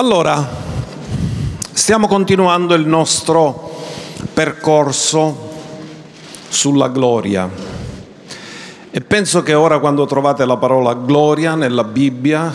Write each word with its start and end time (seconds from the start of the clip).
Allora, 0.00 0.48
stiamo 1.72 2.08
continuando 2.08 2.72
il 2.72 2.86
nostro 2.86 3.82
percorso 4.32 5.50
sulla 6.48 6.88
gloria. 6.88 7.46
E 8.90 9.00
penso 9.02 9.42
che 9.42 9.52
ora 9.52 9.78
quando 9.78 10.06
trovate 10.06 10.46
la 10.46 10.56
parola 10.56 10.94
gloria 10.94 11.54
nella 11.54 11.84
Bibbia 11.84 12.50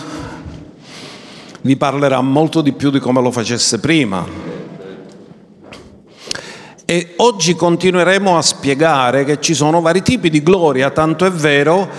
vi 1.62 1.78
parlerà 1.78 2.20
molto 2.22 2.62
di 2.62 2.72
più 2.72 2.90
di 2.90 2.98
come 2.98 3.22
lo 3.22 3.30
facesse 3.30 3.80
prima. 3.80 4.26
E 6.84 7.14
oggi 7.18 7.54
continueremo 7.54 8.38
a 8.38 8.42
spiegare 8.42 9.24
che 9.24 9.40
ci 9.40 9.54
sono 9.54 9.82
vari 9.82 10.02
tipi 10.02 10.32
di 10.32 10.42
gloria, 10.42 10.90
tanto 10.90 11.26
è 11.26 11.32
vero 11.32 11.90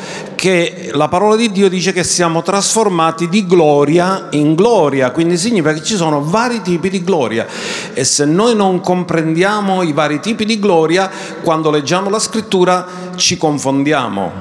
che 0.46 0.90
la 0.92 1.08
parola 1.08 1.34
di 1.34 1.50
Dio 1.50 1.68
dice 1.68 1.92
che 1.92 2.04
siamo 2.04 2.40
trasformati 2.40 3.28
di 3.28 3.44
gloria 3.44 4.28
in 4.30 4.54
gloria, 4.54 5.10
quindi 5.10 5.36
significa 5.36 5.72
che 5.72 5.82
ci 5.82 5.96
sono 5.96 6.22
vari 6.22 6.62
tipi 6.62 6.88
di 6.88 7.02
gloria 7.02 7.48
e 7.92 8.04
se 8.04 8.24
noi 8.26 8.54
non 8.54 8.78
comprendiamo 8.78 9.82
i 9.82 9.92
vari 9.92 10.20
tipi 10.20 10.44
di 10.44 10.60
gloria, 10.60 11.10
quando 11.42 11.68
leggiamo 11.72 12.10
la 12.10 12.20
scrittura 12.20 12.86
ci 13.16 13.36
confondiamo. 13.36 14.32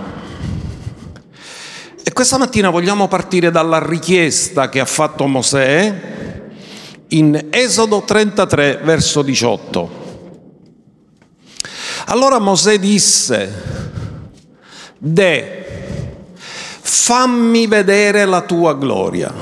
E 2.03 2.13
questa 2.13 2.37
mattina 2.37 2.69
vogliamo 2.69 3.07
partire 3.07 3.49
dalla 3.49 3.83
richiesta 3.83 4.69
che 4.69 4.79
ha 4.79 4.85
fatto 4.85 5.25
Mosè 5.25 6.01
in 7.07 7.47
Esodo 7.49 8.03
33 8.03 8.81
verso 8.83 9.23
18. 9.23 10.03
Allora 12.05 12.37
Mosè 12.37 12.77
disse, 12.77 13.63
De, 14.99 15.65
fammi 16.87 17.65
vedere 17.65 18.25
la 18.25 18.41
tua 18.41 18.75
gloria. 18.75 19.33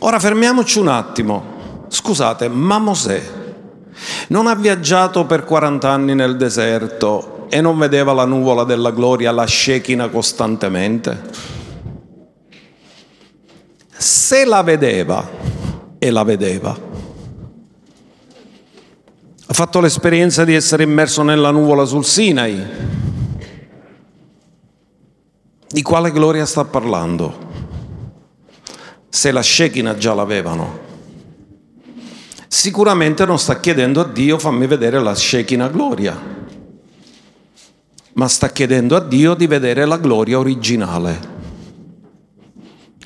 Ora 0.00 0.18
fermiamoci 0.18 0.80
un 0.80 0.88
attimo. 0.88 1.86
Scusate, 1.88 2.48
ma 2.48 2.78
Mosè 2.78 3.22
non 4.28 4.48
ha 4.48 4.54
viaggiato 4.54 5.24
per 5.24 5.44
40 5.44 5.88
anni 5.88 6.14
nel 6.14 6.36
deserto 6.36 7.46
e 7.48 7.60
non 7.60 7.78
vedeva 7.78 8.12
la 8.12 8.24
nuvola 8.24 8.64
della 8.64 8.90
gloria, 8.90 9.30
la 9.30 9.46
Shekinah 9.46 10.08
costantemente? 10.08 11.22
Se 13.96 14.44
la 14.44 14.62
vedeva, 14.62 15.26
e 15.98 16.10
la 16.10 16.24
vedeva, 16.24 16.76
ha 19.46 19.54
fatto 19.54 19.80
l'esperienza 19.80 20.44
di 20.44 20.54
essere 20.54 20.82
immerso 20.82 21.22
nella 21.22 21.50
nuvola 21.50 21.84
sul 21.84 22.04
Sinai. 22.04 23.06
Di 25.68 25.82
quale 25.82 26.10
gloria 26.10 26.46
sta 26.46 26.64
parlando? 26.64 27.46
Se 29.08 29.30
la 29.30 29.42
Shekinah 29.42 29.96
già 29.96 30.14
l'avevano. 30.14 30.86
Sicuramente 32.48 33.26
non 33.26 33.38
sta 33.38 33.60
chiedendo 33.60 34.00
a 34.00 34.04
Dio 34.04 34.38
fammi 34.38 34.66
vedere 34.66 35.00
la 35.00 35.14
Shekinah 35.14 35.68
gloria, 35.68 36.18
ma 38.14 38.28
sta 38.28 38.48
chiedendo 38.48 38.96
a 38.96 39.00
Dio 39.00 39.34
di 39.34 39.46
vedere 39.46 39.84
la 39.84 39.98
gloria 39.98 40.38
originale 40.38 41.36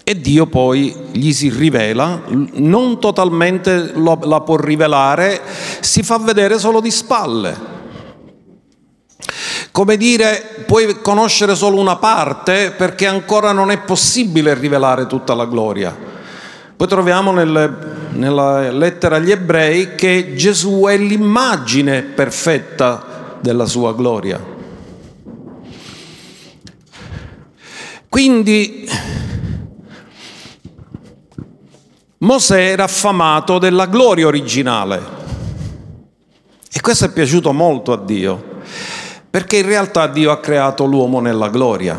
e 0.05 0.21
Dio 0.21 0.47
poi 0.47 0.95
gli 1.13 1.33
si 1.33 1.49
rivela, 1.49 2.23
non 2.27 3.01
totalmente 3.01 3.93
la 3.95 4.41
può 4.41 4.57
rivelare, 4.57 5.41
si 5.81 6.03
fa 6.03 6.19
vedere 6.19 6.59
solo 6.59 6.81
di 6.81 6.91
spalle. 6.91 7.72
Come 9.73 9.97
dire, 9.97 10.65
puoi 10.67 11.01
conoscere 11.01 11.55
solo 11.55 11.81
una 11.81 11.97
parte 11.97 12.73
perché 12.77 13.07
ancora 13.07 13.53
non 13.53 13.71
è 13.71 13.79
possibile 13.79 14.53
rivelare 14.55 15.07
tutta 15.07 15.35
la 15.35 15.47
gloria. 15.47 15.97
Poi 16.77 16.87
troviamo 16.87 17.33
nelle, 17.33 17.73
nella 18.11 18.71
lettera 18.71 19.17
agli 19.17 19.31
ebrei 19.31 19.95
che 19.95 20.35
Gesù 20.37 20.85
è 20.89 20.97
l'immagine 20.99 22.03
perfetta 22.03 23.39
della 23.41 23.67
sua 23.67 23.95
gloria. 23.95 24.41
Quindi 28.09 28.87
Mosè 32.19 32.61
era 32.73 32.85
affamato 32.85 33.59
della 33.59 33.87
gloria 33.87 34.27
originale 34.27 35.01
e 36.71 36.81
questo 36.81 37.07
è 37.07 37.11
piaciuto 37.11 37.53
molto 37.53 37.93
a 37.93 37.97
Dio, 37.97 38.52
perché 39.33 39.57
in 39.57 39.65
realtà 39.65 40.09
Dio 40.09 40.31
ha 40.31 40.41
creato 40.41 40.85
l'uomo 40.85 41.19
nella 41.19 41.49
gloria. 41.49 41.99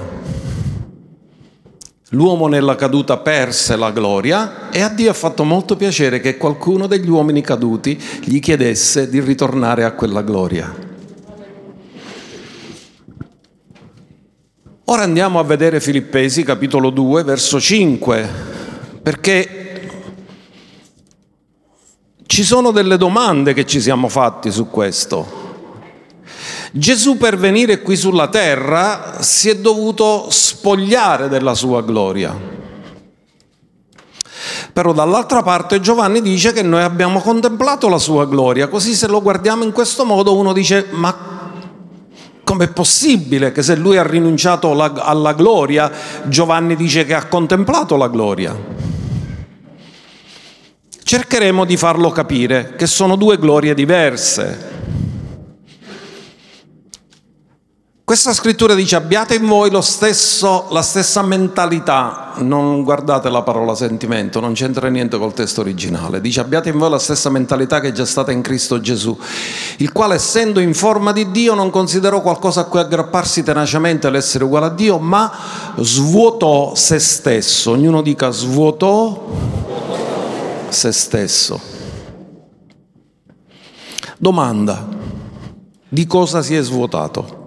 L'uomo 2.10 2.46
nella 2.46 2.76
caduta 2.76 3.18
perse 3.18 3.76
la 3.76 3.90
gloria 3.90 4.70
e 4.70 4.82
a 4.82 4.90
Dio 4.90 5.10
ha 5.10 5.16
fatto 5.16 5.44
molto 5.44 5.76
piacere 5.76 6.20
che 6.20 6.38
qualcuno 6.38 6.86
degli 6.86 7.10
uomini 7.10 7.42
caduti 7.42 8.00
gli 8.24 8.38
chiedesse 8.38 9.10
di 9.10 9.20
ritornare 9.20 9.84
a 9.84 9.94
quella 9.94 10.22
gloria. 10.22 10.72
Ora 14.84 15.02
andiamo 15.02 15.40
a 15.40 15.44
vedere 15.44 15.80
Filippesi 15.80 16.44
capitolo 16.44 16.92
2 16.92 17.24
verso 17.24 17.60
5, 17.60 18.30
perché 19.02 19.90
ci 22.28 22.44
sono 22.44 22.70
delle 22.70 22.98
domande 22.98 23.54
che 23.56 23.66
ci 23.66 23.82
siamo 23.82 24.08
fatti 24.08 24.52
su 24.52 24.70
questo. 24.70 25.43
Gesù 26.76 27.18
per 27.18 27.38
venire 27.38 27.84
qui 27.84 27.96
sulla 27.96 28.30
terra 28.30 29.22
si 29.22 29.48
è 29.48 29.58
dovuto 29.58 30.26
spogliare 30.30 31.28
della 31.28 31.54
sua 31.54 31.84
gloria. 31.84 32.36
Però 34.74 34.92
dall'altra 34.92 35.44
parte 35.44 35.80
Giovanni 35.80 36.20
dice 36.20 36.52
che 36.52 36.64
noi 36.64 36.82
abbiamo 36.82 37.20
contemplato 37.20 37.88
la 37.90 38.00
sua 38.00 38.26
gloria, 38.26 38.70
così 38.70 38.96
se 38.96 39.08
lo 39.08 39.22
guardiamo 39.22 39.64
in 39.64 39.72
questo 39.72 40.04
modo 40.04 40.36
uno 40.36 40.52
dice 40.52 40.88
ma 40.90 41.52
com'è 42.44 42.70
possibile 42.70 43.52
che 43.52 43.62
se 43.62 43.76
lui 43.76 43.98
ha 43.98 44.04
rinunciato 44.04 44.72
alla 44.72 45.34
gloria 45.34 45.92
Giovanni 46.24 46.76
dice 46.76 47.06
che 47.06 47.14
ha 47.14 47.28
contemplato 47.28 47.96
la 47.98 48.08
gloria? 48.08 48.84
cercheremo 51.04 51.64
di 51.64 51.78
farlo 51.78 52.10
capire 52.10 52.74
che 52.76 52.88
sono 52.88 53.16
due 53.16 53.38
glorie 53.38 53.76
diverse. 53.76 54.72
Questa 58.13 58.34
scrittura 58.34 58.75
dice 58.75 58.96
abbiate 58.96 59.34
in 59.34 59.47
voi 59.47 59.72
stesso, 59.81 60.68
la 60.69 60.84
stessa 60.84 61.24
mentalità, 61.24 62.34
non 62.41 62.84
guardate 62.84 63.28
la 63.28 63.41
parola 63.41 63.74
sentimento, 63.74 64.40
non 64.40 64.53
c'entra 64.53 64.88
niente 64.90 65.18
col 65.18 65.34
testo 65.34 65.62
originale, 65.62 66.22
dice 66.22 66.40
abbiate 66.40 66.69
in 66.69 66.78
voi 66.78 66.91
la 66.91 67.00
stessa 67.00 67.31
mentalità 67.31 67.79
che 67.79 67.88
è 67.88 67.91
già 67.91 68.06
stata 68.06 68.31
in 68.31 68.44
Cristo 68.44 68.79
Gesù, 68.79 69.18
il 69.78 69.91
quale 69.91 70.13
essendo 70.13 70.59
in 70.59 70.75
forma 70.75 71.12
di 71.12 71.31
Dio 71.31 71.56
non 71.56 71.72
considerò 71.72 72.22
qualcosa 72.22 72.62
a 72.62 72.63
cui 72.66 72.81
aggrapparsi 72.81 73.41
tenacemente 73.41 74.12
l'essere 74.12 74.44
uguale 74.44 74.68
a 74.68 74.69
Dio, 74.69 75.00
ma 75.00 75.31
svuotò 75.78 76.75
se 76.75 77.00
stesso, 77.00 77.72
ognuno 77.72 78.03
dica 78.03 78.30
svuotò 78.30 79.28
se 80.69 80.91
stesso. 80.91 81.59
Domanda, 84.19 84.88
di 85.90 86.06
cosa 86.06 86.44
si 86.44 86.53
è 86.53 86.62
svuotato? 86.62 87.41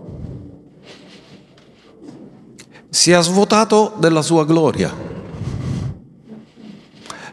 Si 2.96 3.10
è 3.10 3.22
svuotato 3.22 3.92
della 3.98 4.22
sua 4.22 4.46
gloria, 4.46 4.90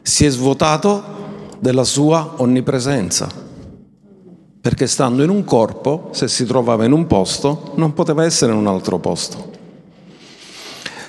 si 0.01 0.25
è 0.25 0.29
svuotato 0.29 1.03
della 1.57 1.85
sua 1.85 2.33
onnipresenza, 2.35 3.29
perché 4.59 4.87
stando 4.87 5.23
in 5.23 5.29
un 5.29 5.45
corpo, 5.45 6.09
se 6.11 6.27
si 6.27 6.45
trovava 6.45 6.83
in 6.83 6.91
un 6.91 7.07
posto, 7.07 7.71
non 7.75 7.93
poteva 7.93 8.25
essere 8.25 8.51
in 8.51 8.57
un 8.57 8.67
altro 8.67 8.99
posto. 8.99 9.51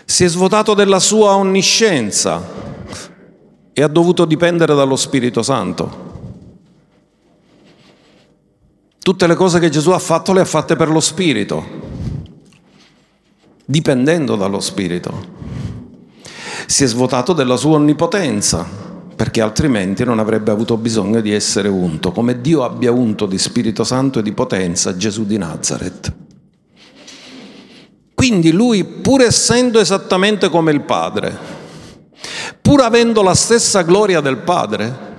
Si 0.05 0.23
è 0.23 0.29
svuotato 0.29 0.75
della 0.75 1.01
sua 1.01 1.35
onniscienza, 1.35 2.41
e 3.73 3.83
ha 3.83 3.89
dovuto 3.89 4.25
dipendere 4.25 4.77
dallo 4.77 4.95
Spirito 4.95 5.43
Santo. 5.43 6.13
Tutte 9.01 9.27
le 9.27 9.35
cose 9.35 9.59
che 9.59 9.69
Gesù 9.69 9.91
ha 9.91 9.99
fatto 9.99 10.33
le 10.33 10.43
ha 10.43 10.47
fatte 10.47 10.77
per 10.77 10.91
lo 10.91 11.01
Spirito, 11.01 11.84
dipendendo 13.65 14.37
dallo 14.37 14.61
Spirito. 14.61 15.33
Si 16.67 16.85
è 16.85 16.87
svuotato 16.87 17.33
della 17.33 17.57
sua 17.57 17.77
onnipotenza, 17.77 18.67
perché 19.15 19.41
altrimenti 19.41 20.05
non 20.05 20.19
avrebbe 20.19 20.51
avuto 20.51 20.77
bisogno 20.77 21.21
di 21.21 21.33
essere 21.33 21.69
unto, 21.69 22.13
come 22.13 22.41
Dio 22.41 22.65
abbia 22.65 22.91
unto 22.91 23.27
di 23.27 23.39
Spirito 23.39 23.85
Santo 23.85 24.19
e 24.19 24.23
di 24.23 24.33
potenza 24.33 24.97
Gesù 24.97 25.25
di 25.25 25.39
Nazareth. 25.39 26.13
Quindi 28.15 28.53
lui, 28.53 28.85
pur 28.85 29.23
essendo 29.23 29.81
esattamente 29.81 30.49
come 30.49 30.73
il 30.73 30.81
Padre, 30.81 31.37
pur 32.61 32.81
avendo 32.81 33.23
la 33.23 33.35
stessa 33.35 33.83
gloria 33.83 34.21
del 34.21 34.39
Padre, 34.39 35.13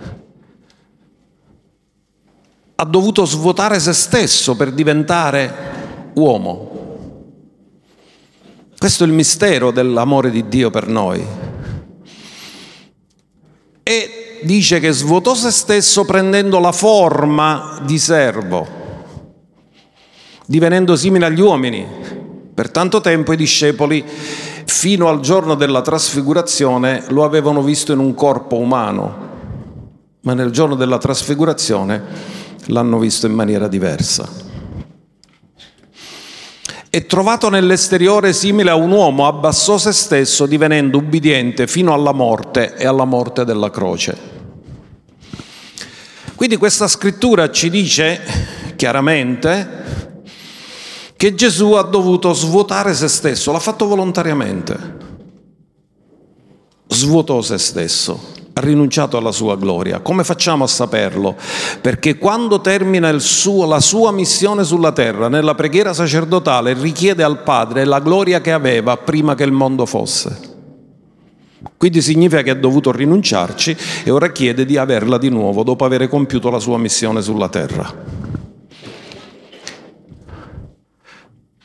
ha 2.78 2.86
dovuto 2.86 3.24
svuotare 3.26 3.80
se 3.80 3.94
stesso 3.94 4.56
per 4.56 4.72
diventare 4.72 6.12
uomo. 6.16 6.75
Questo 8.86 9.04
è 9.04 9.08
il 9.08 9.14
mistero 9.14 9.72
dell'amore 9.72 10.30
di 10.30 10.48
Dio 10.48 10.70
per 10.70 10.88
noi. 10.88 11.26
e 13.82 14.40
dice 14.44 14.80
che 14.80 14.92
svuotò 14.92 15.34
se 15.34 15.50
stesso 15.50 16.06
prendendo 16.06 16.60
la 16.60 16.72
forma 16.72 17.80
di 17.84 17.98
servo, 17.98 18.68
divenendo 20.46 20.96
simile 20.96 21.26
agli 21.26 21.42
uomini. 21.42 21.84
Per 22.54 22.70
tanto 22.70 23.02
tempo 23.02 23.34
i 23.34 23.38
discepoli, 23.38 24.06
fino 24.66 25.08
al 25.08 25.20
giorno 25.20 25.56
della 25.56 25.82
trasfigurazione, 25.82 27.06
lo 27.08 27.24
avevano 27.24 27.64
visto 27.64 27.92
in 27.92 27.98
un 27.98 28.14
corpo 28.14 28.58
umano, 28.58 29.30
ma 30.22 30.36
nel 30.36 30.52
giorno 30.52 30.76
della 30.76 31.00
trasfigurazione 31.00 32.04
l'hanno 32.68 33.00
visto 33.00 33.26
in 33.26 33.34
maniera 33.34 33.68
diversa 33.68 34.45
e 36.96 37.06
trovato 37.08 37.50
nell'esteriore 37.50 38.32
simile 38.32 38.70
a 38.70 38.76
un 38.76 38.90
uomo, 38.90 39.28
abbassò 39.28 39.78
se 39.78 39.92
stesso 39.92 40.46
divenendo 40.46 41.00
ubbidiente 41.00 41.68
fino 41.68 41.94
alla 41.94 42.14
morte 42.14 42.74
e 42.78 42.88
alla 42.88 43.04
morte 43.04 43.44
della 43.44 43.70
croce. 43.70 44.18
Quindi 46.36 46.56
questa 46.56 46.88
scrittura 46.88 47.52
ci 47.52 47.70
dice 47.70 48.22
chiaramente 48.78 50.24
che 51.18 51.36
Gesù 51.36 51.74
ha 51.74 51.82
dovuto 51.82 52.32
svuotare 52.32 52.94
se 52.94 53.10
stesso, 53.10 53.52
l'ha 53.52 53.60
fatto 53.60 53.88
volontariamente, 53.88 54.98
svuotò 56.88 57.42
se 57.42 57.58
stesso 57.58 58.35
ha 58.57 58.62
rinunciato 58.62 59.18
alla 59.18 59.34
sua 59.34 59.57
gloria. 59.57 60.00
Come 60.00 60.24
facciamo 60.24 60.63
a 60.63 60.68
saperlo? 60.68 61.36
Perché 61.81 62.18
quando 62.18 62.62
termina 62.62 63.10
suo, 63.19 63.66
la 63.66 63.81
sua 63.81 64.13
missione 64.13 64.63
sulla 64.63 64.94
terra, 64.94 65.28
nella 65.28 65.56
preghiera 65.56 65.94
sacerdotale, 65.94 66.74
richiede 66.74 67.22
al 67.22 67.44
Padre 67.44 67.84
la 67.84 68.00
gloria 68.00 68.40
che 68.40 68.54
aveva 68.54 68.96
prima 68.96 69.36
che 69.36 69.44
il 69.44 69.52
mondo 69.52 69.86
fosse. 69.86 70.54
Quindi 71.75 72.02
significa 72.02 72.44
che 72.44 72.52
ha 72.52 72.56
dovuto 72.56 72.94
rinunciarci 72.94 73.75
e 74.06 74.10
ora 74.10 74.31
chiede 74.31 74.66
di 74.66 74.78
averla 74.78 75.18
di 75.18 75.28
nuovo 75.28 75.63
dopo 75.63 75.84
aver 75.84 76.08
compiuto 76.08 76.50
la 76.50 76.60
sua 76.60 76.78
missione 76.78 77.22
sulla 77.22 77.50
terra. 77.50 77.94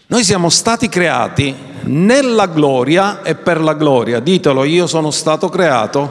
Noi 0.09 0.25
siamo 0.25 0.49
stati 0.49 0.89
creati 0.89 1.55
nella 1.83 2.47
gloria 2.47 3.23
e 3.23 3.37
per 3.37 3.61
la 3.61 3.75
gloria. 3.75 4.19
Ditelo, 4.19 4.65
io 4.65 4.89
sono 4.89 5.13
stato 5.13 5.49
creato 5.49 6.11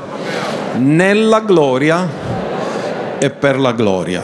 nella 0.77 1.39
gloria 1.41 2.07
e 3.19 3.29
per 3.29 3.59
la 3.59 3.71
gloria. 3.73 4.21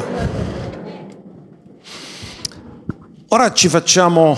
Ora 3.29 3.51
ci 3.51 3.67
facciamo 3.67 4.37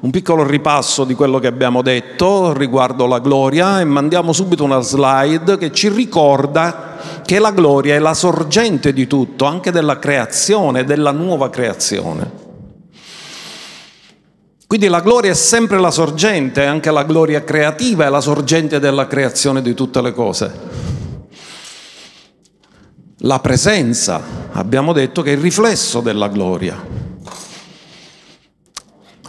un 0.00 0.10
piccolo 0.10 0.46
ripasso 0.46 1.04
di 1.04 1.14
quello 1.14 1.38
che 1.38 1.46
abbiamo 1.46 1.82
detto 1.82 2.52
riguardo 2.52 3.06
la 3.06 3.18
gloria 3.18 3.80
e 3.80 3.84
mandiamo 3.84 4.32
subito 4.32 4.64
una 4.64 4.80
slide 4.80 5.58
che 5.58 5.72
ci 5.72 5.88
ricorda 5.88 7.20
che 7.24 7.38
la 7.38 7.52
gloria 7.52 7.94
è 7.94 7.98
la 7.98 8.14
sorgente 8.14 8.92
di 8.92 9.06
tutto, 9.06 9.44
anche 9.44 9.70
della 9.70 9.98
creazione, 9.98 10.84
della 10.84 11.12
nuova 11.12 11.50
creazione. 11.50 12.39
Quindi 14.70 14.86
la 14.86 15.00
gloria 15.00 15.32
è 15.32 15.34
sempre 15.34 15.80
la 15.80 15.90
sorgente, 15.90 16.64
anche 16.64 16.92
la 16.92 17.02
gloria 17.02 17.42
creativa 17.42 18.06
è 18.06 18.08
la 18.08 18.20
sorgente 18.20 18.78
della 18.78 19.08
creazione 19.08 19.62
di 19.62 19.74
tutte 19.74 20.00
le 20.00 20.12
cose. 20.12 20.52
La 23.16 23.40
presenza, 23.40 24.22
abbiamo 24.52 24.92
detto 24.92 25.22
che 25.22 25.32
è 25.32 25.34
il 25.34 25.40
riflesso 25.40 26.00
della 26.00 26.28
gloria. 26.28 26.80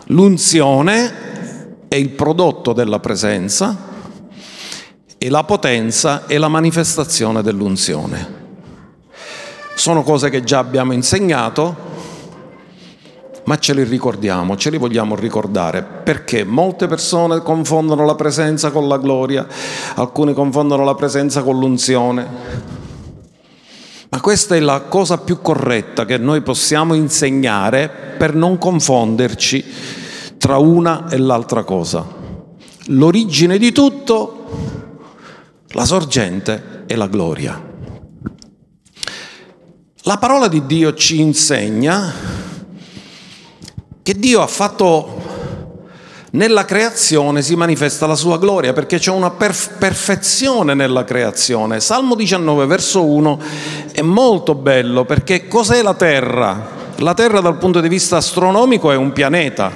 L'unzione 0.09 1.87
è 1.87 1.95
il 1.95 2.09
prodotto 2.09 2.71
della 2.73 2.99
presenza 2.99 3.75
e 5.17 5.29
la 5.31 5.43
potenza 5.43 6.27
è 6.27 6.37
la 6.37 6.49
manifestazione 6.49 7.41
dell'unzione. 7.41 8.33
Sono 9.73 10.03
cose 10.03 10.29
che 10.29 10.43
già 10.43 10.59
abbiamo 10.59 10.93
insegnato, 10.93 11.89
ma 13.45 13.57
ce 13.57 13.73
li 13.73 13.83
ricordiamo, 13.83 14.55
ce 14.55 14.69
li 14.69 14.77
vogliamo 14.77 15.15
ricordare, 15.15 15.83
perché 15.83 16.43
molte 16.43 16.87
persone 16.87 17.41
confondono 17.41 18.05
la 18.05 18.15
presenza 18.15 18.71
con 18.71 18.87
la 18.87 18.97
gloria, 18.97 19.47
alcuni 19.95 20.33
confondono 20.33 20.83
la 20.83 20.95
presenza 20.95 21.41
con 21.41 21.59
l'unzione. 21.59 22.27
Ma 24.09 24.19
questa 24.19 24.55
è 24.55 24.59
la 24.59 24.81
cosa 24.81 25.17
più 25.19 25.41
corretta 25.41 26.05
che 26.05 26.17
noi 26.17 26.41
possiamo 26.41 26.93
insegnare 26.93 27.89
per 28.17 28.35
non 28.35 28.57
confonderci 28.57 29.63
tra 30.37 30.57
una 30.57 31.07
e 31.09 31.17
l'altra 31.17 31.63
cosa. 31.63 32.05
L'origine 32.87 33.57
di 33.57 33.71
tutto, 33.71 34.45
la 35.69 35.85
sorgente 35.85 36.83
e 36.87 36.95
la 36.95 37.07
gloria. 37.07 37.69
La 40.03 40.17
parola 40.17 40.47
di 40.47 40.65
Dio 40.65 40.93
ci 40.93 41.21
insegna 41.21 42.11
che 44.03 44.13
Dio 44.15 44.41
ha 44.41 44.47
fatto 44.47 45.31
nella 46.31 46.63
creazione 46.63 47.41
si 47.41 47.55
manifesta 47.55 48.07
la 48.07 48.15
sua 48.15 48.37
gloria 48.37 48.71
perché 48.71 48.99
c'è 48.99 49.11
una 49.11 49.31
perf- 49.31 49.77
perfezione 49.77 50.73
nella 50.73 51.03
creazione. 51.03 51.81
Salmo 51.81 52.15
19, 52.15 52.65
verso 52.65 53.03
1 53.03 53.39
è 53.91 54.01
molto 54.01 54.55
bello 54.55 55.03
perché 55.03 55.47
cos'è 55.47 55.81
la 55.81 55.93
Terra? 55.93 56.79
La 56.97 57.13
Terra 57.13 57.41
dal 57.41 57.57
punto 57.57 57.81
di 57.81 57.89
vista 57.89 58.17
astronomico 58.17 58.91
è 58.91 58.95
un 58.95 59.11
pianeta, 59.11 59.71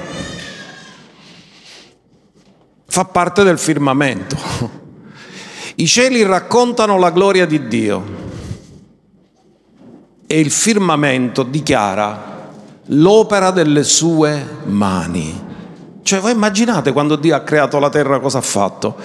fa 2.88 3.06
parte 3.06 3.44
del 3.44 3.58
firmamento. 3.58 4.38
I 5.76 5.88
cieli 5.88 6.24
raccontano 6.24 6.98
la 6.98 7.12
gloria 7.12 7.46
di 7.46 7.68
Dio 7.68 8.24
e 10.26 10.40
il 10.40 10.52
firmamento 10.52 11.44
dichiara 11.44 12.35
l'opera 12.88 13.52
delle 13.52 13.84
sue 13.84 14.46
mani. 14.66 15.44
Cioè 16.02 16.20
voi 16.20 16.32
immaginate 16.32 16.92
quando 16.92 17.16
Dio 17.16 17.36
ha 17.36 17.40
creato 17.40 17.80
la 17.80 17.90
terra 17.90 18.20
cosa 18.20 18.38
ha 18.38 18.42
fatto? 18.42 18.96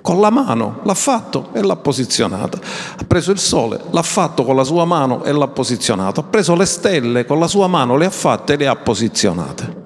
Con 0.00 0.20
la 0.20 0.30
mano 0.30 0.80
l'ha 0.84 0.94
fatto 0.94 1.48
e 1.52 1.62
l'ha 1.62 1.76
posizionata. 1.76 2.58
Ha 2.98 3.04
preso 3.04 3.32
il 3.32 3.38
sole, 3.38 3.80
l'ha 3.90 4.02
fatto 4.02 4.44
con 4.44 4.54
la 4.54 4.62
sua 4.62 4.84
mano 4.84 5.24
e 5.24 5.32
l'ha 5.32 5.48
posizionato. 5.48 6.20
Ha 6.20 6.24
preso 6.24 6.54
le 6.54 6.66
stelle, 6.66 7.24
con 7.24 7.40
la 7.40 7.48
sua 7.48 7.66
mano 7.66 7.96
le 7.96 8.06
ha 8.06 8.10
fatte 8.10 8.52
e 8.52 8.56
le 8.56 8.68
ha 8.68 8.76
posizionate. 8.76 9.82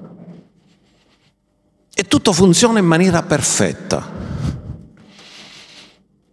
E 1.94 2.04
tutto 2.04 2.32
funziona 2.32 2.78
in 2.78 2.86
maniera 2.86 3.22
perfetta. 3.22 4.27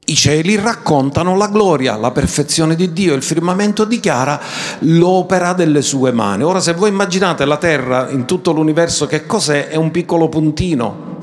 I 0.07 0.15
cieli 0.15 0.55
raccontano 0.55 1.35
la 1.35 1.47
gloria, 1.47 1.95
la 1.95 2.11
perfezione 2.11 2.75
di 2.75 2.93
Dio, 2.93 3.15
il 3.15 3.23
firmamento 3.23 3.85
dichiara 3.85 4.39
l'opera 4.81 5.53
delle 5.53 5.81
sue 5.81 6.11
mani. 6.11 6.43
Ora 6.43 6.59
se 6.59 6.73
voi 6.73 6.89
immaginate 6.89 7.43
la 7.43 7.57
terra 7.57 8.11
in 8.11 8.25
tutto 8.25 8.51
l'universo 8.51 9.07
che 9.07 9.25
cos'è? 9.25 9.69
È 9.69 9.75
un 9.75 9.89
piccolo 9.89 10.29
puntino. 10.29 11.17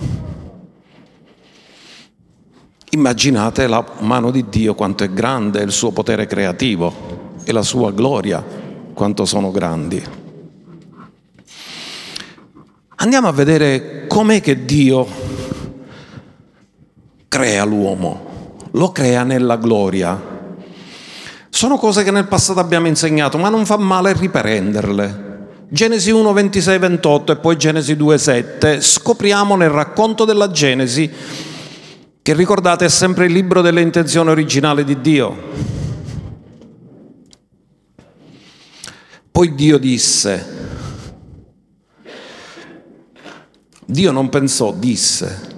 Immaginate 2.91 3.69
la 3.69 3.85
mano 4.01 4.33
di 4.33 4.49
Dio 4.49 4.75
quanto 4.75 5.05
è 5.05 5.11
grande, 5.11 5.63
il 5.63 5.71
suo 5.71 5.93
potere 5.93 6.27
creativo 6.27 7.31
e 7.45 7.53
la 7.53 7.63
sua 7.63 7.93
gloria 7.93 8.45
quanto 8.93 9.25
sono 9.25 9.53
grandi. 9.53 10.05
Andiamo 12.97 13.29
a 13.29 13.33
vedere 13.33 14.07
com'è 14.09 14.41
che 14.41 14.65
Dio 14.65 15.07
crea 17.29 17.65
l'uomo 17.65 18.31
lo 18.73 18.93
crea 18.93 19.23
nella 19.23 19.57
gloria. 19.57 20.31
Sono 21.49 21.77
cose 21.77 22.03
che 22.03 22.11
nel 22.11 22.27
passato 22.27 22.61
abbiamo 22.61 22.87
insegnato, 22.87 23.39
ma 23.39 23.49
non 23.49 23.67
fa 23.67 23.77
male 23.77 24.13
riprenderle. 24.15 25.31
Genesi 25.69 26.11
1, 26.11 26.33
26, 26.33 26.79
28 26.79 27.33
e 27.33 27.37
poi 27.37 27.57
Genesi 27.57 27.97
2, 27.97 28.19
7, 28.19 28.81
scopriamo 28.81 29.57
nel 29.57 29.71
racconto 29.71 30.25
della 30.25 30.51
Genesi, 30.51 31.11
che 32.23 32.35
ricordate 32.35 32.87
è 32.87 32.89
sempre 32.89 33.27
il 33.27 33.33
libro 33.33 33.63
delle 33.63 33.81
intenzioni 33.81 34.31
originali 34.31 34.85
di 34.85 35.01
Dio. 35.01 35.71
Poi 39.31 39.55
Dio 39.55 39.79
disse, 39.79 40.47
Dio 43.85 44.13
non 44.13 44.29
pensò, 44.29 44.73
disse, 44.73 45.57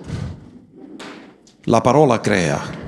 la 1.65 1.81
parola 1.81 2.21
crea. 2.21 2.83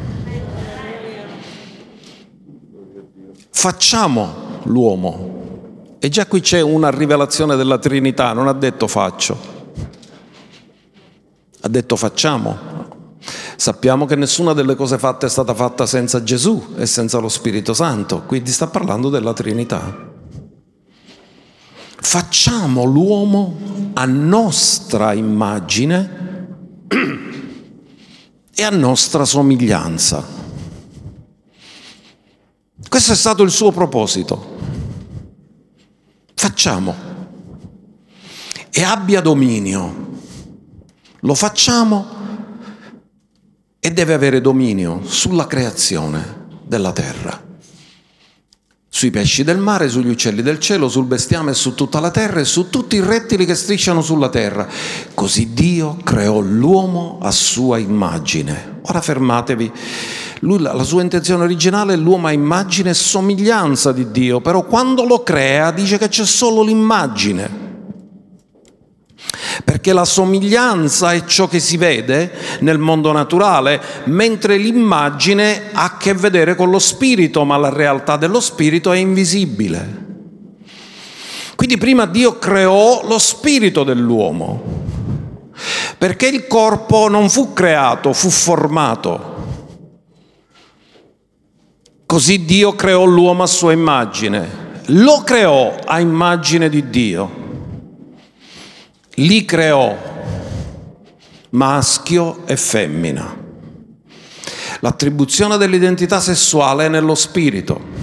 Facciamo 3.56 4.60
l'uomo. 4.64 5.96
E 5.98 6.10
già 6.10 6.26
qui 6.26 6.40
c'è 6.40 6.60
una 6.60 6.90
rivelazione 6.90 7.56
della 7.56 7.78
Trinità, 7.78 8.34
non 8.34 8.48
ha 8.48 8.52
detto 8.52 8.86
faccio, 8.86 9.36
ha 11.62 11.68
detto 11.68 11.96
facciamo. 11.96 12.74
Sappiamo 13.56 14.04
che 14.04 14.14
nessuna 14.14 14.52
delle 14.52 14.76
cose 14.76 14.98
fatte 14.98 15.26
è 15.26 15.28
stata 15.30 15.54
fatta 15.54 15.86
senza 15.86 16.22
Gesù 16.22 16.74
e 16.76 16.84
senza 16.84 17.18
lo 17.18 17.30
Spirito 17.30 17.72
Santo, 17.72 18.22
quindi 18.26 18.50
sta 18.50 18.66
parlando 18.66 19.08
della 19.08 19.32
Trinità. 19.32 20.12
Facciamo 21.98 22.84
l'uomo 22.84 23.90
a 23.94 24.04
nostra 24.04 25.14
immagine 25.14 26.58
e 28.54 28.62
a 28.62 28.70
nostra 28.70 29.24
somiglianza. 29.24 30.45
Questo 32.88 33.12
è 33.12 33.16
stato 33.16 33.42
il 33.42 33.50
suo 33.50 33.72
proposito. 33.72 34.54
Facciamo. 36.34 36.94
E 38.70 38.82
abbia 38.82 39.20
dominio. 39.20 40.04
Lo 41.20 41.34
facciamo 41.34 42.06
e 43.78 43.90
deve 43.90 44.14
avere 44.14 44.40
dominio 44.40 45.02
sulla 45.04 45.46
creazione 45.46 46.44
della 46.64 46.92
terra 46.92 47.45
sui 48.96 49.10
pesci 49.10 49.44
del 49.44 49.58
mare, 49.58 49.90
sugli 49.90 50.08
uccelli 50.08 50.40
del 50.40 50.58
cielo, 50.58 50.88
sul 50.88 51.04
bestiame 51.04 51.50
e 51.50 51.54
su 51.54 51.74
tutta 51.74 52.00
la 52.00 52.10
terra 52.10 52.40
e 52.40 52.46
su 52.46 52.70
tutti 52.70 52.96
i 52.96 53.00
rettili 53.00 53.44
che 53.44 53.54
strisciano 53.54 54.00
sulla 54.00 54.30
terra. 54.30 54.66
Così 55.12 55.52
Dio 55.52 55.98
creò 56.02 56.40
l'uomo 56.40 57.18
a 57.20 57.30
sua 57.30 57.76
immagine. 57.76 58.78
Ora 58.84 59.02
fermatevi. 59.02 59.70
Lui, 60.40 60.60
la 60.60 60.82
sua 60.82 61.02
intenzione 61.02 61.44
originale 61.44 61.92
è 61.92 61.96
l'uomo 61.98 62.28
a 62.28 62.32
immagine 62.32 62.88
e 62.88 62.94
somiglianza 62.94 63.92
di 63.92 64.10
Dio, 64.10 64.40
però 64.40 64.64
quando 64.64 65.04
lo 65.04 65.22
crea 65.22 65.72
dice 65.72 65.98
che 65.98 66.08
c'è 66.08 66.24
solo 66.24 66.62
l'immagine 66.62 67.65
perché 69.64 69.92
la 69.92 70.04
somiglianza 70.04 71.12
è 71.12 71.24
ciò 71.24 71.46
che 71.46 71.60
si 71.60 71.76
vede 71.76 72.32
nel 72.60 72.78
mondo 72.78 73.12
naturale, 73.12 73.80
mentre 74.04 74.56
l'immagine 74.56 75.70
ha 75.72 75.84
a 75.84 75.96
che 75.96 76.14
vedere 76.14 76.54
con 76.54 76.70
lo 76.70 76.78
spirito, 76.78 77.44
ma 77.44 77.56
la 77.56 77.68
realtà 77.68 78.16
dello 78.16 78.40
spirito 78.40 78.92
è 78.92 78.98
invisibile. 78.98 80.04
Quindi 81.54 81.78
prima 81.78 82.06
Dio 82.06 82.38
creò 82.38 83.06
lo 83.06 83.18
spirito 83.18 83.82
dell'uomo, 83.82 84.84
perché 85.96 86.26
il 86.26 86.46
corpo 86.46 87.08
non 87.08 87.30
fu 87.30 87.52
creato, 87.52 88.12
fu 88.12 88.28
formato. 88.28 89.34
Così 92.04 92.44
Dio 92.44 92.74
creò 92.74 93.04
l'uomo 93.04 93.42
a 93.42 93.46
sua 93.46 93.72
immagine, 93.72 94.80
lo 94.86 95.22
creò 95.24 95.74
a 95.84 95.98
immagine 95.98 96.68
di 96.68 96.88
Dio 96.90 97.44
li 99.16 99.44
creò 99.44 99.96
maschio 101.50 102.40
e 102.46 102.56
femmina. 102.56 103.44
L'attribuzione 104.80 105.56
dell'identità 105.56 106.20
sessuale 106.20 106.86
è 106.86 106.88
nello 106.88 107.14
spirito. 107.14 107.94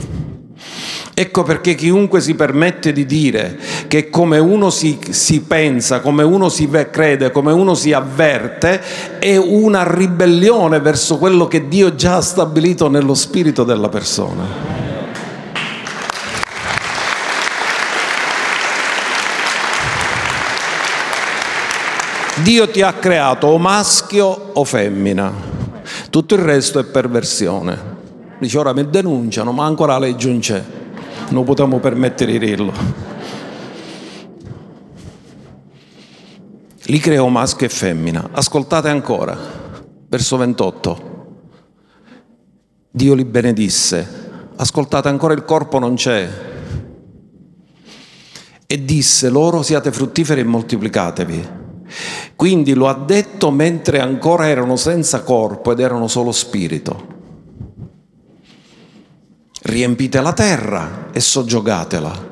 Ecco 1.15 1.43
perché 1.43 1.75
chiunque 1.75 2.22
si 2.22 2.34
permette 2.34 2.91
di 2.91 3.05
dire 3.05 3.60
che 3.88 4.10
come 4.10 4.39
uno 4.39 4.72
si, 4.72 4.98
si, 5.10 5.41
pensa, 5.41 6.00
come 6.00 6.24
uno 6.24 6.50
si 6.50 6.67
crede, 6.89 7.29
come 7.29 7.51
uno 7.51 7.75
si 7.75 7.93
avverte, 7.93 8.82
è 9.20 9.38
una 9.38 9.84
ribellione 9.84 10.79
verso 10.79 11.20
quello 11.20 11.48
che 11.48 11.67
Dio 11.67 11.93
già 11.93 12.15
ha 12.15 12.22
stabilito 12.22 12.89
nello 12.89 13.13
spirito 13.13 13.63
della 13.63 13.89
persona. 13.89 14.83
Dio 22.44 22.70
ti 22.70 22.82
ha 22.82 22.92
creato 22.92 23.48
o 23.48 23.58
maschio 23.58 24.26
o 24.26 24.66
femmina, 24.66 25.32
tutto 26.10 26.36
il 26.36 26.42
resto 26.42 26.78
è 26.78 26.84
perversione. 26.84 27.92
Dice 28.38 28.58
ora 28.58 28.74
mi 28.74 28.90
denunciano, 28.90 29.54
ma 29.54 29.66
ancora 29.66 29.94
la 29.94 30.00
legge 30.00 30.28
non 30.28 30.40
c'è, 30.40 30.62
non 31.30 31.46
possiamo 31.46 31.80
permettere 31.80 32.34
di 32.34 32.40
dirlo. 32.40 32.74
Li 36.84 37.00
creò 37.00 37.30
maschio 37.30 37.66
e 37.66 37.70
femmina. 37.70 38.32
Ascoltate 38.34 38.90
ancora, 38.90 39.38
verso 40.10 40.36
28. 40.36 41.12
Dio 42.92 43.14
li 43.14 43.24
benedisse. 43.24 44.32
Ascoltate 44.58 45.08
ancora, 45.08 45.34
il 45.34 45.46
corpo 45.46 45.80
non 45.80 45.96
c'è. 45.96 46.30
E 48.68 48.84
disse 48.84 49.30
loro 49.30 49.62
siate 49.62 49.94
fruttiferi 49.94 50.42
e 50.42 50.44
moltiplicatevi 50.44 51.62
quindi 52.36 52.74
lo 52.74 52.88
ha 52.88 52.94
detto 52.94 53.52
mentre 53.52 54.00
ancora 54.00 54.48
erano 54.48 54.76
senza 54.76 55.22
corpo 55.22 55.72
ed 55.72 55.80
erano 55.80 56.08
solo 56.08 56.32
spirito. 56.32 57.12
Riempite 59.62 60.22
la 60.22 60.34
terra 60.34 61.10
e 61.12 61.20
soggiogatela 61.20 62.32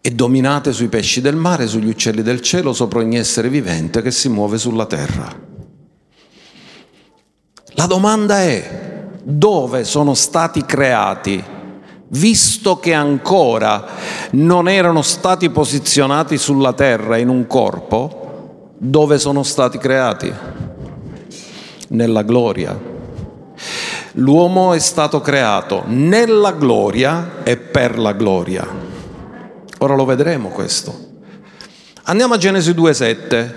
e 0.00 0.10
dominate 0.10 0.72
sui 0.72 0.88
pesci 0.88 1.20
del 1.20 1.36
mare, 1.36 1.66
sugli 1.66 1.88
uccelli 1.88 2.22
del 2.22 2.40
cielo, 2.40 2.72
sopra 2.72 2.98
ogni 2.98 3.16
essere 3.16 3.48
vivente 3.48 4.02
che 4.02 4.10
si 4.10 4.28
muove 4.28 4.58
sulla 4.58 4.86
terra. 4.86 5.34
La 7.76 7.86
domanda 7.86 8.42
è 8.42 9.08
dove 9.22 9.84
sono 9.84 10.14
stati 10.14 10.64
creati, 10.66 11.42
visto 12.14 12.78
che 12.78 12.92
ancora 12.92 13.84
non 14.32 14.68
erano 14.68 15.02
stati 15.02 15.50
posizionati 15.50 16.38
sulla 16.38 16.72
terra 16.72 17.16
in 17.16 17.28
un 17.28 17.46
corpo? 17.46 18.72
Dove 18.78 19.18
sono 19.18 19.42
stati 19.42 19.78
creati? 19.78 20.32
Nella 21.88 22.22
gloria. 22.22 22.92
L'uomo 24.18 24.74
è 24.74 24.78
stato 24.78 25.20
creato 25.20 25.82
nella 25.86 26.52
gloria 26.52 27.42
e 27.42 27.56
per 27.56 27.98
la 27.98 28.12
gloria. 28.12 28.66
Ora 29.78 29.94
lo 29.94 30.04
vedremo 30.04 30.50
questo. 30.50 31.12
Andiamo 32.04 32.34
a 32.34 32.38
Genesi 32.38 32.70
2.7, 32.70 33.52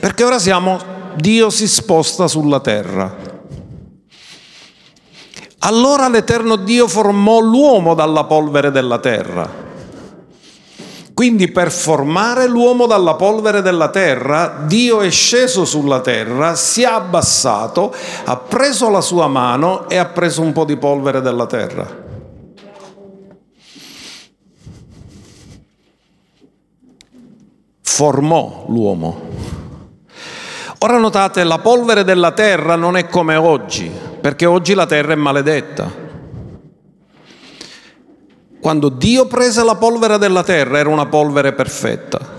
perché 0.00 0.24
ora 0.24 0.38
siamo, 0.38 0.78
Dio 1.16 1.50
si 1.50 1.68
sposta 1.68 2.26
sulla 2.26 2.60
terra. 2.60 3.27
Allora 5.60 6.08
l'Eterno 6.08 6.56
Dio 6.56 6.86
formò 6.86 7.40
l'uomo 7.40 7.94
dalla 7.94 8.24
polvere 8.24 8.70
della 8.70 8.98
terra 8.98 9.66
quindi 11.18 11.50
per 11.50 11.72
formare 11.72 12.46
l'uomo 12.46 12.86
dalla 12.86 13.14
polvere 13.14 13.60
della 13.60 13.88
terra, 13.88 14.62
Dio 14.66 15.00
è 15.00 15.10
sceso 15.10 15.64
sulla 15.64 15.98
terra, 15.98 16.54
si 16.54 16.82
è 16.82 16.84
abbassato, 16.84 17.92
ha 18.24 18.36
preso 18.36 18.88
la 18.88 19.00
sua 19.00 19.26
mano 19.26 19.88
e 19.88 19.96
ha 19.96 20.04
preso 20.04 20.42
un 20.42 20.52
po' 20.52 20.64
di 20.64 20.76
polvere 20.76 21.20
della 21.20 21.46
terra. 21.46 21.88
Formò 27.80 28.66
l'uomo. 28.68 29.20
Ora 30.78 30.98
notate, 30.98 31.42
la 31.42 31.58
polvere 31.58 32.04
della 32.04 32.30
terra 32.30 32.76
non 32.76 32.96
è 32.96 33.08
come 33.08 33.34
oggi, 33.34 33.90
perché 34.20 34.46
oggi 34.46 34.74
la 34.74 34.86
terra 34.86 35.12
è 35.12 35.16
maledetta. 35.16 36.06
Quando 38.60 38.88
Dio 38.88 39.26
prese 39.26 39.62
la 39.62 39.76
polvere 39.76 40.18
della 40.18 40.42
terra 40.42 40.78
era 40.78 40.88
una 40.88 41.06
polvere 41.06 41.52
perfetta. 41.52 42.36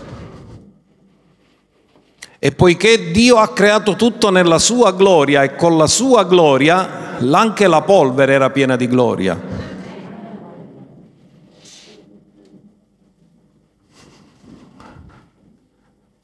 E 2.38 2.52
poiché 2.52 3.12
Dio 3.12 3.38
ha 3.38 3.50
creato 3.50 3.96
tutto 3.96 4.30
nella 4.30 4.60
sua 4.60 4.92
gloria 4.94 5.44
e 5.44 5.56
con 5.56 5.78
la 5.78 5.88
sua 5.88 6.24
gloria, 6.24 7.18
anche 7.32 7.68
la 7.68 7.82
polvere 7.82 8.34
era 8.34 8.50
piena 8.50 8.76
di 8.76 8.88
gloria. 8.88 9.42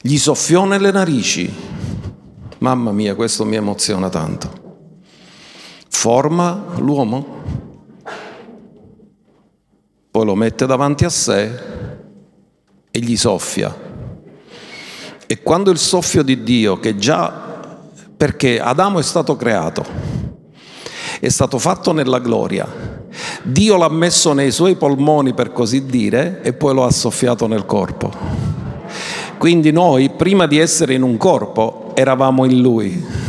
Gli 0.01 0.17
soffiò 0.17 0.65
nelle 0.65 0.91
narici. 0.91 1.51
Mamma 2.59 2.91
mia, 2.91 3.15
questo 3.15 3.43
mi 3.43 3.55
emoziona 3.55 4.07
tanto. 4.07 4.64
Forma 5.95 6.65
l'uomo 6.77 7.35
poi 10.15 10.23
lo 10.23 10.35
mette 10.35 10.65
davanti 10.65 11.03
a 11.03 11.09
sé 11.09 11.51
e 12.91 12.99
gli 12.99 13.17
soffia. 13.17 13.75
E 15.25 15.41
quando 15.43 15.71
il 15.71 15.77
soffio 15.77 16.23
di 16.23 16.41
Dio, 16.41 16.79
che 16.79 16.95
già, 16.95 17.79
perché 18.15 18.61
Adamo 18.61 18.99
è 18.99 19.03
stato 19.03 19.35
creato, 19.35 19.83
è 21.19 21.27
stato 21.27 21.57
fatto 21.59 21.91
nella 21.91 22.19
gloria, 22.19 22.65
Dio 23.43 23.75
l'ha 23.75 23.89
messo 23.89 24.31
nei 24.31 24.51
suoi 24.51 24.75
polmoni 24.75 25.33
per 25.33 25.51
così 25.51 25.85
dire 25.85 26.41
e 26.43 26.53
poi 26.53 26.73
lo 26.73 26.85
ha 26.85 26.91
soffiato 26.91 27.47
nel 27.47 27.65
corpo. 27.65 28.09
Quindi 29.37 29.71
noi, 29.71 30.11
prima 30.11 30.45
di 30.45 30.59
essere 30.59 30.93
in 30.93 31.01
un 31.01 31.17
corpo, 31.17 31.91
eravamo 31.93 32.45
in 32.45 32.61
Lui. 32.61 33.24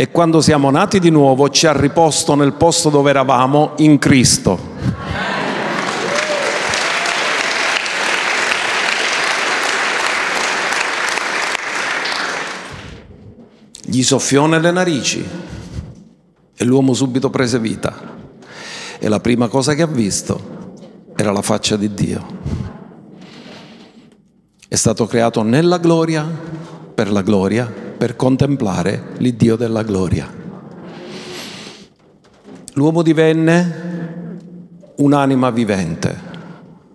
E 0.00 0.10
quando 0.10 0.40
siamo 0.40 0.70
nati 0.70 0.98
di 0.98 1.10
nuovo 1.10 1.50
ci 1.50 1.66
ha 1.66 1.78
riposto 1.78 2.34
nel 2.34 2.54
posto 2.54 2.88
dove 2.88 3.10
eravamo 3.10 3.72
in 3.76 3.98
Cristo. 3.98 4.58
gli 13.82 14.02
soffiò 14.02 14.46
nelle 14.46 14.70
narici 14.70 15.22
e 16.56 16.64
l'uomo 16.64 16.94
subito 16.94 17.28
prese 17.28 17.58
vita. 17.58 17.94
E 18.98 19.06
la 19.06 19.20
prima 19.20 19.48
cosa 19.48 19.74
che 19.74 19.82
ha 19.82 19.86
visto 19.86 20.78
era 21.14 21.30
la 21.30 21.42
faccia 21.42 21.76
di 21.76 21.92
Dio. 21.92 22.26
È 24.66 24.76
stato 24.76 25.06
creato 25.06 25.42
nella 25.42 25.76
gloria, 25.76 26.26
per 26.94 27.12
la 27.12 27.20
gloria, 27.20 27.89
per 28.00 28.16
contemplare 28.16 29.08
l'Iddio 29.18 29.56
della 29.56 29.82
gloria. 29.82 30.26
l'uomo 32.72 33.02
divenne 33.02 34.38
un'anima 34.96 35.50
vivente. 35.50 36.28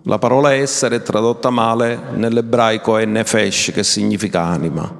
La 0.02 0.18
parola 0.18 0.52
essere 0.52 0.96
è 0.96 1.02
tradotta 1.02 1.50
male 1.50 1.96
nell'ebraico 2.14 2.96
è 2.98 3.04
nefesh, 3.04 3.70
che 3.72 3.84
significa 3.84 4.42
anima. 4.42 4.92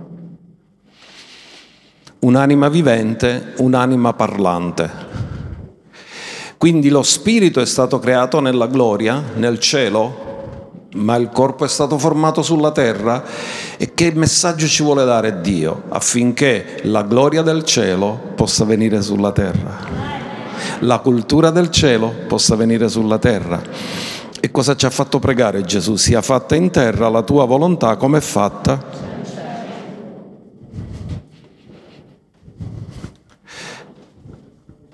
Un'anima 2.20 2.68
vivente, 2.68 3.54
un'anima 3.56 4.12
parlante. 4.12 4.90
Quindi 6.56 6.88
lo 6.88 7.02
spirito 7.02 7.60
è 7.60 7.66
stato 7.66 7.98
creato 7.98 8.38
nella 8.38 8.68
gloria, 8.68 9.20
nel 9.34 9.58
cielo, 9.58 10.25
ma 10.96 11.16
il 11.16 11.30
corpo 11.30 11.64
è 11.64 11.68
stato 11.68 11.98
formato 11.98 12.42
sulla 12.42 12.72
terra 12.72 13.22
e 13.76 13.94
che 13.94 14.12
messaggio 14.14 14.66
ci 14.66 14.82
vuole 14.82 15.04
dare 15.04 15.40
Dio 15.40 15.84
affinché 15.88 16.80
la 16.84 17.02
gloria 17.02 17.42
del 17.42 17.64
cielo 17.64 18.18
possa 18.34 18.64
venire 18.64 19.02
sulla 19.02 19.32
terra, 19.32 19.78
la 20.80 20.98
cultura 20.98 21.50
del 21.50 21.70
cielo 21.70 22.12
possa 22.26 22.56
venire 22.56 22.88
sulla 22.88 23.18
terra. 23.18 23.62
E 24.38 24.50
cosa 24.50 24.76
ci 24.76 24.86
ha 24.86 24.90
fatto 24.90 25.18
pregare 25.18 25.62
Gesù? 25.62 25.96
Sia 25.96 26.22
fatta 26.22 26.54
in 26.54 26.70
terra 26.70 27.08
la 27.08 27.22
tua 27.22 27.46
volontà 27.46 27.96
come 27.96 28.18
è 28.18 28.20
fatta 28.20 29.14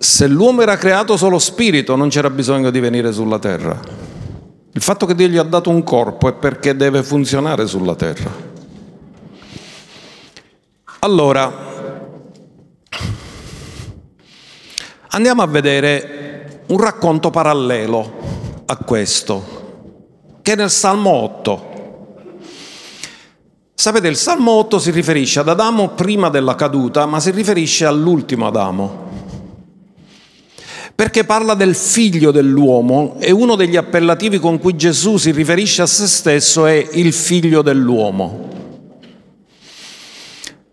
Se 0.02 0.26
l'uomo 0.26 0.62
era 0.62 0.76
creato 0.76 1.16
solo 1.16 1.38
spirito 1.38 1.94
non 1.94 2.08
c'era 2.08 2.28
bisogno 2.28 2.70
di 2.70 2.80
venire 2.80 3.12
sulla 3.12 3.38
terra. 3.38 3.80
Il 4.74 4.80
fatto 4.80 5.04
che 5.04 5.14
Dio 5.14 5.28
gli 5.28 5.36
ha 5.36 5.42
dato 5.42 5.68
un 5.68 5.82
corpo 5.82 6.28
è 6.28 6.32
perché 6.32 6.74
deve 6.74 7.02
funzionare 7.02 7.66
sulla 7.66 7.94
terra. 7.94 8.30
Allora, 11.00 11.52
andiamo 15.08 15.42
a 15.42 15.46
vedere 15.46 16.62
un 16.68 16.78
racconto 16.78 17.28
parallelo 17.28 18.62
a 18.64 18.76
questo, 18.78 20.40
che 20.40 20.52
è 20.52 20.56
nel 20.56 20.70
Salmo 20.70 21.10
8. 21.10 21.70
Sapete, 23.74 24.08
il 24.08 24.16
Salmo 24.16 24.52
8 24.52 24.78
si 24.78 24.90
riferisce 24.90 25.40
ad 25.40 25.50
Adamo 25.50 25.90
prima 25.90 26.30
della 26.30 26.54
caduta, 26.54 27.04
ma 27.04 27.20
si 27.20 27.30
riferisce 27.30 27.84
all'ultimo 27.84 28.46
Adamo 28.46 29.01
perché 31.02 31.24
parla 31.24 31.54
del 31.54 31.74
figlio 31.74 32.30
dell'uomo 32.30 33.16
e 33.18 33.32
uno 33.32 33.56
degli 33.56 33.74
appellativi 33.74 34.38
con 34.38 34.60
cui 34.60 34.76
Gesù 34.76 35.16
si 35.16 35.32
riferisce 35.32 35.82
a 35.82 35.86
se 35.86 36.06
stesso 36.06 36.64
è 36.64 36.90
il 36.92 37.12
figlio 37.12 37.60
dell'uomo. 37.60 38.48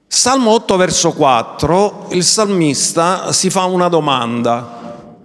Salmo 0.05 0.51
8 0.51 0.77
verso 0.77 1.13
4, 1.13 2.09
il 2.12 2.24
salmista 2.24 3.31
si 3.31 3.50
fa 3.50 3.63
una 3.63 3.88
domanda. 3.88 5.17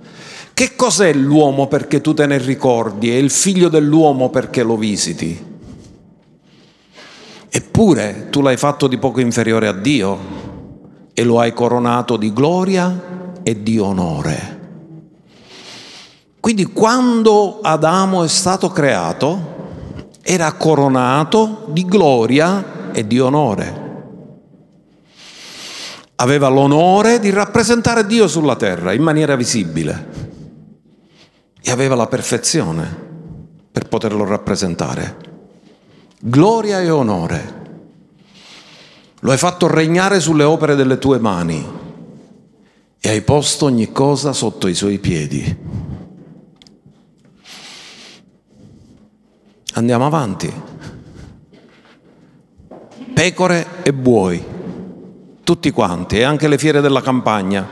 Che 0.55 0.75
cos'è 0.75 1.13
l'uomo 1.13 1.67
perché 1.67 2.01
tu 2.01 2.15
te 2.15 2.25
ne 2.25 2.39
ricordi 2.39 3.11
e 3.11 3.19
il 3.19 3.29
figlio 3.29 3.69
dell'uomo 3.69 4.31
perché 4.31 4.63
lo 4.63 4.79
visiti? 4.79 5.39
Eppure 7.51 8.29
tu 8.31 8.41
l'hai 8.41 8.57
fatto 8.57 8.87
di 8.87 8.97
poco 8.97 9.21
inferiore 9.21 9.69
a 9.69 9.73
Dio 9.75 10.19
e 11.13 11.23
lo 11.25 11.41
hai 11.41 11.53
coronato 11.53 12.17
di 12.17 12.33
gloria 12.33 13.41
e 13.43 13.63
di 13.63 13.79
onore. 13.79 14.63
Quindi 16.45 16.67
quando 16.67 17.61
Adamo 17.63 18.23
è 18.23 18.29
stato 18.29 18.69
creato 18.69 20.19
era 20.21 20.53
coronato 20.53 21.65
di 21.69 21.87
gloria 21.87 22.93
e 22.93 23.07
di 23.07 23.19
onore. 23.19 24.03
Aveva 26.17 26.49
l'onore 26.49 27.19
di 27.19 27.31
rappresentare 27.31 28.05
Dio 28.05 28.29
sulla 28.29 28.57
terra 28.57 28.93
in 28.93 29.01
maniera 29.01 29.37
visibile 29.37 30.09
e 31.63 31.71
aveva 31.71 31.95
la 31.95 32.09
perfezione 32.09 32.95
per 33.73 33.89
poterlo 33.89 34.27
rappresentare. 34.27 35.17
Gloria 36.21 36.79
e 36.83 36.91
onore. 36.91 37.55
Lo 39.21 39.31
hai 39.31 39.39
fatto 39.39 39.67
regnare 39.67 40.21
sulle 40.21 40.45
opere 40.45 40.75
delle 40.75 40.99
tue 40.99 41.19
mani 41.19 41.67
e 43.01 43.09
hai 43.09 43.23
posto 43.23 43.65
ogni 43.65 43.93
cosa 43.93 44.35
sotto 44.35 44.67
i 44.67 44.75
suoi 44.75 44.99
piedi. 44.99 45.84
Andiamo 49.77 50.07
avanti. 50.07 50.53
Pecore 53.13 53.67
e 53.83 53.93
buoi, 53.93 54.41
tutti 55.43 55.73
quanti, 55.73 56.19
e 56.19 56.23
anche 56.23 56.47
le 56.47 56.59
fiere 56.59 56.81
della 56.81 57.03
campagna, 57.03 57.67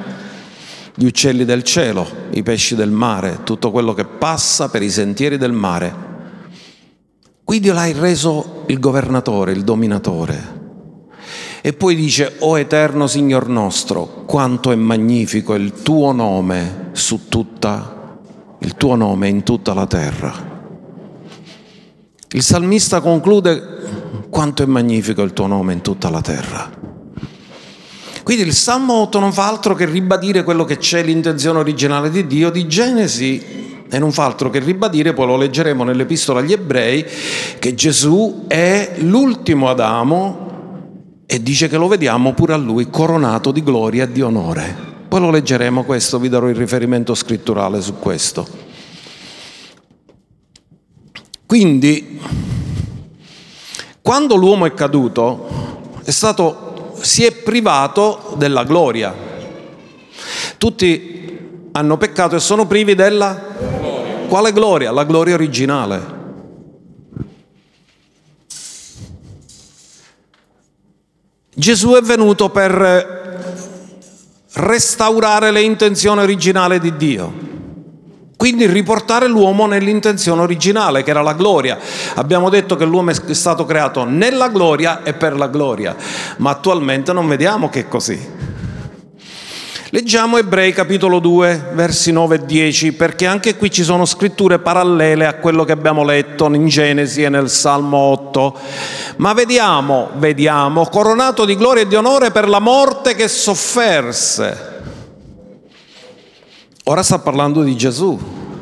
gli 0.97 1.05
uccelli 1.05 1.45
del 1.45 1.63
cielo, 1.63 2.05
i 2.31 2.43
pesci 2.43 2.75
del 2.75 2.91
mare, 2.91 3.45
tutto 3.45 3.71
quello 3.71 3.95
che 3.95 4.05
passa 4.05 4.69
per 4.69 4.83
i 4.83 4.91
sentieri 4.91 5.39
del 5.39 5.53
mare. 5.53 5.95
Qui 7.45 7.61
Dio 7.61 7.73
l'hai 7.73 7.93
reso 7.93 8.65
il 8.67 8.81
governatore, 8.81 9.53
il 9.53 9.63
dominatore. 9.63 10.61
E 11.61 11.73
poi 11.73 11.95
dice, 11.95 12.35
o 12.41 12.59
eterno 12.59 13.07
Signor 13.07 13.49
nostro, 13.49 14.25
quanto 14.27 14.73
è 14.73 14.75
magnifico 14.75 15.55
il 15.55 15.83
tuo 15.83 16.11
nome 16.11 16.89
su 16.93 17.29
tutta, 17.29 18.19
il 18.59 18.75
tuo 18.75 18.97
nome 18.97 19.29
in 19.29 19.45
tutta 19.45 19.73
la 19.73 19.87
terra. 19.87 20.52
Il 22.33 22.43
salmista 22.43 23.01
conclude 23.01 24.27
quanto 24.31 24.63
è 24.63 24.67
magnifico 24.67 25.21
il 25.23 25.35
tuo 25.35 25.47
nome 25.47 25.75
in 25.75 25.83
tutta 25.83 26.09
la 26.09 26.23
terra. 26.23 26.71
Quindi 28.23 28.45
il 28.45 28.55
Salmo 28.55 28.95
8 29.03 29.19
non 29.19 29.33
fa 29.33 29.49
altro 29.49 29.75
che 29.75 29.85
ribadire 29.85 30.43
quello 30.43 30.65
che 30.65 30.79
c'è 30.79 31.03
l'intenzione 31.03 31.59
originale 31.59 32.09
di 32.09 32.27
Dio 32.27 32.51
di 32.51 32.67
Genesi 32.67 33.85
e 33.91 33.99
non 33.99 34.13
fa 34.13 34.25
altro 34.25 34.49
che 34.49 34.61
ribadire, 34.61 35.13
poi 35.13 35.27
lo 35.27 35.37
leggeremo 35.37 35.85
nell'epistola 35.85 36.41
agli 36.41 36.53
ebrei, 36.53 37.05
che 37.59 37.75
Gesù 37.75 38.45
è 38.47 38.95
l'ultimo 39.01 39.69
Adamo 39.69 40.51
e 41.27 41.43
dice 41.43 41.69
che 41.69 41.77
lo 41.77 41.89
vediamo 41.89 42.33
pure 42.33 42.55
a 42.55 42.57
lui 42.57 42.89
coronato 42.89 43.53
di 43.53 43.63
gloria 43.63 44.05
e 44.05 44.13
di 44.13 44.23
onore. 44.23 44.75
Poi 45.07 45.21
lo 45.21 45.31
leggeremo 45.31 45.85
questo, 45.85 46.19
vi 46.19 46.31
darò 46.31 46.49
il 46.49 46.55
riferimento 46.55 47.15
scritturale 47.15 47.83
su 47.83 47.99
questo. 47.99 48.62
Quindi, 51.53 52.19
quando 54.01 54.37
l'uomo 54.37 54.65
è 54.65 54.73
caduto, 54.73 55.91
è 56.03 56.11
stato, 56.11 56.95
si 57.03 57.25
è 57.27 57.31
privato 57.31 58.33
della 58.39 58.65
gloria. 58.65 59.15
Tutti 60.57 61.69
hanno 61.73 61.99
peccato 61.99 62.37
e 62.37 62.41
sono 62.41 62.67
privi 62.67 62.95
della 62.95 63.39
gloria. 63.59 64.15
Quale 64.29 64.53
gloria? 64.55 64.93
La 64.93 65.05
gloria 65.05 65.35
originale. 65.35 66.01
Gesù 71.55 71.93
è 71.93 72.01
venuto 72.01 72.49
per 72.49 73.69
restaurare 74.55 75.51
le 75.51 75.61
intenzioni 75.61 76.23
originali 76.23 76.81
di 76.81 76.97
Dio. 76.97 77.52
Quindi 78.43 78.67
riportare 78.67 79.29
l'uomo 79.29 79.67
nell'intenzione 79.67 80.43
originale, 80.43 81.05
che 81.05 81.11
era 81.11 81.23
la 81.23 81.35
gloria. 81.35 81.79
Abbiamo 82.15 82.51
detto 82.51 82.75
che 82.75 82.85
l'uomo 82.85 83.13
è 83.13 83.35
stato 83.35 83.65
creato 83.65 84.03
nella 84.03 84.49
gloria 84.49 85.05
e 85.05 85.13
per 85.13 85.37
la 85.37 85.47
gloria, 85.47 85.95
ma 86.39 86.51
attualmente 86.51 87.13
non 87.13 87.29
vediamo 87.29 87.69
che 87.69 87.83
è 87.83 87.87
così. 87.87 88.21
Leggiamo 89.91 90.39
Ebrei 90.39 90.73
capitolo 90.73 91.21
2, 91.21 91.71
versi 91.75 92.11
9 92.11 92.35
e 92.35 92.45
10, 92.45 92.95
perché 92.95 93.27
anche 93.27 93.55
qui 93.55 93.71
ci 93.71 93.85
sono 93.85 94.05
scritture 94.05 94.59
parallele 94.59 95.25
a 95.25 95.35
quello 95.35 95.63
che 95.63 95.71
abbiamo 95.71 96.03
letto 96.03 96.53
in 96.53 96.67
Genesi 96.67 97.23
e 97.23 97.29
nel 97.29 97.49
Salmo 97.49 97.97
8. 97.97 98.59
Ma 99.19 99.35
vediamo, 99.35 100.09
vediamo, 100.17 100.87
coronato 100.87 101.45
di 101.45 101.55
gloria 101.55 101.85
e 101.85 101.87
di 101.87 101.95
onore 101.95 102.33
per 102.33 102.49
la 102.49 102.59
morte 102.59 103.15
che 103.15 103.29
sofferse 103.29 104.72
Ora 106.85 107.05
sta 107.05 107.21
parlando 107.21 107.63
di 107.63 107.77
Gesù, 107.77 108.19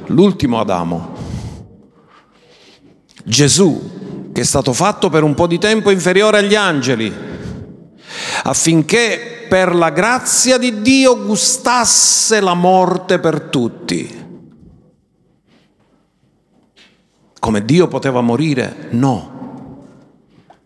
l'ultimo 0.07 0.61
Adamo. 0.61 1.15
Gesù, 3.25 4.29
che 4.31 4.43
è 4.43 4.45
stato 4.45 4.75
fatto 4.75 5.09
per 5.09 5.23
un 5.23 5.35
po' 5.35 5.47
di 5.47 5.59
tempo 5.59 5.89
inferiore 5.89 6.39
agli 6.39 6.55
angeli, 6.55 7.11
affinché 8.43 9.47
per 9.49 9.75
la 9.75 9.89
grazia 9.89 10.59
di 10.59 10.83
Dio 10.83 11.25
gustasse 11.25 12.41
la 12.41 12.53
morte 12.53 13.19
per 13.21 13.41
tutti. 13.45 14.19
Come 17.39 17.65
Dio 17.65 17.89
poteva 17.89 18.21
morire? 18.21 18.89
No. 18.91 19.79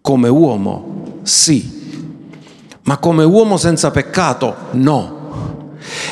Come 0.01 0.29
uomo? 0.29 1.21
Sì. 1.23 1.83
Ma 2.83 2.99
come 2.99 3.23
uomo 3.23 3.57
senza 3.59 3.93
peccato? 3.93 4.57
No 4.73 5.23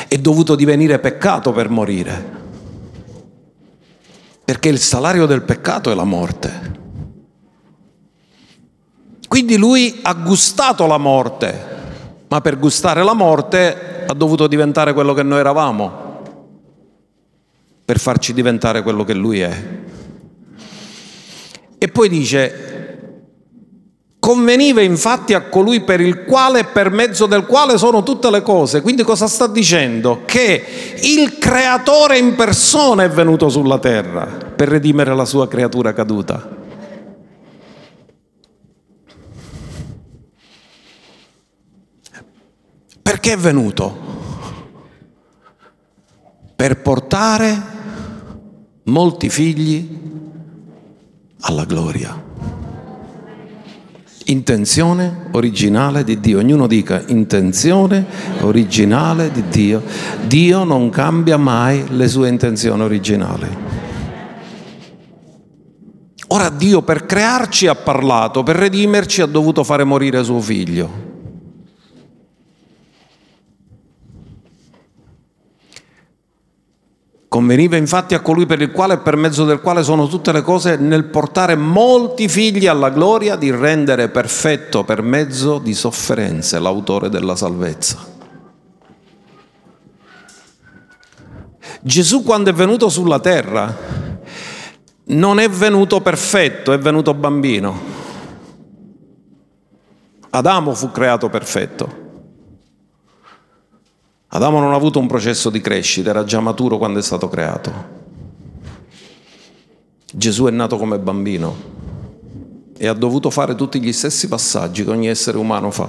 è 0.07 0.17
dovuto 0.17 0.55
divenire 0.55 0.99
peccato 0.99 1.51
per 1.51 1.69
morire. 1.69 2.41
Perché 4.45 4.69
il 4.69 4.79
salario 4.79 5.25
del 5.25 5.43
peccato 5.43 5.91
è 5.91 5.95
la 5.95 6.03
morte. 6.03 6.81
Quindi 9.27 9.57
lui 9.57 9.99
ha 10.03 10.13
gustato 10.13 10.85
la 10.85 10.97
morte, 10.97 11.65
ma 12.27 12.41
per 12.41 12.59
gustare 12.59 13.03
la 13.03 13.13
morte 13.13 14.03
ha 14.05 14.13
dovuto 14.13 14.47
diventare 14.47 14.93
quello 14.93 15.13
che 15.13 15.23
noi 15.23 15.39
eravamo. 15.39 16.01
per 17.85 17.99
farci 17.99 18.33
diventare 18.33 18.81
quello 18.81 19.03
che 19.03 19.13
lui 19.13 19.41
è. 19.41 19.63
E 21.77 21.87
poi 21.89 22.07
dice, 22.07 22.72
conveniva 24.23 24.79
infatti 24.79 25.33
a 25.33 25.41
colui 25.41 25.81
per 25.81 25.99
il 25.99 26.23
quale 26.23 26.59
e 26.59 26.63
per 26.63 26.91
mezzo 26.91 27.25
del 27.25 27.45
quale 27.45 27.77
sono 27.77 28.03
tutte 28.03 28.31
le 28.31 28.41
cose. 28.41 28.79
Quindi 28.79 29.03
cosa 29.03 29.27
sta 29.27 29.47
dicendo? 29.47 30.21
Che 30.23 30.95
il 31.01 31.37
creatore 31.37 32.17
in 32.19 32.33
persona 32.33 33.03
è 33.03 33.09
venuto 33.09 33.49
sulla 33.49 33.79
terra 33.79 34.23
per 34.23 34.69
redimere 34.69 35.13
la 35.13 35.25
sua 35.25 35.49
creatura 35.49 35.91
caduta. 35.91 36.47
Perché 43.01 43.33
è 43.33 43.37
venuto? 43.37 43.97
Per 46.55 46.81
portare 46.81 47.61
molti 48.83 49.27
figli 49.27 49.99
alla 51.41 51.65
gloria. 51.65 52.31
Intenzione 54.25 55.27
originale 55.31 56.03
di 56.03 56.19
Dio. 56.19 56.39
Ognuno 56.39 56.67
dica 56.67 57.03
intenzione 57.07 58.05
originale 58.41 59.31
di 59.31 59.43
Dio. 59.49 59.81
Dio 60.25 60.63
non 60.63 60.89
cambia 60.89 61.37
mai 61.37 61.83
le 61.89 62.07
sue 62.07 62.29
intenzioni 62.29 62.81
originali. 62.81 63.47
Ora 66.27 66.49
Dio 66.49 66.81
per 66.81 67.05
crearci 67.05 67.67
ha 67.67 67.75
parlato, 67.75 68.43
per 68.43 68.55
redimerci 68.55 69.21
ha 69.21 69.25
dovuto 69.25 69.63
fare 69.63 69.83
morire 69.83 70.23
suo 70.23 70.39
figlio. 70.39 71.12
Conveniva 77.33 77.77
infatti 77.77 78.13
a 78.13 78.19
colui 78.19 78.45
per 78.45 78.61
il 78.61 78.71
quale 78.71 78.93
e 78.93 78.97
per 78.99 79.15
mezzo 79.15 79.43
del 79.43 79.59
quale 79.59 79.81
sono 79.81 80.05
tutte 80.05 80.31
le 80.31 80.43
cose 80.43 80.75
nel 80.75 81.05
portare 81.05 81.55
molti 81.55 82.29
figli 82.29 82.67
alla 82.67 82.91
gloria 82.91 83.35
di 83.37 83.49
rendere 83.49 84.09
perfetto 84.09 84.83
per 84.83 85.01
mezzo 85.01 85.57
di 85.57 85.73
sofferenze 85.73 86.59
l'autore 86.59 87.09
della 87.09 87.35
salvezza. 87.35 87.97
Gesù 91.81 92.21
quando 92.21 92.51
è 92.51 92.53
venuto 92.53 92.87
sulla 92.89 93.19
terra 93.19 93.77
non 95.05 95.39
è 95.39 95.49
venuto 95.49 96.01
perfetto, 96.01 96.71
è 96.71 96.77
venuto 96.77 97.15
bambino. 97.15 97.81
Adamo 100.29 100.75
fu 100.75 100.91
creato 100.91 101.29
perfetto. 101.29 102.02
Adamo 104.35 104.59
non 104.59 104.73
ha 104.73 104.75
avuto 104.75 104.97
un 104.97 105.05
processo 105.05 105.51
di 105.51 105.61
crescita, 105.61 106.09
era 106.09 106.23
già 106.23 106.39
maturo 106.39 106.79
quando 106.79 106.97
è 106.97 107.03
stato 107.03 107.29
creato. 107.29 107.71
Gesù 110.11 110.45
è 110.45 110.49
nato 110.49 110.77
come 110.77 110.97
bambino 110.97 111.55
e 112.75 112.87
ha 112.87 112.93
dovuto 112.93 113.29
fare 113.29 113.53
tutti 113.53 113.79
gli 113.79 113.93
stessi 113.93 114.27
passaggi 114.27 114.83
che 114.83 114.89
ogni 114.89 115.07
essere 115.07 115.37
umano 115.37 115.69
fa. 115.69 115.87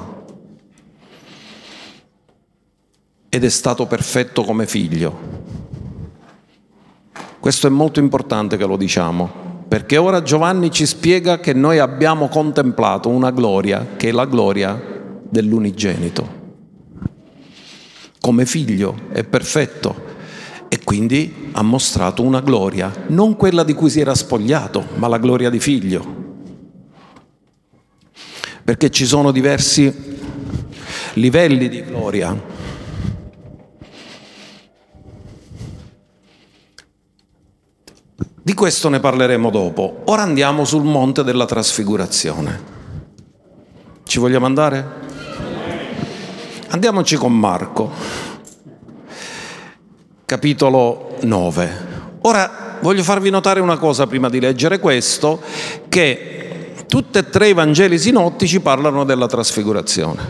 Ed 3.30 3.44
è 3.44 3.48
stato 3.48 3.86
perfetto 3.86 4.42
come 4.42 4.66
figlio. 4.66 5.18
Questo 7.40 7.66
è 7.66 7.70
molto 7.70 7.98
importante 7.98 8.58
che 8.58 8.66
lo 8.66 8.76
diciamo, 8.76 9.64
perché 9.66 9.96
ora 9.96 10.22
Giovanni 10.22 10.70
ci 10.70 10.84
spiega 10.84 11.40
che 11.40 11.54
noi 11.54 11.78
abbiamo 11.78 12.28
contemplato 12.28 13.08
una 13.08 13.30
gloria 13.30 13.94
che 13.96 14.10
è 14.10 14.12
la 14.12 14.26
gloria 14.26 14.78
dell'unigenito 15.30 16.42
come 18.24 18.46
figlio, 18.46 19.00
è 19.12 19.22
perfetto 19.22 20.12
e 20.68 20.78
quindi 20.82 21.50
ha 21.52 21.60
mostrato 21.60 22.22
una 22.22 22.40
gloria, 22.40 22.90
non 23.08 23.36
quella 23.36 23.62
di 23.64 23.74
cui 23.74 23.90
si 23.90 24.00
era 24.00 24.14
spogliato, 24.14 24.82
ma 24.94 25.08
la 25.08 25.18
gloria 25.18 25.50
di 25.50 25.60
figlio. 25.60 26.22
Perché 28.64 28.88
ci 28.88 29.04
sono 29.04 29.30
diversi 29.30 29.92
livelli 31.14 31.68
di 31.68 31.84
gloria. 31.84 32.42
Di 38.42 38.54
questo 38.54 38.88
ne 38.88 39.00
parleremo 39.00 39.50
dopo. 39.50 40.00
Ora 40.06 40.22
andiamo 40.22 40.64
sul 40.64 40.84
monte 40.84 41.24
della 41.24 41.44
trasfigurazione. 41.44 42.72
Ci 44.02 44.18
vogliamo 44.18 44.46
andare? 44.46 45.03
Andiamoci 46.74 47.14
con 47.14 47.38
Marco, 47.38 47.88
capitolo 50.24 51.14
9. 51.20 51.70
Ora 52.22 52.78
voglio 52.80 53.04
farvi 53.04 53.30
notare 53.30 53.60
una 53.60 53.76
cosa 53.76 54.08
prima 54.08 54.28
di 54.28 54.40
leggere 54.40 54.80
questo, 54.80 55.40
che 55.88 56.74
tutti 56.88 57.18
e 57.18 57.30
tre 57.30 57.50
i 57.50 57.52
Vangeli 57.52 57.96
sinottici 57.96 58.58
parlano 58.58 59.04
della 59.04 59.28
trasfigurazione. 59.28 60.20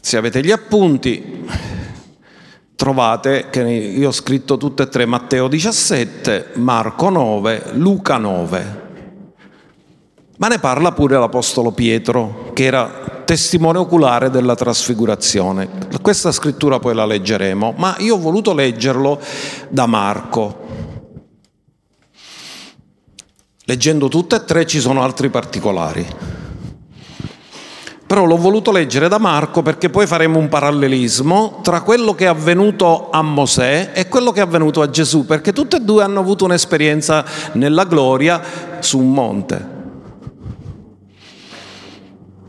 Se 0.00 0.16
avete 0.16 0.42
gli 0.42 0.50
appunti, 0.50 1.44
trovate 2.74 3.48
che 3.50 3.60
io 3.60 4.08
ho 4.08 4.12
scritto 4.12 4.56
tutte 4.56 4.84
e 4.84 4.88
tre 4.88 5.04
Matteo 5.04 5.46
17, 5.46 6.52
Marco 6.54 7.10
9, 7.10 7.64
Luca 7.74 8.16
9. 8.16 8.83
Ma 10.36 10.48
ne 10.48 10.58
parla 10.58 10.90
pure 10.90 11.16
l'Apostolo 11.16 11.70
Pietro, 11.70 12.50
che 12.54 12.64
era 12.64 13.22
testimone 13.24 13.78
oculare 13.78 14.30
della 14.30 14.56
trasfigurazione. 14.56 15.68
Questa 16.02 16.32
scrittura 16.32 16.80
poi 16.80 16.94
la 16.94 17.06
leggeremo, 17.06 17.74
ma 17.76 17.94
io 17.98 18.16
ho 18.16 18.18
voluto 18.18 18.52
leggerlo 18.52 19.20
da 19.68 19.86
Marco. 19.86 20.62
Leggendo 23.64 24.08
tutte 24.08 24.36
e 24.36 24.44
tre 24.44 24.66
ci 24.66 24.80
sono 24.80 25.02
altri 25.02 25.30
particolari. 25.30 26.06
Però 28.06 28.24
l'ho 28.24 28.36
voluto 28.36 28.70
leggere 28.70 29.08
da 29.08 29.18
Marco 29.18 29.62
perché 29.62 29.88
poi 29.88 30.06
faremo 30.06 30.38
un 30.38 30.48
parallelismo 30.48 31.60
tra 31.62 31.80
quello 31.80 32.14
che 32.14 32.24
è 32.24 32.28
avvenuto 32.28 33.08
a 33.10 33.22
Mosè 33.22 33.92
e 33.94 34.08
quello 34.08 34.30
che 34.32 34.40
è 34.40 34.42
avvenuto 34.42 34.82
a 34.82 34.90
Gesù, 34.90 35.24
perché 35.24 35.52
tutte 35.52 35.76
e 35.76 35.80
due 35.80 36.02
hanno 36.02 36.20
avuto 36.20 36.44
un'esperienza 36.44 37.24
nella 37.52 37.84
gloria 37.84 38.42
su 38.80 38.98
un 38.98 39.12
monte. 39.12 39.73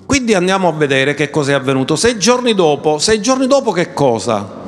Quindi 0.06 0.34
andiamo 0.34 0.68
a 0.68 0.72
vedere 0.72 1.13
che 1.13 1.30
cosa 1.30 1.52
è 1.52 1.54
avvenuto. 1.56 1.96
Sei 1.96 2.20
giorni 2.20 2.54
dopo, 2.54 3.00
sei 3.00 3.22
giorni 3.22 3.48
dopo 3.48 3.72
che 3.72 3.94
cosa? 3.94 4.63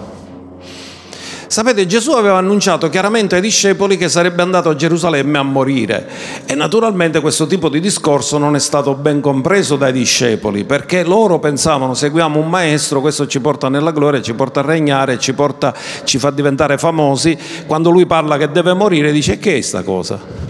Sapete, 1.47 1.85
Gesù 1.85 2.11
aveva 2.11 2.37
annunciato 2.37 2.89
chiaramente 2.89 3.35
ai 3.35 3.41
discepoli 3.41 3.95
che 3.95 4.09
sarebbe 4.09 4.41
andato 4.41 4.69
a 4.69 4.75
Gerusalemme 4.75 5.37
a 5.37 5.43
morire 5.43 6.05
e 6.45 6.55
naturalmente 6.55 7.21
questo 7.21 7.47
tipo 7.47 7.69
di 7.69 7.79
discorso 7.79 8.37
non 8.37 8.53
è 8.55 8.59
stato 8.59 8.95
ben 8.95 9.21
compreso 9.21 9.77
dai 9.77 9.93
discepoli 9.93 10.65
perché 10.65 11.05
loro 11.05 11.39
pensavano 11.39 11.93
seguiamo 11.93 12.37
un 12.37 12.49
maestro, 12.49 12.99
questo 12.99 13.27
ci 13.27 13.39
porta 13.39 13.69
nella 13.69 13.91
gloria, 13.91 14.21
ci 14.21 14.33
porta 14.33 14.59
a 14.59 14.63
regnare, 14.63 15.19
ci, 15.19 15.33
porta, 15.33 15.73
ci 16.03 16.17
fa 16.17 16.31
diventare 16.31 16.77
famosi. 16.77 17.37
Quando 17.65 17.91
lui 17.91 18.05
parla 18.05 18.37
che 18.37 18.51
deve 18.51 18.73
morire 18.73 19.13
dice 19.13 19.39
che 19.39 19.57
è 19.57 19.61
sta 19.61 19.83
cosa? 19.83 20.46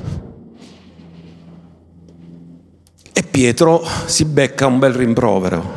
E 3.18 3.24
Pietro 3.24 3.84
si 4.06 4.26
becca 4.26 4.68
un 4.68 4.78
bel 4.78 4.94
rimprovero, 4.94 5.74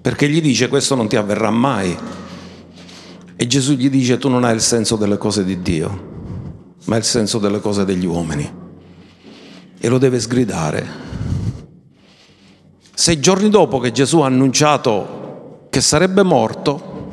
perché 0.00 0.26
gli 0.26 0.40
dice 0.40 0.68
questo 0.68 0.94
non 0.94 1.06
ti 1.06 1.14
avverrà 1.14 1.50
mai. 1.50 1.94
E 3.36 3.46
Gesù 3.46 3.74
gli 3.74 3.90
dice 3.90 4.16
tu 4.16 4.30
non 4.30 4.42
hai 4.42 4.54
il 4.54 4.62
senso 4.62 4.96
delle 4.96 5.18
cose 5.18 5.44
di 5.44 5.60
Dio, 5.60 6.74
ma 6.86 6.96
il 6.96 7.04
senso 7.04 7.36
delle 7.36 7.60
cose 7.60 7.84
degli 7.84 8.06
uomini. 8.06 8.50
E 9.78 9.88
lo 9.88 9.98
deve 9.98 10.18
sgridare. 10.18 10.88
Sei 12.94 13.20
giorni 13.20 13.50
dopo 13.50 13.78
che 13.78 13.92
Gesù 13.92 14.20
ha 14.20 14.26
annunciato 14.26 15.66
che 15.68 15.82
sarebbe 15.82 16.22
morto, 16.22 17.10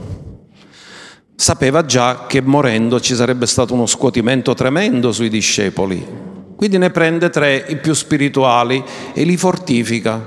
sapeva 1.36 1.84
già 1.84 2.28
che 2.28 2.42
morendo 2.42 3.02
ci 3.02 3.14
sarebbe 3.14 3.46
stato 3.46 3.74
uno 3.74 3.88
scuotimento 3.88 4.54
tremendo 4.54 5.12
sui 5.12 5.28
discepoli, 5.28 6.32
quindi 6.56 6.78
ne 6.78 6.90
prende 6.92 7.30
tre, 7.30 7.66
i 7.68 7.78
più 7.78 7.94
spirituali, 7.94 8.84
e 9.14 9.24
li 9.24 9.38
fortifica, 9.38 10.18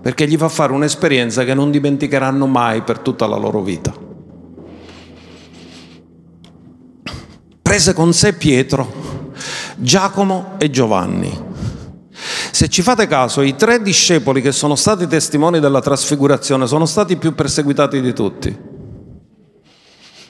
perché 0.00 0.26
gli 0.26 0.36
fa 0.36 0.48
fare 0.48 0.72
un'esperienza 0.72 1.44
che 1.44 1.54
non 1.54 1.70
dimenticheranno 1.70 2.46
mai 2.46 2.82
per 2.82 2.98
tutta 2.98 3.26
la 3.26 3.36
loro 3.36 3.62
vita. 3.62 3.92
Prese 7.60 7.92
con 7.94 8.12
sé 8.12 8.34
Pietro, 8.34 9.32
Giacomo 9.76 10.56
e 10.58 10.68
Giovanni. 10.70 11.50
Se 12.50 12.68
ci 12.68 12.82
fate 12.82 13.06
caso, 13.06 13.40
i 13.40 13.56
tre 13.56 13.80
discepoli 13.80 14.42
che 14.42 14.52
sono 14.52 14.74
stati 14.74 15.06
testimoni 15.06 15.58
della 15.58 15.80
trasfigurazione 15.80 16.66
sono 16.66 16.84
stati 16.84 17.14
i 17.14 17.16
più 17.16 17.34
perseguitati 17.34 18.00
di 18.00 18.12
tutti. 18.12 18.56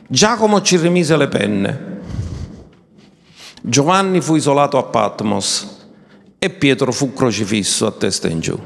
Giacomo 0.09 0.61
ci 0.61 0.77
rimise 0.77 1.17
le 1.17 1.29
penne, 1.29 2.01
Giovanni 3.65 4.21
fu 4.21 4.35
isolato 4.35 4.77
a 4.77 4.83
Patmos 4.83 5.79
e 6.37 6.51
Pietro 6.51 6.91
fu 6.91 7.13
crocifisso 7.13 7.87
a 7.87 7.93
testa 7.93 8.27
in 8.27 8.41
giù. 8.41 8.59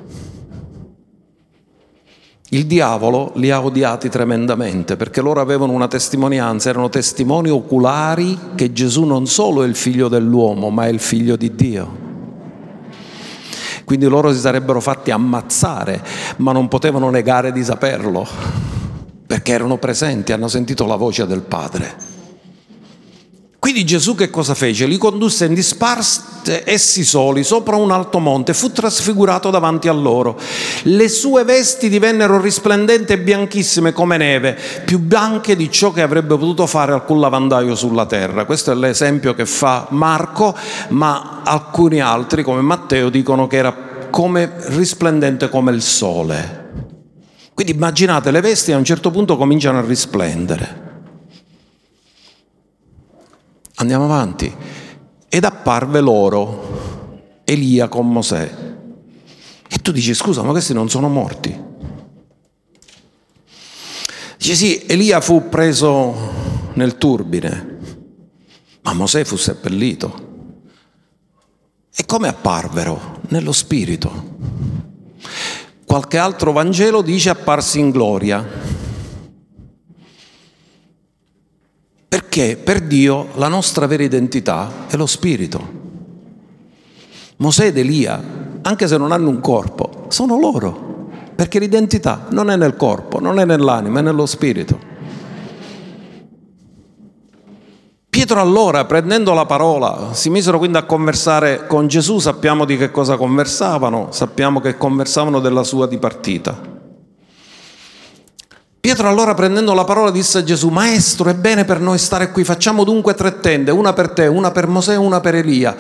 Il 2.49 2.65
diavolo 2.65 3.33
li 3.35 3.51
ha 3.51 3.63
odiati 3.63 4.09
tremendamente 4.09 4.97
perché 4.97 5.21
loro 5.21 5.43
avevano 5.43 5.73
una 5.73 5.87
testimonianza, 5.87 6.71
erano 6.71 6.89
testimoni 6.89 7.51
oculari 7.51 8.39
che 8.55 8.73
Gesù 8.73 9.05
non 9.05 9.27
solo 9.27 9.65
è 9.65 9.67
il 9.67 9.75
figlio 9.75 10.09
dell'uomo, 10.09 10.71
ma 10.71 10.87
è 10.87 10.89
il 10.89 11.01
figlio 11.01 11.37
di 11.37 11.55
Dio. 11.55 12.05
Quindi 13.85 14.07
loro 14.07 14.33
si 14.33 14.41
sarebbero 14.41 14.81
fatti 14.81 15.11
ammazzare, 15.11 16.03
ma 16.39 16.53
non 16.53 16.69
potevano 16.69 17.11
negare 17.11 17.53
di 17.53 17.63
saperlo, 17.63 18.27
perché 19.27 19.53
erano 19.53 19.77
presenti, 19.77 20.33
hanno 20.33 20.49
sentito 20.49 20.87
la 20.87 20.97
voce 20.97 21.27
del 21.27 21.43
Padre. 21.43 22.16
Quindi 23.67 23.85
Gesù 23.85 24.15
che 24.15 24.31
cosa 24.31 24.55
fece? 24.55 24.87
Li 24.87 24.97
condusse 24.97 25.47
in 25.47 25.53
disparte 25.53 26.63
essi 26.65 27.03
soli 27.03 27.43
sopra 27.43 27.75
un 27.75 27.91
alto 27.91 28.21
monte, 28.21 28.55
fu 28.55 28.71
trasfigurato 28.71 29.51
davanti 29.51 29.89
a 29.89 29.93
loro. 29.93 30.39
Le 30.85 31.09
sue 31.09 31.43
vesti 31.43 31.89
divennero 31.89 32.41
risplendenti 32.41 33.13
e 33.13 33.19
bianchissime 33.19 33.91
come 33.91 34.19
neve, 34.19 34.57
più 34.85 35.01
bianche 35.01 35.57
di 35.57 35.69
ciò 35.69 35.91
che 35.91 36.03
avrebbe 36.03 36.37
potuto 36.37 36.65
fare 36.69 36.93
alcun 36.93 37.19
lavandaio 37.19 37.75
sulla 37.75 38.07
terra. 38.07 38.45
Questo 38.45 38.71
è 38.71 38.75
l'esempio 38.77 39.35
che 39.35 39.47
fa 39.47 39.89
Marco, 39.91 40.57
ma 40.91 41.43
alcuni 41.43 42.01
altri 42.01 42.45
come 42.45 42.61
Matteo 42.61 43.09
dicono 43.09 43.49
che 43.49 43.57
era 43.57 43.75
come 44.11 44.53
risplendente 44.67 45.49
come 45.49 45.73
il 45.73 45.83
sole. 45.83 46.71
Quindi 47.53 47.73
immaginate 47.73 48.31
le 48.31 48.41
vesti 48.41 48.71
a 48.71 48.77
un 48.77 48.85
certo 48.85 49.11
punto 49.11 49.37
cominciano 49.37 49.79
a 49.79 49.85
risplendere. 49.85 50.86
Andiamo 53.77 54.05
avanti. 54.05 54.55
Ed 55.29 55.45
apparve 55.45 56.01
loro 56.01 57.41
Elia 57.45 57.89
con 57.89 58.11
Mosè. 58.11 58.65
E 59.69 59.79
tu 59.79 59.93
dici, 59.93 60.15
scusa, 60.15 60.43
ma 60.43 60.51
questi 60.51 60.73
non 60.73 60.89
sono 60.89 61.09
morti? 61.09 61.65
Dice 64.39 64.55
sì, 64.55 64.87
Elia 64.87 65.21
fu 65.21 65.49
preso 65.49 66.15
nel 66.75 66.99
turbine, 66.99 67.79
ma 68.83 68.93
Mosè 68.93 69.25
fu 69.25 69.37
seppellito. 69.37 70.25
E 71.95 72.05
come 72.05 72.29
apparvero? 72.29 73.21
Nello 73.29 73.53
spirito. 73.53 74.35
Qualche 75.85 76.19
altro 76.19 76.53
Vangelo 76.53 77.03
dice 77.03 77.31
apparsi 77.31 77.79
in 77.79 77.91
gloria. 77.91 78.45
Perché 82.09 82.57
per 82.57 82.83
Dio 82.83 83.29
la 83.35 83.49
nostra 83.49 83.87
vera 83.87 84.03
identità 84.03 84.87
è 84.87 84.97
lo 84.97 85.07
spirito. 85.07 85.85
Mosè 87.39 87.67
ed 87.67 87.79
Elia, 87.79 88.23
anche 88.63 88.89
se 88.89 88.97
non 88.97 89.13
hanno 89.13 89.29
un 89.29 89.41
corpo, 89.41 90.07
sono 90.09 90.39
loro, 90.39 91.11
perché 91.35 91.59
l'identità 91.59 92.27
non 92.31 92.51
è 92.51 92.57
nel 92.57 92.77
corpo, 92.77 93.21
non 93.21 93.39
è 93.39 93.45
nell'anima, 93.45 93.99
è 93.99 94.03
nello 94.03 94.25
spirito. 94.27 94.95
Pietro 98.09 98.41
allora, 98.41 98.87
prendendo 98.87 99.35
la 99.35 99.45
parola, 99.45 100.15
si 100.15 100.31
misero 100.31 100.57
quindi 100.57 100.79
a 100.79 100.85
conversare 100.85 101.67
con 101.67 101.87
Gesù, 101.87 102.19
sappiamo 102.19 102.65
di 102.65 102.79
che 102.79 102.91
cosa 102.91 103.17
conversavano, 103.17 104.09
sappiamo 104.11 104.61
che 104.61 104.79
conversavano 104.79 105.39
della 105.39 105.63
sua 105.63 105.87
dipartita. 105.87 106.76
Pietro 108.87 109.09
allora 109.09 109.35
prendendo 109.35 109.75
la 109.75 109.83
parola 109.83 110.13
disse 110.13 110.39
a 110.39 110.45
Gesù, 110.45 110.69
Maestro, 110.69 111.29
è 111.29 111.35
bene 111.35 111.65
per 111.65 111.81
noi 111.81 111.99
stare 111.99 112.31
qui, 112.31 112.45
facciamo 112.45 112.85
dunque 112.85 113.15
tre 113.15 113.41
tende, 113.41 113.73
una 113.73 113.93
per 113.93 114.11
te, 114.11 114.29
una 114.29 114.53
per 114.53 114.69
Mosè 114.69 114.93
e 114.93 114.97
una 114.97 115.19
per 115.19 115.35
Elia. 115.35 115.77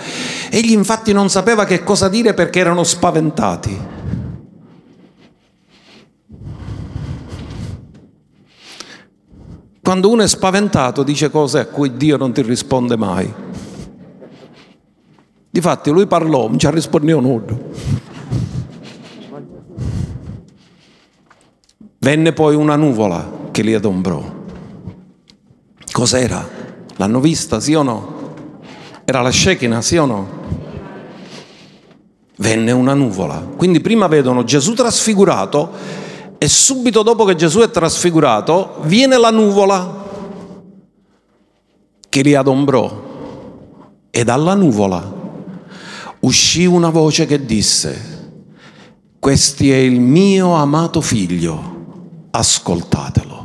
Egli 0.50 0.72
infatti 0.72 1.12
non 1.12 1.30
sapeva 1.30 1.64
che 1.66 1.84
cosa 1.84 2.08
dire 2.08 2.34
perché 2.34 2.58
erano 2.58 2.82
spaventati. 2.82 3.80
Quando 9.80 10.10
uno 10.10 10.24
è 10.24 10.26
spaventato 10.26 11.04
dice 11.04 11.30
cose 11.30 11.60
a 11.60 11.66
cui 11.66 11.96
Dio 11.96 12.16
non 12.16 12.32
ti 12.32 12.42
risponde 12.42 12.96
mai. 12.96 13.32
Difatti 15.48 15.90
lui 15.90 16.08
parlò, 16.08 16.48
non 16.48 16.58
ci 16.58 16.68
risposto 16.72 17.20
nulla. 17.20 17.54
Venne 22.06 22.32
poi 22.32 22.54
una 22.54 22.76
nuvola 22.76 23.48
che 23.50 23.62
li 23.62 23.74
adombrò. 23.74 24.22
Cos'era? 25.90 26.48
L'hanno 26.98 27.18
vista, 27.18 27.58
sì 27.58 27.74
o 27.74 27.82
no? 27.82 28.34
Era 29.04 29.22
la 29.22 29.32
Shekinah, 29.32 29.82
sì 29.82 29.96
o 29.96 30.06
no? 30.06 30.28
Venne 32.36 32.70
una 32.70 32.94
nuvola. 32.94 33.44
Quindi 33.56 33.80
prima 33.80 34.06
vedono 34.06 34.44
Gesù 34.44 34.74
trasfigurato 34.74 35.72
e 36.38 36.46
subito 36.46 37.02
dopo 37.02 37.24
che 37.24 37.34
Gesù 37.34 37.58
è 37.58 37.70
trasfigurato 37.72 38.76
viene 38.82 39.18
la 39.18 39.32
nuvola 39.32 40.04
che 42.08 42.22
li 42.22 42.36
adombrò. 42.36 43.02
E 44.10 44.22
dalla 44.22 44.54
nuvola 44.54 45.12
uscì 46.20 46.66
una 46.66 46.90
voce 46.90 47.26
che 47.26 47.44
disse, 47.44 48.30
questi 49.18 49.72
è 49.72 49.76
il 49.78 49.98
mio 49.98 50.54
amato 50.54 51.00
figlio 51.00 51.74
ascoltatelo. 52.38 53.35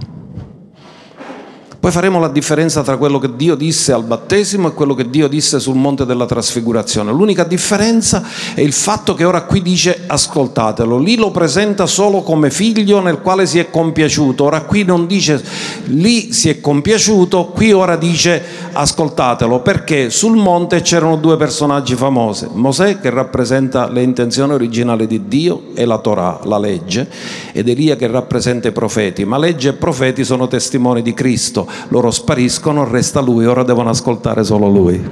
Poi 1.82 1.90
faremo 1.90 2.20
la 2.20 2.28
differenza 2.28 2.84
tra 2.84 2.96
quello 2.96 3.18
che 3.18 3.36
Dio 3.36 3.56
disse 3.56 3.92
al 3.92 4.04
battesimo 4.04 4.68
e 4.68 4.74
quello 4.74 4.94
che 4.94 5.10
Dio 5.10 5.28
disse 5.28 5.60
sul 5.60 5.78
monte 5.78 6.06
della 6.06 6.28
trasfigurazione. 6.28 7.12
L'unica 7.12 7.44
differenza 7.44 8.24
è 8.54 8.62
il 8.62 8.72
fatto 8.72 9.16
che 9.16 9.24
ora 9.24 9.46
qui 9.46 9.64
dice 9.64 10.04
ascoltatelo, 10.06 11.00
lì 11.00 11.16
lo 11.16 11.32
presenta 11.32 11.88
solo 11.88 12.22
come 12.22 12.52
figlio 12.52 13.02
nel 13.02 13.20
quale 13.22 13.48
si 13.48 13.58
è 13.58 13.72
compiaciuto, 13.72 14.44
ora 14.44 14.62
qui 14.62 14.84
non 14.84 15.08
dice 15.08 15.44
lì 15.86 16.32
si 16.32 16.50
è 16.50 16.62
compiaciuto, 16.62 17.48
qui 17.48 17.72
ora 17.72 17.96
dice 17.96 18.44
ascoltatelo, 18.74 19.62
perché 19.62 20.12
sul 20.12 20.38
monte 20.38 20.82
c'erano 20.82 21.16
due 21.16 21.36
personaggi 21.36 21.96
famosi, 21.96 22.48
Mosè 22.54 23.00
che 23.00 23.10
rappresenta 23.10 23.90
le 23.90 24.04
intenzioni 24.04 24.54
originali 24.54 25.08
di 25.08 25.28
Dio 25.28 25.70
e 25.74 25.86
la 25.86 25.98
Torah, 25.98 26.42
la 26.44 26.60
legge, 26.60 27.10
ed 27.52 27.68
Elia 27.68 27.96
che 27.96 28.06
rappresenta 28.06 28.68
i 28.68 28.72
profeti, 28.72 29.26
ma 29.26 29.40
legge 29.40 29.70
e 29.70 29.74
profeti 29.74 30.24
sono 30.24 30.48
testimoni 30.48 31.02
di 31.02 31.16
Cristo 31.16 31.70
loro 31.90 32.12
spariscono, 32.12 32.88
resta 32.88 33.20
lui, 33.20 33.46
ora 33.46 33.64
devono 33.64 33.90
ascoltare 33.90 34.44
solo 34.44 34.68
lui. 34.68 35.10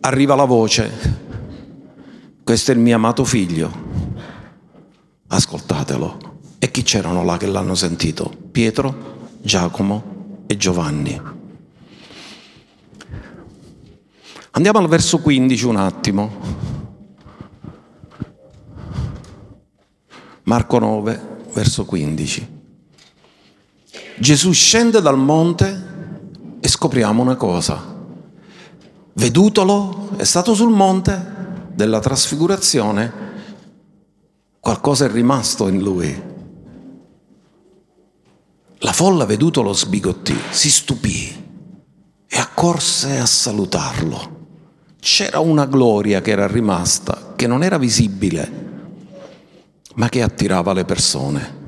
Arriva 0.00 0.34
la 0.36 0.44
voce, 0.44 1.24
questo 2.44 2.70
è 2.70 2.74
il 2.74 2.80
mio 2.80 2.94
amato 2.94 3.24
figlio, 3.24 3.70
ascoltatelo. 5.26 6.34
E 6.58 6.70
chi 6.70 6.82
c'erano 6.82 7.24
là 7.24 7.36
che 7.36 7.46
l'hanno 7.46 7.74
sentito? 7.74 8.32
Pietro, 8.50 9.28
Giacomo 9.42 10.44
e 10.46 10.56
Giovanni. 10.56 11.20
Andiamo 14.52 14.78
al 14.78 14.88
verso 14.88 15.18
15 15.18 15.66
un 15.66 15.76
attimo. 15.76 16.75
Marco 20.46 20.78
9, 20.78 21.48
verso 21.54 21.84
15. 21.84 22.54
Gesù 24.20 24.52
scende 24.52 25.00
dal 25.00 25.18
monte 25.18 26.58
e 26.60 26.68
scopriamo 26.68 27.20
una 27.20 27.34
cosa. 27.34 27.82
Vedutolo, 29.14 30.10
è 30.14 30.22
stato 30.22 30.54
sul 30.54 30.70
monte 30.70 31.64
della 31.72 31.98
trasfigurazione, 31.98 33.12
qualcosa 34.60 35.06
è 35.06 35.10
rimasto 35.10 35.66
in 35.66 35.80
lui. 35.80 36.22
La 38.78 38.92
folla 38.92 39.24
vedutolo 39.24 39.72
sbigottì, 39.72 40.38
si 40.50 40.70
stupì 40.70 41.44
e 42.24 42.38
accorse 42.38 43.18
a 43.18 43.26
salutarlo. 43.26 44.44
C'era 45.00 45.40
una 45.40 45.66
gloria 45.66 46.20
che 46.20 46.30
era 46.30 46.46
rimasta, 46.46 47.32
che 47.34 47.48
non 47.48 47.64
era 47.64 47.78
visibile, 47.78 48.65
ma 49.96 50.08
che 50.08 50.22
attirava 50.22 50.72
le 50.72 50.84
persone. 50.84 51.64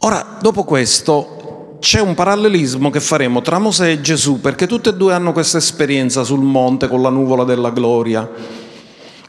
Ora, 0.00 0.38
dopo 0.40 0.64
questo, 0.64 1.76
c'è 1.80 2.00
un 2.00 2.14
parallelismo 2.14 2.90
che 2.90 3.00
faremo 3.00 3.42
tra 3.42 3.58
Mosè 3.58 3.90
e 3.90 4.00
Gesù, 4.00 4.40
perché 4.40 4.66
tutti 4.66 4.88
e 4.88 4.94
due 4.94 5.12
hanno 5.12 5.32
questa 5.32 5.58
esperienza 5.58 6.22
sul 6.22 6.42
monte 6.42 6.88
con 6.88 7.02
la 7.02 7.08
nuvola 7.08 7.44
della 7.44 7.70
gloria. 7.70 8.28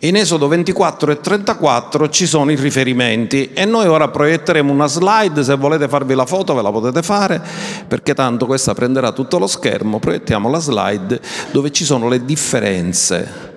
In 0.01 0.15
Esodo 0.15 0.47
24 0.47 1.11
e 1.11 1.19
34 1.19 2.09
ci 2.09 2.25
sono 2.25 2.51
i 2.51 2.55
riferimenti 2.55 3.51
e 3.51 3.65
noi 3.65 3.87
ora 3.87 4.07
proietteremo 4.07 4.71
una 4.71 4.87
slide, 4.87 5.43
se 5.43 5.55
volete 5.55 5.89
farvi 5.89 6.15
la 6.15 6.25
foto 6.25 6.53
ve 6.53 6.61
la 6.61 6.71
potete 6.71 7.01
fare, 7.01 7.41
perché 7.85 8.13
tanto 8.13 8.45
questa 8.45 8.73
prenderà 8.73 9.11
tutto 9.11 9.37
lo 9.39 9.47
schermo, 9.47 9.99
proiettiamo 9.99 10.49
la 10.49 10.59
slide 10.59 11.19
dove 11.51 11.71
ci 11.71 11.83
sono 11.83 12.07
le 12.07 12.23
differenze 12.23 13.48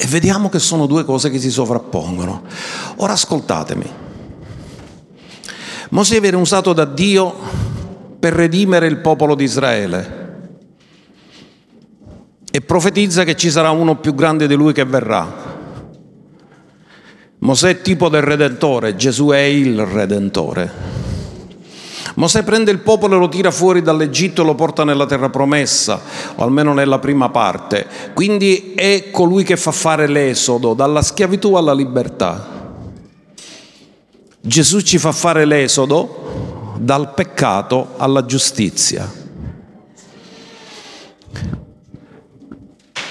E 0.00 0.06
vediamo 0.06 0.48
che 0.48 0.60
sono 0.60 0.86
due 0.86 1.04
cose 1.04 1.28
che 1.28 1.40
si 1.40 1.50
sovrappongono. 1.50 2.42
Ora 2.98 3.14
ascoltatemi. 3.14 3.90
Mosè 5.90 6.20
viene 6.20 6.36
usato 6.36 6.72
da 6.72 6.84
Dio 6.84 7.34
per 8.20 8.32
redimere 8.32 8.86
il 8.86 8.98
popolo 8.98 9.34
di 9.34 9.42
Israele. 9.42 10.26
E 12.48 12.60
profetizza 12.60 13.24
che 13.24 13.34
ci 13.34 13.50
sarà 13.50 13.70
uno 13.70 13.96
più 13.98 14.14
grande 14.14 14.46
di 14.46 14.54
lui 14.54 14.72
che 14.72 14.84
verrà. 14.84 15.46
Mosè 17.38 17.68
è 17.68 17.80
tipo 17.80 18.08
del 18.08 18.22
Redentore, 18.22 18.94
Gesù 18.94 19.30
è 19.30 19.38
il 19.40 19.84
Redentore. 19.84 20.97
Mosè 22.18 22.42
prende 22.42 22.72
il 22.72 22.80
popolo 22.80 23.14
e 23.14 23.18
lo 23.20 23.28
tira 23.28 23.52
fuori 23.52 23.80
dall'Egitto 23.80 24.42
e 24.42 24.44
lo 24.44 24.56
porta 24.56 24.82
nella 24.82 25.06
terra 25.06 25.30
promessa, 25.30 26.00
o 26.34 26.42
almeno 26.42 26.74
nella 26.74 26.98
prima 26.98 27.28
parte. 27.28 27.86
Quindi 28.12 28.74
è 28.74 29.10
colui 29.12 29.44
che 29.44 29.56
fa 29.56 29.70
fare 29.70 30.08
l'esodo 30.08 30.74
dalla 30.74 31.00
schiavitù 31.00 31.54
alla 31.54 31.72
libertà. 31.72 32.74
Gesù 34.40 34.80
ci 34.80 34.98
fa 34.98 35.12
fare 35.12 35.44
l'esodo 35.44 36.74
dal 36.80 37.14
peccato 37.14 37.90
alla 37.98 38.24
giustizia. 38.24 39.08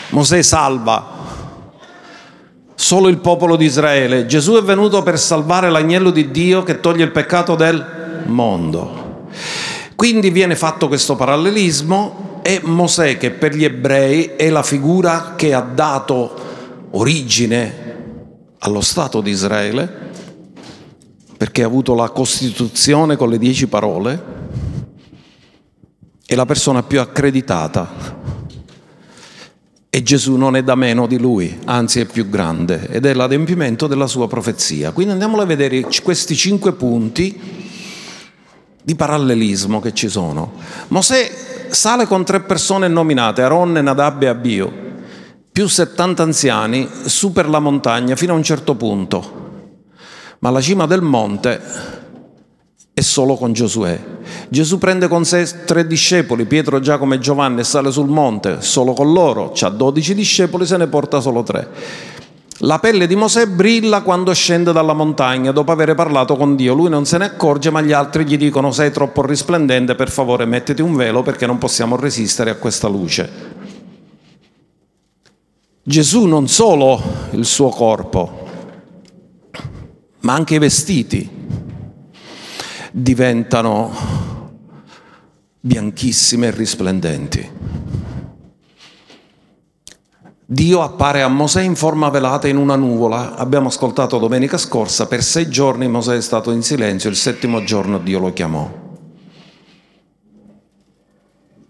Mosè 0.09 0.41
salva 0.41 1.15
solo 2.75 3.07
il 3.07 3.19
popolo 3.19 3.55
di 3.55 3.63
Israele. 3.63 4.25
Gesù 4.25 4.55
è 4.55 4.61
venuto 4.61 5.01
per 5.01 5.17
salvare 5.17 5.69
l'agnello 5.69 6.09
di 6.09 6.29
Dio 6.29 6.63
che 6.63 6.81
toglie 6.81 7.05
il 7.05 7.11
peccato 7.11 7.55
del 7.55 7.96
mondo. 8.25 9.25
Quindi 9.95 10.29
viene 10.29 10.55
fatto 10.55 10.87
questo 10.87 11.15
parallelismo 11.15 12.39
e 12.43 12.61
Mosè 12.63 13.17
che 13.17 13.31
per 13.31 13.55
gli 13.55 13.63
ebrei 13.63 14.35
è 14.35 14.49
la 14.49 14.63
figura 14.63 15.33
che 15.35 15.53
ha 15.53 15.61
dato 15.61 16.33
origine 16.91 17.85
allo 18.59 18.81
Stato 18.81 19.21
di 19.21 19.31
Israele, 19.31 20.05
perché 21.37 21.63
ha 21.63 21.65
avuto 21.65 21.93
la 21.93 22.09
Costituzione 22.09 23.15
con 23.15 23.29
le 23.29 23.37
dieci 23.37 23.67
parole, 23.67 24.23
è 26.25 26.35
la 26.35 26.45
persona 26.45 26.83
più 26.83 26.99
accreditata 26.99 28.15
e 29.89 30.03
Gesù 30.03 30.35
non 30.35 30.55
è 30.55 30.63
da 30.63 30.75
meno 30.75 31.07
di 31.07 31.17
lui, 31.17 31.57
anzi 31.65 32.01
è 32.01 32.05
più 32.05 32.29
grande 32.29 32.87
ed 32.89 33.05
è 33.05 33.13
l'adempimento 33.13 33.87
della 33.87 34.05
sua 34.05 34.27
profezia. 34.27 34.91
Quindi 34.91 35.13
andiamolo 35.13 35.41
a 35.41 35.45
vedere 35.45 35.87
questi 36.03 36.35
cinque 36.35 36.73
punti 36.73 37.39
di 38.87 38.95
parallelismo 38.95 39.81
che 39.81 39.93
ci 39.93 40.07
sono. 40.07 40.53
Mosè 40.87 41.29
sale 41.67 42.07
con 42.07 42.23
tre 42.23 42.39
persone 42.39 42.87
nominate, 42.87 43.41
Aronne, 43.41 43.81
Nadab 43.81 44.23
e 44.23 44.27
Abio, 44.27 44.71
più 45.51 45.67
70 45.67 46.23
anziani, 46.23 46.87
su 47.03 47.33
per 47.33 47.49
la 47.49 47.59
montagna 47.59 48.15
fino 48.15 48.31
a 48.31 48.37
un 48.37 48.43
certo 48.43 48.75
punto. 48.75 49.71
Ma 50.39 50.47
alla 50.47 50.61
cima 50.61 50.85
del 50.85 51.01
monte 51.01 51.61
è 52.93 53.01
solo 53.01 53.35
con 53.35 53.51
Giosuè. 53.51 54.01
Gesù 54.47 54.77
prende 54.77 55.09
con 55.09 55.25
sé 55.25 55.65
tre 55.65 55.85
discepoli, 55.85 56.45
Pietro, 56.45 56.79
Giacomo 56.79 57.15
e 57.15 57.19
Giovanni, 57.19 57.59
e 57.59 57.65
sale 57.65 57.91
sul 57.91 58.07
monte 58.07 58.61
solo 58.61 58.93
con 58.93 59.11
loro, 59.11 59.51
ha 59.59 59.69
dodici 59.69 60.15
discepoli, 60.15 60.65
se 60.65 60.77
ne 60.77 60.87
porta 60.87 61.19
solo 61.19 61.43
tre. 61.43 61.67
La 62.61 62.79
pelle 62.79 63.05
di 63.05 63.15
Mosè 63.15 63.45
brilla 63.45 64.01
quando 64.01 64.33
scende 64.33 64.71
dalla 64.71 64.93
montagna 64.93 65.51
dopo 65.51 65.71
aver 65.71 65.93
parlato 65.93 66.35
con 66.35 66.55
Dio. 66.55 66.73
Lui 66.73 66.89
non 66.89 67.05
se 67.05 67.19
ne 67.19 67.25
accorge, 67.25 67.69
ma 67.69 67.81
gli 67.81 67.91
altri 67.91 68.25
gli 68.25 68.35
dicono 68.35 68.71
sei 68.71 68.91
troppo 68.91 69.23
risplendente, 69.23 69.93
per 69.93 70.09
favore 70.09 70.45
mettiti 70.45 70.81
un 70.81 70.95
velo 70.95 71.21
perché 71.21 71.45
non 71.45 71.59
possiamo 71.59 71.95
resistere 71.95 72.49
a 72.49 72.55
questa 72.55 72.87
luce. 72.87 73.29
Gesù 75.83 76.25
non 76.25 76.47
solo 76.47 76.99
il 77.31 77.45
suo 77.45 77.69
corpo, 77.69 78.47
ma 80.21 80.33
anche 80.33 80.55
i 80.55 80.59
vestiti 80.59 81.29
diventano 82.91 83.93
bianchissime 85.59 86.47
e 86.47 86.51
risplendenti. 86.51 87.51
Dio 90.49 90.81
appare 90.81 91.21
a 91.21 91.27
Mosè 91.27 91.61
in 91.61 91.75
forma 91.75 92.09
velata 92.09 92.47
in 92.47 92.55
una 92.55 92.77
nuvola. 92.77 93.35
Abbiamo 93.35 93.67
ascoltato 93.67 94.17
domenica 94.17 94.57
scorsa, 94.57 95.05
per 95.05 95.21
sei 95.21 95.49
giorni 95.49 95.89
Mosè 95.89 96.15
è 96.15 96.21
stato 96.21 96.51
in 96.51 96.63
silenzio, 96.63 97.09
il 97.09 97.17
settimo 97.17 97.65
giorno 97.65 97.97
Dio 97.97 98.19
lo 98.19 98.31
chiamò. 98.31 98.71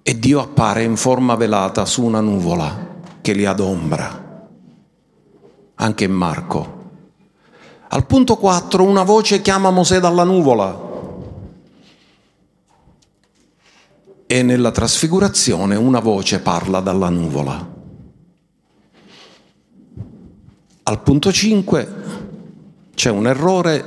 E 0.04 0.20
Dio 0.20 0.40
appare 0.40 0.84
in 0.84 0.96
forma 0.96 1.34
velata 1.34 1.86
su 1.86 2.04
una 2.04 2.22
nuvola 2.22 3.00
che 3.20 3.34
li 3.34 3.46
adombra, 3.46 4.48
anche 5.74 6.04
in 6.04 6.14
Marco. 6.14 6.76
Al 7.88 8.06
punto 8.06 8.38
4 8.38 8.84
una 8.84 9.02
voce 9.02 9.42
chiama 9.42 9.72
Mosè 9.72 10.00
dalla 10.00 10.24
nuvola. 10.24 10.86
e 14.30 14.44
nella 14.44 14.72
trasfigurazione 14.72 15.78
una 15.78 16.02
voce 16.02 16.42
parla 16.42 16.82
dalla 16.82 17.08
nuvola. 17.08 17.77
Al 20.90 21.02
punto 21.02 21.34
5 21.34 21.88
c'è 22.96 23.10
un 23.10 23.28
errore 23.28 23.84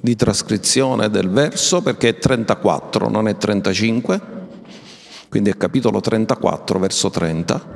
di 0.00 0.16
trascrizione 0.16 1.10
del 1.10 1.28
verso 1.28 1.82
perché 1.82 2.08
è 2.08 2.18
34, 2.18 3.10
non 3.10 3.28
è 3.28 3.36
35, 3.36 4.20
quindi 5.28 5.50
è 5.50 5.58
capitolo 5.58 6.00
34, 6.00 6.78
verso 6.78 7.10
30. 7.10 7.66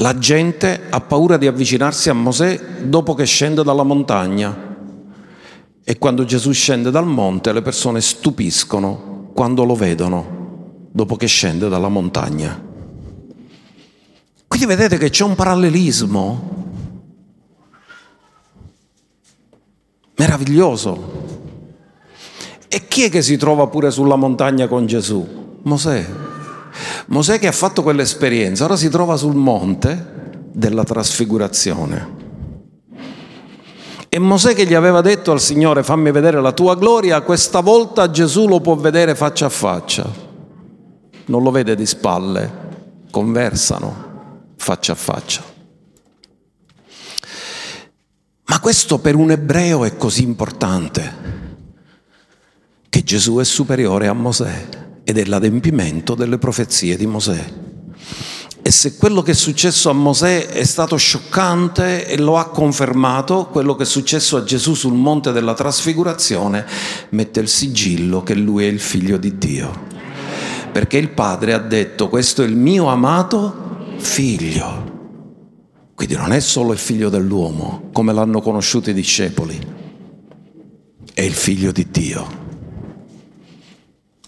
La 0.00 0.18
gente 0.18 0.82
ha 0.90 1.00
paura 1.00 1.38
di 1.38 1.46
avvicinarsi 1.46 2.10
a 2.10 2.14
Mosè 2.14 2.82
dopo 2.82 3.14
che 3.14 3.24
scende 3.24 3.64
dalla 3.64 3.84
montagna 3.84 4.76
e 5.82 5.96
quando 5.96 6.26
Gesù 6.26 6.52
scende 6.52 6.90
dal 6.90 7.06
monte 7.06 7.54
le 7.54 7.62
persone 7.62 8.02
stupiscono 8.02 9.30
quando 9.32 9.64
lo 9.64 9.74
vedono 9.74 10.90
dopo 10.92 11.16
che 11.16 11.26
scende 11.26 11.70
dalla 11.70 11.88
montagna. 11.88 12.67
Quindi 14.48 14.66
vedete 14.66 14.96
che 14.96 15.10
c'è 15.10 15.24
un 15.24 15.34
parallelismo 15.34 16.56
meraviglioso. 20.16 21.26
E 22.66 22.88
chi 22.88 23.04
è 23.04 23.10
che 23.10 23.22
si 23.22 23.36
trova 23.36 23.66
pure 23.68 23.90
sulla 23.90 24.16
montagna 24.16 24.66
con 24.66 24.86
Gesù? 24.86 25.60
Mosè. 25.62 26.06
Mosè 27.06 27.38
che 27.38 27.46
ha 27.46 27.52
fatto 27.52 27.82
quell'esperienza, 27.82 28.64
ora 28.64 28.76
si 28.76 28.88
trova 28.88 29.16
sul 29.16 29.34
monte 29.34 30.16
della 30.52 30.84
trasfigurazione. 30.84 32.16
E 34.08 34.18
Mosè 34.18 34.54
che 34.54 34.66
gli 34.66 34.74
aveva 34.74 35.02
detto 35.02 35.30
al 35.30 35.40
Signore 35.40 35.82
fammi 35.82 36.10
vedere 36.10 36.40
la 36.40 36.52
tua 36.52 36.74
gloria, 36.74 37.20
questa 37.20 37.60
volta 37.60 38.10
Gesù 38.10 38.48
lo 38.48 38.60
può 38.60 38.74
vedere 38.74 39.14
faccia 39.14 39.46
a 39.46 39.50
faccia. 39.50 40.10
Non 41.26 41.42
lo 41.42 41.50
vede 41.50 41.76
di 41.76 41.86
spalle, 41.86 42.50
conversano 43.10 44.07
faccia 44.58 44.92
a 44.92 44.96
faccia. 44.96 45.42
Ma 48.44 48.60
questo 48.60 48.98
per 48.98 49.14
un 49.14 49.30
ebreo 49.30 49.84
è 49.84 49.96
così 49.96 50.22
importante, 50.22 51.36
che 52.88 53.02
Gesù 53.02 53.36
è 53.38 53.44
superiore 53.44 54.08
a 54.08 54.14
Mosè 54.14 54.68
ed 55.04 55.18
è 55.18 55.24
l'adempimento 55.24 56.14
delle 56.14 56.38
profezie 56.38 56.96
di 56.96 57.06
Mosè. 57.06 57.52
E 58.60 58.70
se 58.70 58.96
quello 58.96 59.22
che 59.22 59.30
è 59.30 59.34
successo 59.34 59.88
a 59.88 59.94
Mosè 59.94 60.48
è 60.48 60.64
stato 60.64 60.96
scioccante 60.96 62.06
e 62.06 62.18
lo 62.18 62.36
ha 62.36 62.48
confermato, 62.50 63.46
quello 63.46 63.74
che 63.76 63.84
è 63.84 63.86
successo 63.86 64.36
a 64.36 64.44
Gesù 64.44 64.74
sul 64.74 64.94
monte 64.94 65.32
della 65.32 65.54
trasfigurazione 65.54 66.66
mette 67.10 67.40
il 67.40 67.48
sigillo 67.48 68.22
che 68.22 68.34
lui 68.34 68.64
è 68.64 68.68
il 68.68 68.80
figlio 68.80 69.16
di 69.16 69.38
Dio. 69.38 69.86
Perché 70.72 70.98
il 70.98 71.10
padre 71.10 71.52
ha 71.52 71.58
detto 71.58 72.08
questo 72.08 72.42
è 72.42 72.46
il 72.46 72.56
mio 72.56 72.86
amato 72.86 73.67
figlio. 73.98 74.96
Quindi 75.94 76.14
non 76.14 76.32
è 76.32 76.40
solo 76.40 76.72
il 76.72 76.78
figlio 76.78 77.08
dell'uomo, 77.08 77.88
come 77.92 78.12
l'hanno 78.12 78.40
conosciuto 78.40 78.90
i 78.90 78.94
discepoli, 78.94 79.58
è 81.12 81.22
il 81.22 81.32
figlio 81.32 81.72
di 81.72 81.88
Dio. 81.90 82.46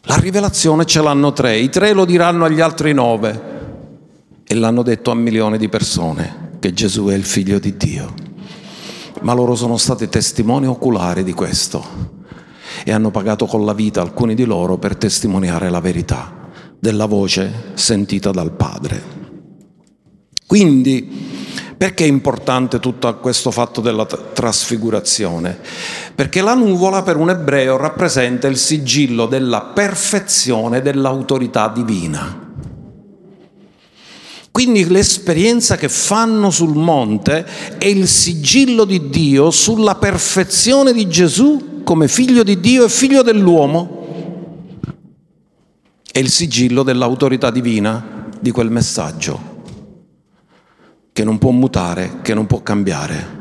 La 0.02 0.16
rivelazione 0.16 0.86
ce 0.86 1.00
l'hanno 1.00 1.32
tre, 1.32 1.58
i 1.58 1.68
tre 1.68 1.92
lo 1.92 2.04
diranno 2.04 2.44
agli 2.44 2.60
altri 2.60 2.92
nove 2.92 3.48
e 4.44 4.54
l'hanno 4.54 4.82
detto 4.82 5.12
a 5.12 5.14
milioni 5.14 5.58
di 5.58 5.68
persone 5.68 6.56
che 6.58 6.72
Gesù 6.72 7.06
è 7.06 7.14
il 7.14 7.24
figlio 7.24 7.60
di 7.60 7.76
Dio. 7.76 8.12
Ma 9.20 9.32
loro 9.32 9.54
sono 9.54 9.76
stati 9.76 10.08
testimoni 10.08 10.66
oculari 10.66 11.22
di 11.22 11.32
questo 11.32 11.84
e 12.84 12.90
hanno 12.90 13.12
pagato 13.12 13.46
con 13.46 13.64
la 13.64 13.74
vita 13.74 14.00
alcuni 14.00 14.34
di 14.34 14.44
loro 14.44 14.78
per 14.78 14.96
testimoniare 14.96 15.70
la 15.70 15.80
verità 15.80 16.48
della 16.78 17.06
voce 17.06 17.70
sentita 17.74 18.30
dal 18.32 18.52
Padre. 18.52 19.19
Quindi, 20.50 21.08
perché 21.76 22.02
è 22.02 22.08
importante 22.08 22.80
tutto 22.80 23.14
questo 23.18 23.52
fatto 23.52 23.80
della 23.80 24.04
trasfigurazione? 24.04 25.56
Perché 26.12 26.40
la 26.40 26.54
nuvola 26.54 27.04
per 27.04 27.14
un 27.14 27.30
ebreo 27.30 27.76
rappresenta 27.76 28.48
il 28.48 28.56
sigillo 28.56 29.26
della 29.26 29.60
perfezione 29.72 30.82
dell'autorità 30.82 31.68
divina. 31.68 32.48
Quindi 34.50 34.88
l'esperienza 34.88 35.76
che 35.76 35.88
fanno 35.88 36.50
sul 36.50 36.74
monte 36.74 37.46
è 37.78 37.86
il 37.86 38.08
sigillo 38.08 38.84
di 38.84 39.08
Dio 39.08 39.52
sulla 39.52 39.94
perfezione 39.94 40.92
di 40.92 41.08
Gesù 41.08 41.82
come 41.84 42.08
figlio 42.08 42.42
di 42.42 42.58
Dio 42.58 42.86
e 42.86 42.88
figlio 42.88 43.22
dell'uomo 43.22 44.78
è 46.10 46.18
il 46.18 46.28
sigillo 46.28 46.82
dell'autorità 46.82 47.52
divina 47.52 48.26
di 48.40 48.50
quel 48.50 48.72
messaggio 48.72 49.49
che 51.20 51.26
non 51.26 51.36
può 51.36 51.50
mutare, 51.50 52.20
che 52.22 52.32
non 52.32 52.46
può 52.46 52.62
cambiare. 52.62 53.38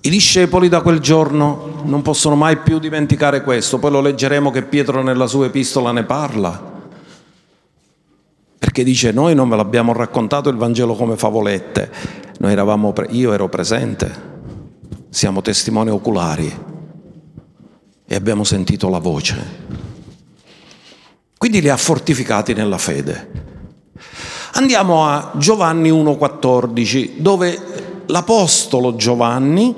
I 0.00 0.08
discepoli 0.08 0.70
da 0.70 0.80
quel 0.80 1.00
giorno 1.00 1.82
non 1.84 2.00
possono 2.00 2.34
mai 2.34 2.56
più 2.60 2.78
dimenticare 2.78 3.42
questo, 3.42 3.78
poi 3.78 3.90
lo 3.90 4.00
leggeremo 4.00 4.50
che 4.50 4.62
Pietro 4.62 5.02
nella 5.02 5.26
sua 5.26 5.44
epistola 5.44 5.92
ne 5.92 6.04
parla, 6.04 6.80
perché 8.58 8.82
dice 8.82 9.12
noi 9.12 9.34
non 9.34 9.50
ve 9.50 9.56
l'abbiamo 9.56 9.92
raccontato 9.92 10.48
il 10.48 10.56
Vangelo 10.56 10.94
come 10.94 11.18
favolette, 11.18 11.90
noi 12.38 12.52
eravamo, 12.52 12.94
io 13.10 13.34
ero 13.34 13.50
presente, 13.50 14.10
siamo 15.10 15.42
testimoni 15.42 15.90
oculari 15.90 16.50
e 18.06 18.14
abbiamo 18.14 18.44
sentito 18.44 18.88
la 18.88 18.98
voce. 18.98 19.36
Quindi 21.36 21.60
li 21.60 21.68
ha 21.68 21.76
fortificati 21.76 22.54
nella 22.54 22.78
fede. 22.78 23.50
Andiamo 24.52 25.06
a 25.06 25.32
Giovanni 25.36 25.90
1,14, 25.90 27.18
dove 27.18 28.04
l'Apostolo 28.06 28.96
Giovanni 28.96 29.74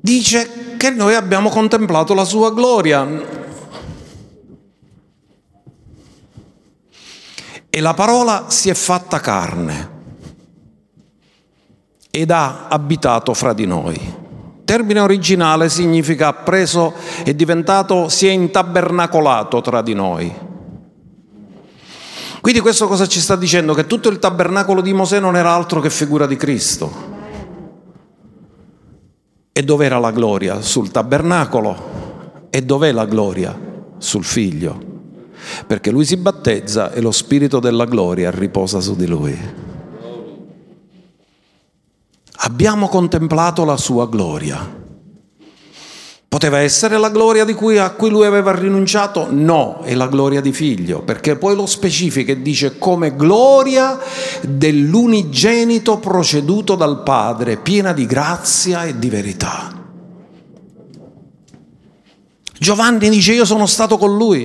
dice 0.00 0.76
che 0.76 0.90
noi 0.90 1.14
abbiamo 1.14 1.48
contemplato 1.50 2.14
la 2.14 2.24
sua 2.24 2.52
gloria. 2.52 3.42
E 7.70 7.80
la 7.80 7.94
parola 7.94 8.46
si 8.48 8.70
è 8.70 8.74
fatta 8.74 9.20
carne 9.20 9.90
ed 12.10 12.30
ha 12.30 12.68
abitato 12.68 13.34
fra 13.34 13.52
di 13.52 13.66
noi. 13.66 14.22
Termine 14.64 15.00
originale 15.00 15.68
significa 15.68 16.32
preso, 16.32 16.94
è 17.22 17.34
diventato, 17.34 18.08
si 18.08 18.26
è 18.26 18.30
intabernacolato 18.30 19.60
tra 19.60 19.82
di 19.82 19.94
noi. 19.94 20.43
Quindi 22.44 22.60
questo 22.60 22.88
cosa 22.88 23.06
ci 23.06 23.20
sta 23.20 23.36
dicendo? 23.36 23.72
Che 23.72 23.86
tutto 23.86 24.10
il 24.10 24.18
tabernacolo 24.18 24.82
di 24.82 24.92
Mosè 24.92 25.18
non 25.18 25.34
era 25.34 25.54
altro 25.54 25.80
che 25.80 25.88
figura 25.88 26.26
di 26.26 26.36
Cristo. 26.36 26.92
E 29.50 29.62
dov'era 29.62 29.98
la 29.98 30.10
gloria? 30.10 30.60
Sul 30.60 30.90
tabernacolo. 30.90 32.50
E 32.50 32.60
dov'è 32.60 32.92
la 32.92 33.06
gloria? 33.06 33.58
Sul 33.96 34.24
figlio. 34.24 34.78
Perché 35.66 35.90
lui 35.90 36.04
si 36.04 36.18
battezza 36.18 36.92
e 36.92 37.00
lo 37.00 37.12
spirito 37.12 37.60
della 37.60 37.86
gloria 37.86 38.30
riposa 38.30 38.78
su 38.78 38.94
di 38.94 39.06
lui. 39.06 39.34
Abbiamo 42.30 42.88
contemplato 42.88 43.64
la 43.64 43.78
sua 43.78 44.06
gloria. 44.06 44.83
Poteva 46.34 46.58
essere 46.58 46.98
la 46.98 47.10
gloria 47.10 47.44
cui, 47.54 47.78
a 47.78 47.90
cui 47.90 48.10
lui 48.10 48.26
aveva 48.26 48.52
rinunciato? 48.52 49.28
No, 49.30 49.82
è 49.84 49.94
la 49.94 50.08
gloria 50.08 50.40
di 50.40 50.52
figlio, 50.52 51.02
perché 51.02 51.36
poi 51.36 51.54
lo 51.54 51.64
specifica 51.64 52.32
e 52.32 52.42
dice 52.42 52.76
come 52.76 53.14
gloria 53.14 54.00
dell'unigenito 54.42 55.98
proceduto 55.98 56.74
dal 56.74 57.04
Padre, 57.04 57.58
piena 57.58 57.92
di 57.92 58.04
grazia 58.04 58.82
e 58.82 58.98
di 58.98 59.08
verità. 59.08 59.72
Giovanni 62.58 63.08
dice 63.10 63.32
io 63.32 63.44
sono 63.44 63.66
stato 63.66 63.96
con 63.96 64.16
lui, 64.16 64.44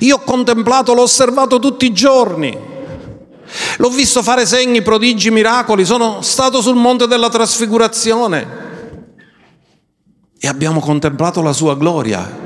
io 0.00 0.16
ho 0.16 0.20
contemplato, 0.20 0.92
l'ho 0.92 1.00
osservato 1.00 1.58
tutti 1.58 1.86
i 1.86 1.94
giorni, 1.94 2.54
l'ho 3.78 3.88
visto 3.88 4.22
fare 4.22 4.44
segni, 4.44 4.82
prodigi, 4.82 5.30
miracoli, 5.30 5.86
sono 5.86 6.20
stato 6.20 6.60
sul 6.60 6.76
monte 6.76 7.06
della 7.06 7.30
trasfigurazione 7.30 8.65
e 10.38 10.48
abbiamo 10.48 10.80
contemplato 10.80 11.42
la 11.42 11.52
sua 11.52 11.76
gloria, 11.76 12.44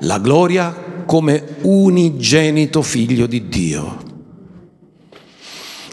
la 0.00 0.18
gloria 0.18 0.74
come 1.06 1.56
unigenito 1.62 2.82
figlio 2.82 3.26
di 3.26 3.48
Dio. 3.48 4.04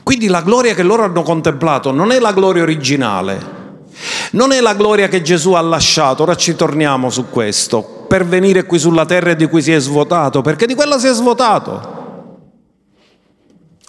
Quindi 0.02 0.28
la 0.28 0.42
gloria 0.42 0.74
che 0.74 0.84
loro 0.84 1.04
hanno 1.04 1.22
contemplato 1.22 1.92
non 1.92 2.12
è 2.12 2.20
la 2.20 2.34
gloria 2.34 2.64
originale, 2.64 3.62
non 4.32 4.52
è 4.52 4.60
la 4.60 4.74
gloria 4.74 5.08
che 5.08 5.22
Gesù 5.22 5.54
ha 5.54 5.62
lasciato, 5.62 6.24
ora 6.24 6.36
ci 6.36 6.56
torniamo 6.56 7.10
su 7.10 7.30
questo, 7.30 8.06
per 8.08 8.26
venire 8.26 8.66
qui 8.66 8.80
sulla 8.80 9.06
terra 9.06 9.34
di 9.34 9.48
cui 9.48 9.62
si 9.62 9.72
è 9.72 9.80
svuotato, 9.80 10.42
perché 10.42 10.66
di 10.66 10.76
quella 10.76 11.00
si 11.00 11.08
è 11.08 11.14
svuotato 11.14 12.02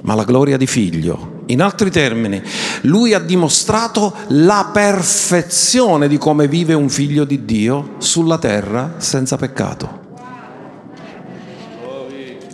ma 0.05 0.15
la 0.15 0.25
gloria 0.25 0.57
di 0.57 0.67
figlio. 0.67 1.43
In 1.47 1.61
altri 1.61 1.91
termini, 1.91 2.43
lui 2.85 3.15
ha 3.15 3.19
dimostrato 3.19 4.15
la 4.29 4.71
perfezione 4.73 6.09
di 6.09 6.19
come 6.19 6.49
vive 6.49 6.75
un 6.75 6.89
figlio 6.89 7.25
di 7.25 7.45
Dio 7.45 7.95
sulla 7.99 8.39
terra 8.39 8.95
senza 8.99 9.37
peccato. 9.37 10.03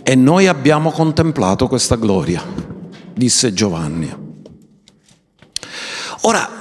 E 0.03 0.15
noi 0.15 0.47
abbiamo 0.47 0.91
contemplato 0.91 1.67
questa 1.67 1.95
gloria, 1.95 2.43
disse 3.13 3.53
Giovanni. 3.53 4.13
Ora, 6.21 6.59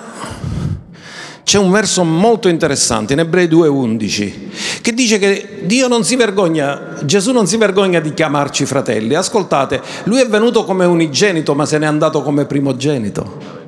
c'è 1.42 1.58
un 1.58 1.70
verso 1.70 2.04
molto 2.04 2.48
interessante 2.48 3.12
in 3.12 3.18
Ebrei 3.18 3.48
2.11 3.48 4.80
che 4.82 4.94
dice 4.94 5.18
che 5.18 5.62
Dio 5.64 5.88
non 5.88 6.04
si 6.04 6.16
vergogna, 6.16 6.98
Gesù 7.02 7.32
non 7.32 7.46
si 7.46 7.56
vergogna 7.56 7.98
di 7.98 8.14
chiamarci 8.14 8.64
fratelli. 8.66 9.14
Ascoltate, 9.14 9.80
lui 10.04 10.20
è 10.20 10.28
venuto 10.28 10.64
come 10.64 10.84
unigenito 10.84 11.54
ma 11.54 11.66
se 11.66 11.78
n'è 11.78 11.86
andato 11.86 12.22
come 12.22 12.46
primogenito. 12.46 13.59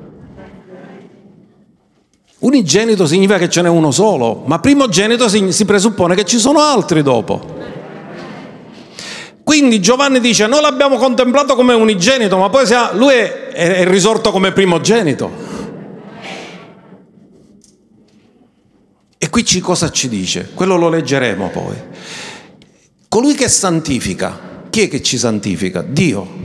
Unigenito 2.43 3.07
significa 3.07 3.37
che 3.37 3.49
ce 3.49 3.61
n'è 3.61 3.69
uno 3.69 3.91
solo, 3.91 4.43
ma 4.45 4.59
primogenito 4.59 5.29
si 5.29 5.65
presuppone 5.65 6.13
che 6.13 6.25
ci 6.25 6.37
sono 6.37 6.59
altri 6.59 7.01
dopo. 7.01 7.61
Quindi 9.43 9.79
Giovanni 9.79 10.19
dice, 10.19 10.45
noi 10.47 10.59
l'abbiamo 10.59 10.97
contemplato 10.97 11.55
come 11.55 11.73
unigenito, 11.73 12.37
ma 12.37 12.49
poi 12.49 12.65
lui 12.95 13.13
è 13.13 13.85
risorto 13.87 14.31
come 14.31 14.51
primogenito. 14.51 15.31
E 19.17 19.29
qui 19.29 19.45
ci, 19.45 19.61
cosa 19.61 19.89
ci 19.89 20.09
dice? 20.09 20.51
Quello 20.53 20.75
lo 20.75 20.89
leggeremo 20.89 21.47
poi. 21.47 21.75
Colui 23.07 23.35
che 23.35 23.47
santifica, 23.47 24.65
chi 24.69 24.81
è 24.81 24.87
che 24.89 25.01
ci 25.01 25.17
santifica? 25.17 25.81
Dio. 25.81 26.41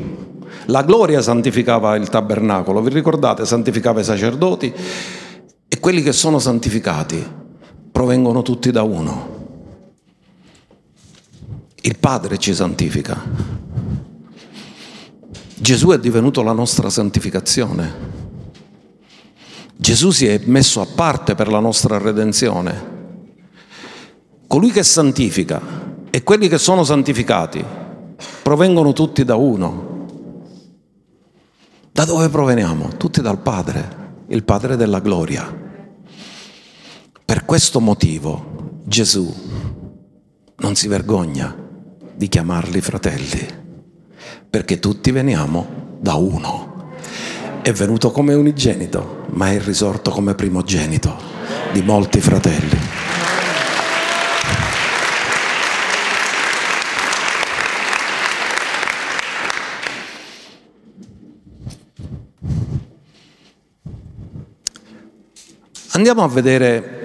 La 0.67 0.83
gloria 0.83 1.21
santificava 1.23 1.97
il 1.97 2.09
tabernacolo, 2.09 2.83
vi 2.83 2.91
ricordate? 2.91 3.45
Santificava 3.45 4.01
i 4.01 4.05
sacerdoti 4.05 4.73
quelli 5.89 6.03
che 6.03 6.13
sono 6.13 6.39
santificati 6.39 7.27
provengono 7.91 8.43
tutti 8.43 8.71
da 8.71 8.83
uno. 8.83 9.37
Il 11.81 11.99
Padre 11.99 12.37
ci 12.37 12.55
santifica. 12.55 13.19
Gesù 15.55 15.89
è 15.89 15.99
divenuto 15.99 16.43
la 16.43 16.53
nostra 16.53 16.91
santificazione. 16.91 17.95
Gesù 19.77 20.11
si 20.11 20.27
è 20.27 20.39
messo 20.45 20.83
a 20.83 20.87
parte 20.95 21.35
per 21.35 21.49
la 21.49 21.59
nostra 21.59 21.97
redenzione. 21.97 22.97
Colui 24.47 24.71
che 24.71 24.83
santifica 24.83 25.63
e 26.11 26.23
quelli 26.23 26.49
che 26.49 26.59
sono 26.59 26.85
santificati 26.85 27.65
provengono 28.43 28.93
tutti 28.93 29.25
da 29.25 29.37
uno. 29.37 30.05
Da 31.91 32.05
dove 32.05 32.29
proveniamo? 32.29 32.89
Tutti 32.99 33.23
dal 33.23 33.39
Padre, 33.39 34.25
il 34.27 34.45
Padre 34.45 34.77
della 34.77 35.01
gloria. 35.01 35.65
Per 37.29 37.45
questo 37.45 37.79
motivo 37.79 38.81
Gesù 38.85 39.31
non 40.57 40.75
si 40.77 40.89
vergogna 40.89 41.55
di 42.15 42.27
chiamarli 42.27 42.81
fratelli, 42.81 43.47
perché 44.49 44.79
tutti 44.79 45.11
veniamo 45.11 45.99
da 46.01 46.15
uno. 46.15 46.95
È 47.61 47.71
venuto 47.73 48.13
come 48.13 48.33
unigenito, 48.33 49.27
ma 49.33 49.51
è 49.51 49.61
risorto 49.61 50.11
come 50.11 50.35
primogenito 50.35 51.15
di 51.71 51.83
molti 51.83 52.19
fratelli. 52.23 52.79
Andiamo 65.91 66.23
a 66.23 66.29
vedere 66.29 66.99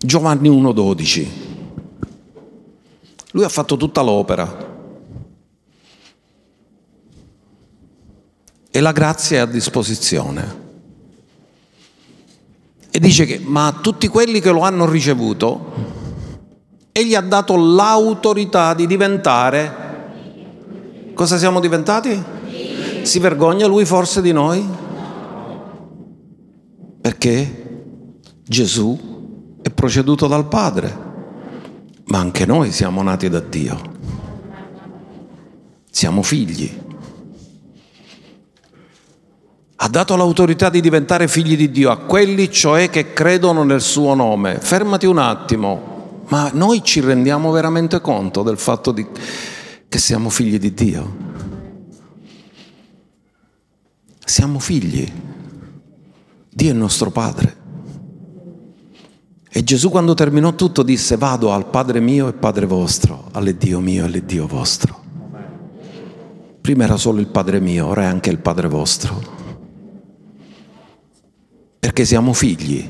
Giovanni 0.00 0.48
1.12. 0.48 1.28
Lui 3.32 3.44
ha 3.44 3.48
fatto 3.48 3.76
tutta 3.76 4.00
l'opera, 4.00 4.76
e 8.70 8.80
la 8.80 8.92
grazia 8.92 9.38
è 9.38 9.40
a 9.40 9.46
disposizione. 9.46 10.66
E 12.92 13.00
dice 13.00 13.26
che, 13.26 13.40
ma 13.40 13.66
a 13.66 13.72
tutti 13.72 14.06
quelli 14.06 14.38
che 14.38 14.52
lo 14.52 14.60
hanno 14.60 14.88
ricevuto, 14.88 15.72
egli 16.92 17.16
ha 17.16 17.20
dato 17.20 17.56
l'autorità 17.56 18.74
di 18.74 18.86
diventare, 18.86 19.74
cosa 21.14 21.38
siamo 21.38 21.58
diventati? 21.58 22.22
Si 23.02 23.18
vergogna 23.18 23.66
lui 23.66 23.84
forse 23.84 24.22
di 24.22 24.30
noi? 24.30 24.64
Perché? 27.00 27.66
Gesù 28.44 29.16
è 29.68 29.70
proceduto 29.70 30.26
dal 30.26 30.48
Padre, 30.48 31.06
ma 32.06 32.18
anche 32.18 32.46
noi 32.46 32.72
siamo 32.72 33.02
nati 33.02 33.28
da 33.28 33.40
Dio. 33.40 33.96
Siamo 35.90 36.22
figli. 36.22 36.86
Ha 39.80 39.88
dato 39.88 40.16
l'autorità 40.16 40.70
di 40.70 40.80
diventare 40.80 41.28
figli 41.28 41.56
di 41.56 41.70
Dio 41.70 41.90
a 41.90 41.98
quelli 41.98 42.50
cioè 42.50 42.90
che 42.90 43.12
credono 43.12 43.62
nel 43.62 43.80
suo 43.80 44.14
nome. 44.14 44.58
Fermati 44.58 45.06
un 45.06 45.18
attimo, 45.18 46.22
ma 46.28 46.50
noi 46.52 46.82
ci 46.82 47.00
rendiamo 47.00 47.50
veramente 47.50 48.00
conto 48.00 48.42
del 48.42 48.58
fatto 48.58 48.90
di, 48.90 49.06
che 49.88 49.98
siamo 49.98 50.30
figli 50.30 50.58
di 50.58 50.74
Dio? 50.74 51.16
Siamo 54.24 54.58
figli. 54.58 55.10
Dio 56.48 56.68
è 56.68 56.72
il 56.72 56.78
nostro 56.78 57.10
Padre. 57.10 57.57
E 59.58 59.64
Gesù 59.64 59.90
quando 59.90 60.14
terminò 60.14 60.54
tutto 60.54 60.84
disse 60.84 61.16
vado 61.16 61.50
al 61.50 61.66
Padre 61.66 61.98
mio 61.98 62.28
e 62.28 62.32
Padre 62.32 62.64
vostro, 62.64 63.24
all'Iddio 63.32 63.80
mio 63.80 64.04
e 64.04 64.06
all'Iddio 64.06 64.46
vostro. 64.46 64.96
Prima 66.60 66.84
era 66.84 66.96
solo 66.96 67.18
il 67.18 67.26
Padre 67.26 67.58
mio, 67.58 67.88
ora 67.88 68.02
è 68.02 68.04
anche 68.04 68.30
il 68.30 68.38
Padre 68.38 68.68
vostro 68.68 69.20
perché 71.80 72.04
siamo 72.04 72.32
figli. 72.32 72.88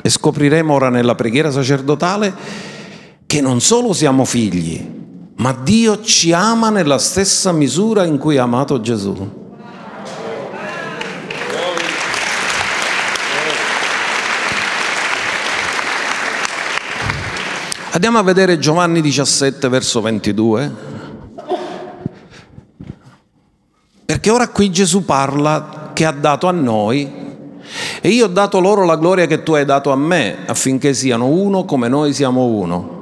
E 0.00 0.08
scopriremo 0.08 0.72
ora 0.72 0.88
nella 0.88 1.14
preghiera 1.14 1.50
sacerdotale 1.50 2.34
che 3.26 3.42
non 3.42 3.60
solo 3.60 3.92
siamo 3.92 4.24
figli, 4.24 4.82
ma 5.36 5.52
Dio 5.52 6.00
ci 6.00 6.32
ama 6.32 6.70
nella 6.70 6.96
stessa 6.96 7.52
misura 7.52 8.06
in 8.06 8.16
cui 8.16 8.38
ha 8.38 8.44
amato 8.44 8.80
Gesù. 8.80 9.41
Andiamo 17.94 18.16
a 18.16 18.22
vedere 18.22 18.58
Giovanni 18.58 19.02
17 19.02 19.68
verso 19.68 20.00
22. 20.00 20.74
Perché 24.06 24.30
ora 24.30 24.48
qui 24.48 24.70
Gesù 24.70 25.04
parla 25.04 25.90
che 25.92 26.06
ha 26.06 26.10
dato 26.10 26.46
a 26.48 26.52
noi 26.52 27.20
e 28.00 28.08
io 28.08 28.24
ho 28.24 28.28
dato 28.28 28.60
loro 28.60 28.86
la 28.86 28.96
gloria 28.96 29.26
che 29.26 29.42
tu 29.42 29.52
hai 29.52 29.66
dato 29.66 29.90
a 29.92 29.96
me, 29.96 30.46
affinché 30.46 30.94
siano 30.94 31.26
uno 31.26 31.66
come 31.66 31.88
noi 31.88 32.14
siamo 32.14 32.46
uno. 32.46 33.00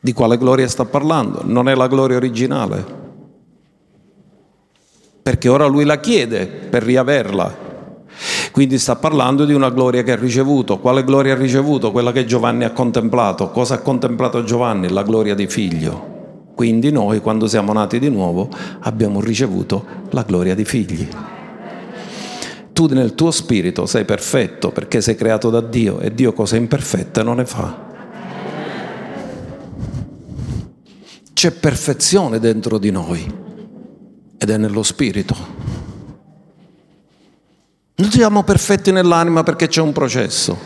Di 0.00 0.12
quale 0.12 0.36
gloria 0.36 0.68
sta 0.68 0.84
parlando? 0.84 1.40
Non 1.44 1.66
è 1.70 1.74
la 1.74 1.86
gloria 1.86 2.18
originale. 2.18 2.84
Perché 5.22 5.48
ora 5.48 5.64
lui 5.64 5.84
la 5.84 5.98
chiede 5.98 6.46
per 6.46 6.82
riaverla. 6.82 7.68
Quindi 8.50 8.78
sta 8.78 8.96
parlando 8.96 9.44
di 9.44 9.52
una 9.52 9.70
gloria 9.70 10.02
che 10.02 10.12
ha 10.12 10.16
ricevuto. 10.16 10.78
Quale 10.78 11.04
gloria 11.04 11.34
ha 11.34 11.36
ricevuto? 11.36 11.92
Quella 11.92 12.12
che 12.12 12.24
Giovanni 12.24 12.64
ha 12.64 12.72
contemplato. 12.72 13.50
Cosa 13.50 13.74
ha 13.74 13.78
contemplato 13.78 14.42
Giovanni? 14.42 14.90
La 14.90 15.02
gloria 15.02 15.34
di 15.34 15.46
figlio. 15.46 16.18
Quindi 16.54 16.90
noi, 16.90 17.20
quando 17.20 17.46
siamo 17.46 17.72
nati 17.72 17.98
di 17.98 18.10
nuovo, 18.10 18.48
abbiamo 18.80 19.20
ricevuto 19.20 19.84
la 20.10 20.22
gloria 20.22 20.54
di 20.54 20.64
figli. 20.64 21.08
Tu 22.72 22.86
nel 22.86 23.14
tuo 23.14 23.30
spirito 23.30 23.86
sei 23.86 24.04
perfetto 24.04 24.70
perché 24.70 25.00
sei 25.00 25.14
creato 25.14 25.50
da 25.50 25.60
Dio 25.60 26.00
e 26.00 26.12
Dio 26.12 26.32
cose 26.32 26.56
imperfette 26.56 27.22
non 27.22 27.36
ne 27.36 27.46
fa. 27.46 27.88
C'è 31.32 31.50
perfezione 31.52 32.38
dentro 32.38 32.78
di 32.78 32.90
noi 32.90 33.24
ed 34.36 34.50
è 34.50 34.56
nello 34.56 34.82
spirito. 34.82 35.34
Non 38.00 38.10
siamo 38.10 38.42
perfetti 38.44 38.92
nell'anima 38.92 39.42
perché 39.42 39.68
c'è 39.68 39.82
un 39.82 39.92
processo. 39.92 40.56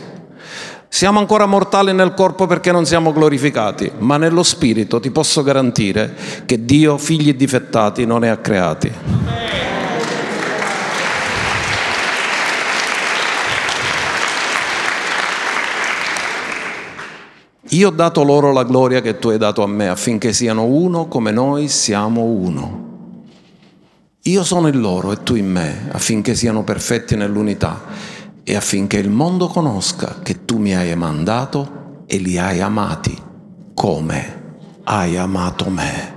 Siamo 0.87 1.19
ancora 1.19 1.45
mortali 1.45 1.91
nel 1.91 2.13
corpo 2.13 2.47
perché 2.47 2.71
non 2.71 2.85
siamo 2.85 3.11
glorificati, 3.11 3.91
ma 3.97 4.15
nello 4.15 4.41
spirito 4.41 5.01
ti 5.01 5.11
posso 5.11 5.43
garantire 5.43 6.15
che 6.45 6.63
Dio 6.63 6.97
figli 6.97 7.33
difettati 7.33 8.05
non 8.05 8.21
ne 8.21 8.29
ha 8.29 8.37
creati. 8.37 8.91
Io 17.67 17.87
ho 17.89 17.91
dato 17.91 18.23
loro 18.23 18.53
la 18.53 18.63
gloria 18.63 19.01
che 19.01 19.19
tu 19.19 19.27
hai 19.27 19.37
dato 19.37 19.61
a 19.61 19.67
me 19.67 19.89
affinché 19.89 20.31
siano 20.31 20.63
uno 20.63 21.09
come 21.09 21.31
noi 21.31 21.67
siamo 21.67 22.21
uno. 22.23 22.84
Io 24.27 24.43
sono 24.43 24.69
in 24.69 24.79
loro 24.79 25.11
e 25.11 25.21
tu 25.21 25.35
in 25.35 25.45
me 25.45 25.87
affinché 25.91 26.33
siano 26.33 26.63
perfetti 26.63 27.15
nell'unità 27.15 27.83
e 28.43 28.55
affinché 28.55 28.97
il 28.97 29.11
mondo 29.11 29.45
conosca 29.45 30.21
che 30.23 30.45
tu 30.45 30.57
mi 30.57 30.75
hai 30.75 30.95
mandato 30.95 32.03
e 32.07 32.17
li 32.17 32.35
hai 32.39 32.59
amati 32.59 33.15
come 33.75 34.43
hai 34.85 35.15
amato 35.15 35.69
me. 35.69 36.13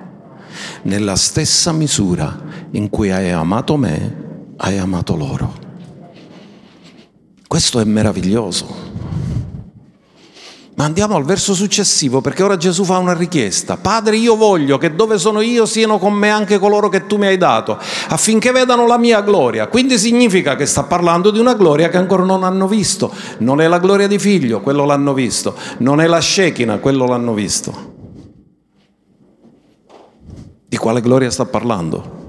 Nella 0.85 1.17
stessa 1.17 1.71
misura 1.73 2.35
in 2.71 2.89
cui 2.89 3.11
hai 3.11 3.31
amato 3.31 3.77
me, 3.77 4.55
hai 4.57 4.79
amato 4.79 5.15
loro. 5.15 5.55
Questo 7.47 7.79
è 7.79 7.85
meraviglioso. 7.85 8.88
Ma 10.79 10.85
andiamo 10.85 11.17
al 11.17 11.25
verso 11.25 11.55
successivo 11.55 12.21
perché 12.21 12.45
ora 12.45 12.57
Gesù 12.57 12.85
fa 12.85 12.99
una 12.99 13.13
richiesta. 13.13 13.77
Padre, 13.77 14.17
io 14.17 14.37
voglio 14.37 14.79
che 14.79 14.95
dove 14.95 15.19
sono 15.19 15.41
io 15.41 15.67
siano 15.67 15.99
con 15.99 16.13
me 16.13 16.31
anche 16.31 16.61
coloro 16.61 16.89
che 16.89 17.09
tu 17.09 17.17
mi 17.17 17.27
hai 17.27 17.37
dato, 17.37 17.77
affinché 17.77 18.53
vedano 18.53 18.87
la 18.87 18.97
mia 18.97 19.21
gloria. 19.23 19.67
Quindi 19.67 19.99
significa 19.99 20.55
che 20.55 20.67
sta 20.67 20.85
parlando 20.85 21.33
di 21.33 21.41
una 21.41 21.55
gloria 21.55 21.89
che 21.89 21.97
ancora 21.97 22.23
non 22.23 22.45
hanno 22.45 22.69
visto. 22.69 23.13
Non 23.39 23.61
è 23.61 23.67
la 23.67 23.81
gloria 23.81 24.07
di 24.07 24.21
figlio, 24.21 24.61
quello 24.61 24.85
l'hanno 24.85 25.15
visto. 25.15 25.57
Non 25.79 26.01
è 26.01 26.07
la 26.07 26.21
Shekinah, 26.21 26.79
quello 26.79 27.07
l'hanno 27.07 27.35
visto. 27.35 27.97
Di 30.69 30.77
quale 30.77 31.01
gloria 31.01 31.33
sta 31.33 31.45
parlando? 31.45 32.29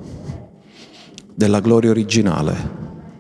Della 1.36 1.60
gloria 1.60 1.92
originale, 1.92 2.56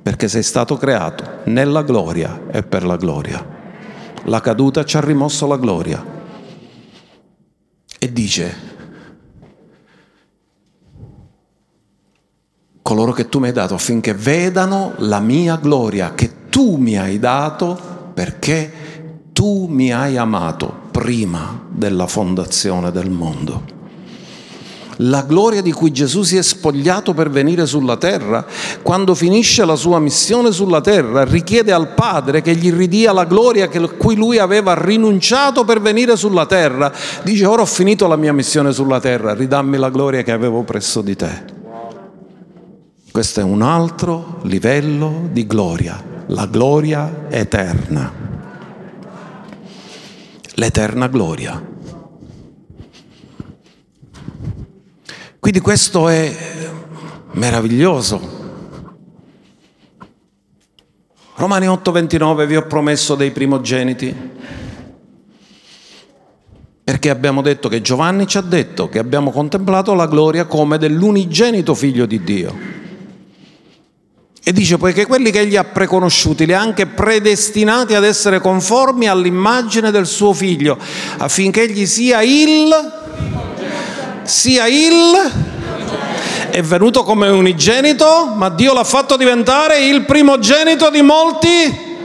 perché 0.02 0.28
sei 0.28 0.42
stato 0.42 0.76
creato 0.76 1.42
nella 1.44 1.84
gloria 1.84 2.46
e 2.52 2.64
per 2.64 2.84
la 2.84 2.96
gloria 2.96 3.58
la 4.30 4.42
caduta 4.42 4.86
ci 4.86 4.96
ha 4.96 5.02
rimosso 5.02 5.48
la 5.48 5.58
gloria. 5.58 6.18
E 8.02 8.14
dice, 8.14 8.56
coloro 12.82 13.12
che 13.12 13.28
tu 13.28 13.40
mi 13.40 13.48
hai 13.48 13.54
dato 13.54 13.74
affinché 13.74 14.14
vedano 14.14 14.94
la 15.00 15.20
mia 15.20 15.58
gloria 15.58 16.14
che 16.14 16.48
tu 16.50 16.78
mi 16.78 16.98
hai 16.98 17.20
dato 17.20 17.78
perché 18.14 19.28
tu 19.34 19.68
mi 19.68 19.92
hai 19.92 20.16
amato 20.16 20.88
prima 20.92 21.66
della 21.70 22.08
fondazione 22.08 22.92
del 22.92 23.10
mondo 23.10 23.78
la 25.02 25.22
gloria 25.24 25.62
di 25.62 25.72
cui 25.72 25.92
Gesù 25.92 26.24
si 26.24 26.38
è 26.38 26.42
spogliato 26.42 27.14
per 27.14 27.30
venire 27.30 27.66
sulla 27.66 27.98
terra, 27.98 28.46
quando 28.82 29.16
finisce 29.16 29.64
la 29.66 29.76
sua 29.76 30.00
missione 30.00 30.52
sulla 30.52 30.82
terra, 30.82 31.24
richiede 31.24 31.72
al 31.72 31.94
Padre 31.94 32.42
che 32.42 32.56
gli 32.56 32.72
ridia 32.72 33.14
la 33.14 33.26
gloria 33.26 33.70
a 33.72 33.90
cui 33.90 34.16
lui 34.16 34.40
aveva 34.40 34.74
rinunciato 34.74 35.64
per 35.64 35.80
venire 35.82 36.18
sulla 36.18 36.46
terra. 36.46 36.92
Dice, 37.24 37.46
ora 37.46 37.62
ho 37.62 37.66
finito 37.66 38.08
la 38.08 38.18
mia 38.18 38.34
missione 38.34 38.74
sulla 38.74 39.00
terra, 39.00 39.34
ridammi 39.34 39.78
la 39.78 39.90
gloria 39.90 40.22
che 40.22 40.32
avevo 40.32 40.64
presso 40.64 41.02
di 41.02 41.16
te. 41.16 41.58
Questo 43.12 43.40
è 43.40 43.44
un 43.44 43.62
altro 43.62 44.40
livello 44.44 45.30
di 45.32 45.48
gloria, 45.48 46.02
la 46.28 46.46
gloria 46.46 47.26
eterna. 47.30 48.28
L'eterna 50.56 51.08
gloria. 51.08 51.78
Quindi 55.40 55.62
questo 55.62 56.10
è 56.10 56.36
meraviglioso. 57.32 58.38
Romani 61.36 61.66
8:29 61.68 62.46
vi 62.46 62.58
ho 62.58 62.68
promesso 62.68 63.16
dei 63.16 63.32
primogeniti. 63.32 64.14
Perché 66.84 67.10
abbiamo 67.10 67.42
detto 67.42 67.70
che 67.70 67.82
Giovanni 67.82 68.28
ci 68.28 68.38
ha 68.38 68.42
detto 68.42 68.90
che 68.90 69.00
abbiamo 69.00 69.32
contemplato 69.32 69.94
la 69.94 70.08
gloria 70.08 70.46
come 70.46 70.78
dell'unigenito 70.78 71.74
figlio 71.74 72.06
di 72.06 72.24
Dio. 72.24 72.58
E 74.44 74.52
dice 74.52 74.78
poiché 74.78 75.06
quelli 75.06 75.32
che 75.32 75.42
egli 75.42 75.56
ha 75.56 75.64
preconosciuti 75.64 76.46
li 76.46 76.54
ha 76.54 76.60
anche 76.60 76.88
predestinati 76.88 77.94
ad 77.94 78.04
essere 78.04 78.40
conformi 78.40 79.08
all'immagine 79.08 79.92
del 79.92 80.08
suo 80.08 80.34
figlio, 80.34 80.78
affinché 81.18 81.62
egli 81.62 81.86
sia 81.86 82.22
il 82.24 82.70
sia 84.30 84.68
il 84.68 85.58
è 86.52 86.62
venuto 86.62 87.04
come 87.04 87.30
unigenito, 87.30 88.34
ma 88.36 88.50
Dio 88.50 88.74
l'ha 88.74 88.84
fatto 88.84 89.18
diventare 89.18 89.86
il 89.86 90.06
primogenito 90.06 90.90
di 90.90 91.02
molti, 91.02 91.98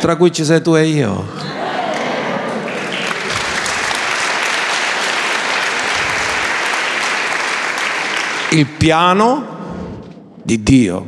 tra 0.00 0.16
cui 0.16 0.32
ci 0.32 0.44
sei 0.44 0.62
tu 0.62 0.74
e 0.74 0.86
io. 0.86 1.46
Il 8.50 8.66
piano 8.66 9.56
di 10.42 10.62
Dio 10.62 11.06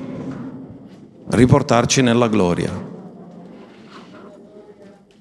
riportarci 1.30 2.02
nella 2.02 2.28
gloria. 2.28 2.70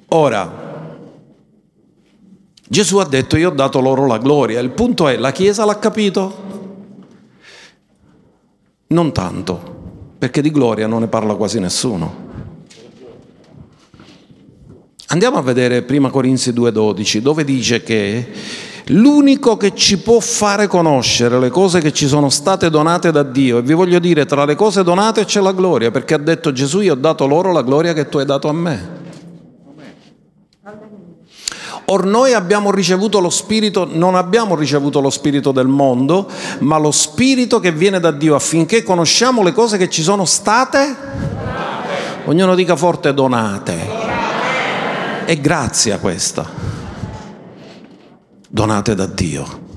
Ora, 0.10 0.59
Gesù 2.72 2.98
ha 2.98 3.06
detto 3.06 3.36
io 3.36 3.50
ho 3.50 3.54
dato 3.54 3.82
loro 3.82 4.06
la 4.06 4.20
gloria. 4.20 4.60
Il 4.60 4.70
punto 4.70 5.08
è, 5.08 5.18
la 5.18 5.32
Chiesa 5.32 5.66
l'ha 5.66 5.80
capito? 5.80 6.48
Non 8.90 9.12
tanto, 9.12 9.60
perché 10.20 10.44
di 10.44 10.52
gloria 10.52 10.86
non 10.86 11.00
ne 11.00 11.08
parla 11.08 11.34
quasi 11.34 11.60
nessuno. 11.60 12.28
Andiamo 15.08 15.40
a 15.40 15.42
vedere 15.42 15.82
prima 15.82 16.12
Corinzi 16.12 16.52
2,12, 16.52 17.18
dove 17.18 17.44
dice 17.44 17.82
che 17.82 18.28
l'unico 18.90 19.58
che 19.58 19.74
ci 19.74 19.98
può 19.98 20.20
fare 20.20 20.68
conoscere 20.68 21.40
le 21.40 21.50
cose 21.50 21.80
che 21.80 21.92
ci 21.92 22.08
sono 22.08 22.30
state 22.30 22.70
donate 22.70 23.12
da 23.12 23.24
Dio, 23.24 23.58
e 23.58 23.62
vi 23.64 23.74
voglio 23.74 23.98
dire, 23.98 24.28
tra 24.28 24.46
le 24.46 24.54
cose 24.54 24.84
donate 24.84 25.26
c'è 25.26 25.42
la 25.42 25.54
gloria, 25.54 25.90
perché 25.90 26.14
ha 26.14 26.20
detto 26.20 26.52
Gesù, 26.52 26.82
io 26.82 26.94
ho 26.94 26.98
dato 26.98 27.26
loro 27.26 27.52
la 27.52 27.64
gloria 27.64 27.94
che 27.94 28.08
tu 28.08 28.20
hai 28.20 28.26
dato 28.26 28.48
a 28.48 28.54
me. 28.54 28.99
Or 31.92 32.06
noi 32.06 32.34
abbiamo 32.34 32.70
ricevuto 32.70 33.20
lo 33.20 33.32
Spirito, 33.32 33.88
non 33.92 34.14
abbiamo 34.14 34.56
ricevuto 34.56 35.00
lo 35.00 35.10
Spirito 35.10 35.52
del 35.52 35.66
mondo, 35.66 36.30
ma 36.60 36.78
lo 36.78 36.92
Spirito 36.92 37.60
che 37.60 37.72
viene 37.72 38.00
da 38.00 38.12
Dio 38.12 38.36
affinché 38.36 38.84
conosciamo 38.84 39.42
le 39.42 39.54
cose 39.54 39.78
che 39.78 39.90
ci 39.90 40.04
sono 40.04 40.26
state, 40.26 40.96
ognuno 42.26 42.54
dica 42.54 42.76
forte, 42.76 43.12
donate. 43.12 43.78
È 45.26 45.36
grazia 45.40 45.98
questa, 45.98 46.48
donate 48.48 48.94
da 48.94 49.08
Dio. 49.08 49.68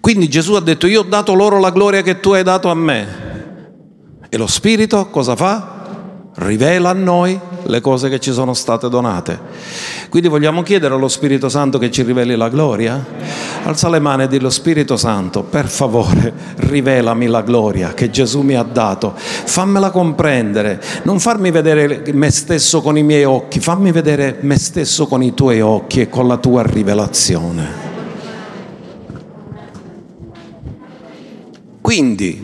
Quindi 0.00 0.28
Gesù 0.28 0.52
ha 0.52 0.60
detto, 0.60 0.86
io 0.86 1.00
ho 1.00 1.04
dato 1.04 1.32
loro 1.32 1.58
la 1.60 1.70
gloria 1.70 2.02
che 2.02 2.20
tu 2.20 2.32
hai 2.32 2.42
dato 2.42 2.68
a 2.68 2.74
me. 2.74 3.72
E 4.28 4.36
lo 4.36 4.46
Spirito 4.46 5.08
cosa 5.08 5.34
fa? 5.34 6.28
Rivela 6.34 6.90
a 6.90 6.94
noi 6.94 7.40
le 7.64 7.80
cose 7.80 8.08
che 8.08 8.20
ci 8.20 8.32
sono 8.32 8.54
state 8.54 8.88
donate. 8.88 9.38
Quindi 10.08 10.28
vogliamo 10.28 10.62
chiedere 10.62 10.94
allo 10.94 11.08
Spirito 11.08 11.48
Santo 11.48 11.78
che 11.78 11.90
ci 11.90 12.02
riveli 12.02 12.36
la 12.36 12.48
gloria? 12.48 13.04
Alza 13.64 13.88
le 13.88 13.98
mani 13.98 14.24
e 14.24 14.28
dillo 14.28 14.50
Spirito 14.50 14.96
Santo, 14.96 15.42
per 15.42 15.68
favore, 15.68 16.32
rivelami 16.56 17.26
la 17.26 17.42
gloria 17.42 17.94
che 17.94 18.10
Gesù 18.10 18.42
mi 18.42 18.54
ha 18.54 18.62
dato. 18.62 19.12
Fammela 19.16 19.90
comprendere, 19.90 20.80
non 21.04 21.18
farmi 21.18 21.50
vedere 21.50 22.02
me 22.12 22.30
stesso 22.30 22.82
con 22.82 22.98
i 22.98 23.02
miei 23.02 23.24
occhi, 23.24 23.60
fammi 23.60 23.90
vedere 23.92 24.38
me 24.40 24.58
stesso 24.58 25.06
con 25.06 25.22
i 25.22 25.34
tuoi 25.34 25.60
occhi 25.60 26.02
e 26.02 26.08
con 26.08 26.28
la 26.28 26.36
tua 26.36 26.62
rivelazione. 26.62 27.92
Quindi, 31.80 32.43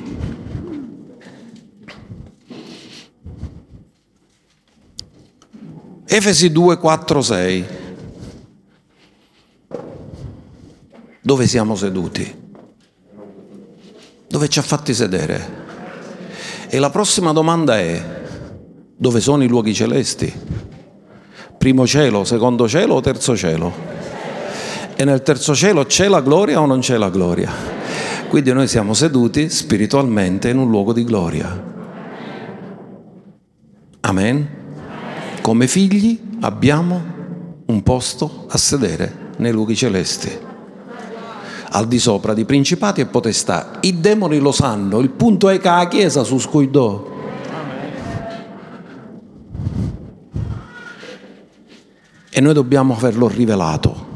Efesi 6.12 6.50
2, 6.50 6.76
4, 6.78 7.22
6. 7.22 7.64
Dove 11.20 11.46
siamo 11.46 11.76
seduti? 11.76 12.34
Dove 14.26 14.48
ci 14.48 14.58
ha 14.58 14.62
fatti 14.62 14.92
sedere? 14.92 15.58
E 16.68 16.80
la 16.80 16.90
prossima 16.90 17.30
domanda 17.30 17.78
è, 17.78 18.22
dove 18.96 19.20
sono 19.20 19.44
i 19.44 19.46
luoghi 19.46 19.72
celesti? 19.72 20.34
Primo 21.56 21.86
cielo, 21.86 22.24
secondo 22.24 22.66
cielo 22.66 22.94
o 22.94 23.00
terzo 23.00 23.36
cielo? 23.36 23.72
E 24.96 25.04
nel 25.04 25.22
terzo 25.22 25.54
cielo 25.54 25.84
c'è 25.84 26.08
la 26.08 26.22
gloria 26.22 26.60
o 26.60 26.66
non 26.66 26.80
c'è 26.80 26.96
la 26.96 27.10
gloria? 27.10 27.52
Quindi 28.28 28.52
noi 28.52 28.66
siamo 28.66 28.94
seduti 28.94 29.48
spiritualmente 29.48 30.48
in 30.48 30.58
un 30.58 30.70
luogo 30.70 30.92
di 30.92 31.04
gloria. 31.04 31.68
Amen. 34.00 34.59
Come 35.40 35.66
figli 35.66 36.20
abbiamo 36.40 37.02
un 37.66 37.82
posto 37.82 38.46
a 38.48 38.58
sedere 38.58 39.32
nei 39.38 39.52
luoghi 39.52 39.74
celesti, 39.74 40.30
al 41.70 41.88
di 41.88 41.98
sopra 41.98 42.34
di 42.34 42.44
principati 42.44 43.00
e 43.00 43.06
potestà. 43.06 43.78
I 43.80 44.00
demoni 44.00 44.38
lo 44.38 44.52
sanno, 44.52 45.00
il 45.00 45.10
punto 45.10 45.48
è 45.48 45.58
che 45.58 45.68
la 45.68 45.88
Chiesa 45.88 46.24
su 46.24 46.38
scuidò. 46.38 47.08
E 52.28 52.40
noi 52.40 52.54
dobbiamo 52.54 52.94
averlo 52.94 53.26
rivelato. 53.26 54.09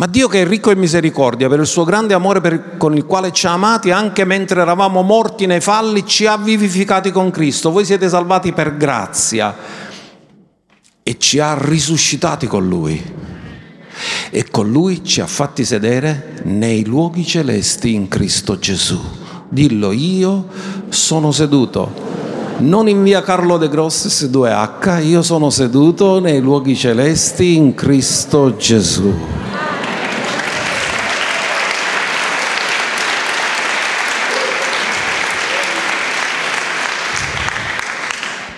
Ma 0.00 0.06
Dio 0.06 0.28
che 0.28 0.40
è 0.40 0.46
ricco 0.46 0.70
in 0.70 0.78
misericordia, 0.78 1.50
per 1.50 1.60
il 1.60 1.66
suo 1.66 1.84
grande 1.84 2.14
amore 2.14 2.40
per, 2.40 2.78
con 2.78 2.96
il 2.96 3.04
quale 3.04 3.32
ci 3.32 3.46
ha 3.46 3.52
amati, 3.52 3.90
anche 3.90 4.24
mentre 4.24 4.62
eravamo 4.62 5.02
morti 5.02 5.44
nei 5.44 5.60
falli, 5.60 6.06
ci 6.06 6.24
ha 6.24 6.38
vivificati 6.38 7.10
con 7.10 7.30
Cristo. 7.30 7.70
Voi 7.70 7.84
siete 7.84 8.08
salvati 8.08 8.54
per 8.54 8.78
grazia 8.78 9.54
e 11.02 11.18
ci 11.18 11.38
ha 11.38 11.54
risuscitati 11.54 12.46
con 12.46 12.66
Lui. 12.66 12.98
E 14.30 14.48
con 14.50 14.70
Lui 14.70 15.04
ci 15.04 15.20
ha 15.20 15.26
fatti 15.26 15.66
sedere 15.66 16.40
nei 16.44 16.86
luoghi 16.86 17.26
celesti 17.26 17.92
in 17.92 18.08
Cristo 18.08 18.58
Gesù. 18.58 18.98
Dillo, 19.50 19.92
io 19.92 20.46
sono 20.88 21.30
seduto 21.30 22.08
non 22.60 22.88
in 22.88 23.02
via 23.02 23.20
Carlo 23.20 23.58
de 23.58 23.68
Grosses 23.68 24.30
2H, 24.30 25.04
io 25.04 25.20
sono 25.20 25.50
seduto 25.50 26.20
nei 26.20 26.40
luoghi 26.40 26.74
celesti 26.74 27.54
in 27.54 27.74
Cristo 27.74 28.56
Gesù. 28.56 29.49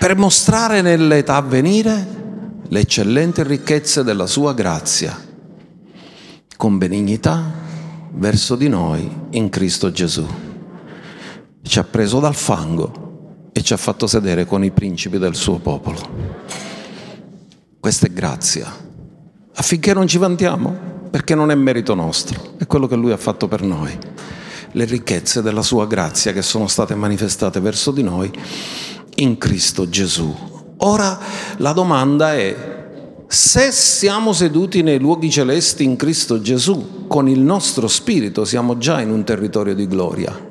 Per 0.03 0.16
mostrare 0.16 0.82
nell'età 0.82 1.36
a 1.36 1.42
venire 1.42 2.07
le 2.66 2.80
eccellenti 2.80 3.44
ricchezze 3.44 4.03
della 4.03 4.26
sua 4.26 4.53
grazia, 4.53 5.16
con 6.57 6.76
benignità 6.76 7.40
verso 8.11 8.57
di 8.57 8.68
noi 8.68 9.09
in 9.30 9.48
Cristo 9.48 9.92
Gesù. 9.92 10.26
Ci 11.62 11.78
ha 11.78 11.84
preso 11.84 12.18
dal 12.18 12.34
fango 12.34 13.50
e 13.53 13.62
ci 13.62 13.74
ha 13.74 13.76
fatto 13.76 14.09
sedere 14.09 14.44
con 14.44 14.64
i 14.64 14.72
principi 14.72 15.18
del 15.18 15.36
suo 15.36 15.61
popolo. 15.61 16.00
Questa 17.78 18.09
è 18.09 18.11
grazia, 18.11 18.74
affinché 19.55 19.94
non 19.94 20.09
ci 20.09 20.18
vantiamo, 20.18 20.76
perché 21.12 21.36
non 21.36 21.53
è 21.53 21.55
merito 21.55 21.94
nostro, 21.94 22.55
è 22.59 22.66
quello 22.66 22.88
che 22.88 22.96
Lui 22.96 23.12
ha 23.12 23.16
fatto 23.16 23.46
per 23.46 23.62
noi. 23.62 23.96
Le 24.72 24.84
ricchezze 24.84 25.42
della 25.42 25.62
sua 25.62 25.86
grazia 25.86 26.32
che 26.32 26.42
sono 26.42 26.66
state 26.66 26.96
manifestate 26.96 27.61
verso 27.61 27.92
di 27.92 28.03
noi 28.03 28.32
in 29.16 29.38
Cristo 29.38 29.88
Gesù. 29.88 30.34
Ora 30.78 31.18
la 31.58 31.72
domanda 31.72 32.34
è, 32.34 32.84
se 33.26 33.70
siamo 33.70 34.32
seduti 34.32 34.82
nei 34.82 34.98
luoghi 34.98 35.30
celesti 35.30 35.84
in 35.84 35.96
Cristo 35.96 36.40
Gesù, 36.40 37.06
con 37.06 37.28
il 37.28 37.40
nostro 37.40 37.88
spirito 37.88 38.44
siamo 38.44 38.78
già 38.78 39.00
in 39.00 39.10
un 39.10 39.24
territorio 39.24 39.74
di 39.74 39.86
gloria. 39.86 40.50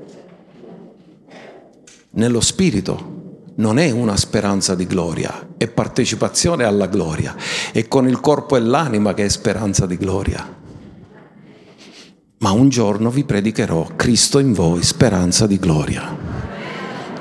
Nello 2.12 2.42
spirito 2.42 3.20
non 3.56 3.78
è 3.78 3.92
una 3.92 4.18
speranza 4.18 4.76
di 4.76 4.86
gloria, 4.88 5.50
è 5.58 5.68
partecipazione 5.68 6.64
alla 6.64 6.88
gloria. 6.88 7.36
È 7.72 7.88
con 7.88 8.08
il 8.08 8.20
corpo 8.20 8.56
e 8.56 8.60
l'anima 8.60 9.14
che 9.14 9.26
è 9.26 9.30
speranza 9.30 9.86
di 9.86 9.98
gloria. 9.98 10.60
Ma 12.40 12.52
un 12.52 12.70
giorno 12.70 13.12
vi 13.12 13.24
predicherò 13.24 13.90
Cristo 13.96 14.40
in 14.40 14.54
voi, 14.54 14.82
speranza 14.82 15.46
di 15.46 15.60
gloria. 15.60 16.31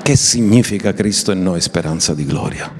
Che 0.01 0.15
significa 0.15 0.93
Cristo 0.93 1.31
in 1.31 1.43
noi, 1.43 1.61
speranza 1.61 2.13
di 2.13 2.25
gloria? 2.25 2.73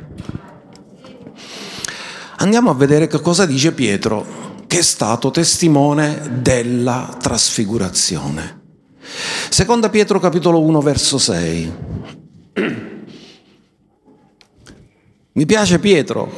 Andiamo 2.38 2.72
a 2.72 2.74
vedere 2.74 3.06
che 3.08 3.22
cosa 3.22 3.46
dice 3.46 3.74
Pietro, 3.74 4.64
che 4.66 4.80
è 4.80 4.82
stato 4.82 5.30
testimone 5.30 6.40
della 6.42 7.16
trasfigurazione. 7.22 8.60
Seconda 9.50 9.90
Pietro 9.90 10.20
capitolo 10.20 10.62
1 10.62 10.82
verso 10.82 11.20
6. 11.20 11.74
Mi 15.34 15.46
piace 15.46 15.78
Pietro. 15.78 16.32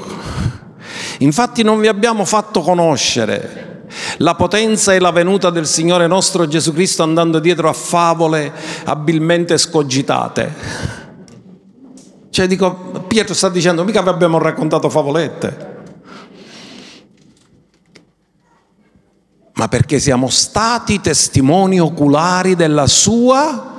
Infatti 1.20 1.64
non 1.64 1.80
vi 1.80 1.88
abbiamo 1.88 2.26
fatto 2.26 2.60
conoscere 2.62 3.83
la 4.18 4.36
potenza 4.36 4.94
e 4.94 5.00
la 5.00 5.12
venuta 5.12 5.50
del 5.50 5.68
Signore 5.68 6.08
nostro 6.08 6.48
Gesù 6.48 6.74
Cristo 6.74 7.04
andando 7.04 7.40
dietro 7.40 7.70
a 7.70 7.74
favole 7.74 8.52
abilmente 8.86 9.58
scogitate. 9.58 11.02
Cioè 12.30 12.48
dico, 12.48 13.06
Pietro 13.08 13.34
sta 13.34 13.50
dicendo, 13.50 13.84
mica 13.84 14.02
vi 14.02 14.10
abbiamo 14.10 14.40
raccontato 14.40 14.90
favolette. 14.90 15.72
Ma 19.54 19.68
perché 19.68 20.00
siamo 20.00 20.30
stati 20.30 21.00
testimoni 21.00 21.80
oculari 21.80 22.56
della 22.56 22.88
sua, 22.88 23.72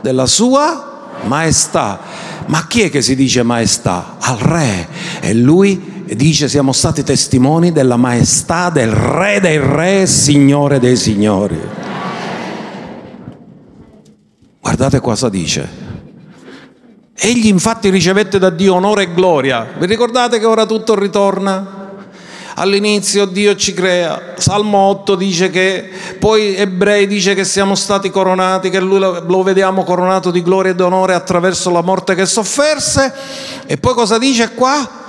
della 0.00 0.26
sua 0.26 1.18
maestà. 1.24 1.98
Ma 2.46 2.66
chi 2.68 2.82
è 2.82 2.90
che 2.90 3.02
si 3.02 3.16
dice 3.16 3.42
maestà? 3.42 4.18
Al 4.20 4.36
re. 4.36 4.88
E 5.20 5.34
lui 5.34 5.95
dice 6.14 6.48
siamo 6.48 6.72
stati 6.72 7.02
testimoni 7.02 7.72
della 7.72 7.96
maestà 7.96 8.70
del 8.70 8.90
Re 8.90 9.40
dei 9.40 9.58
Re, 9.58 10.06
Signore 10.06 10.78
dei 10.78 10.96
Signori. 10.96 11.58
Guardate 14.60 15.00
cosa 15.00 15.28
dice. 15.28 15.84
Egli 17.14 17.46
infatti 17.46 17.88
ricevette 17.88 18.38
da 18.38 18.50
Dio 18.50 18.74
onore 18.74 19.04
e 19.04 19.14
gloria. 19.14 19.66
Vi 19.78 19.86
ricordate 19.86 20.38
che 20.38 20.44
ora 20.44 20.66
tutto 20.66 20.94
ritorna? 20.94 21.84
All'inizio 22.58 23.26
Dio 23.26 23.54
ci 23.54 23.74
crea, 23.74 24.34
Salmo 24.36 24.78
8 24.78 25.14
dice 25.14 25.50
che, 25.50 25.90
poi 26.18 26.56
Ebrei 26.56 27.06
dice 27.06 27.34
che 27.34 27.44
siamo 27.44 27.74
stati 27.74 28.10
coronati, 28.10 28.70
che 28.70 28.80
lui 28.80 28.98
lo 28.98 29.42
vediamo 29.42 29.84
coronato 29.84 30.30
di 30.30 30.42
gloria 30.42 30.72
ed 30.72 30.80
onore 30.80 31.12
attraverso 31.12 31.70
la 31.70 31.82
morte 31.82 32.14
che 32.14 32.24
sofferse. 32.24 33.12
E 33.66 33.76
poi 33.76 33.92
cosa 33.92 34.16
dice 34.16 34.54
qua? 34.54 35.04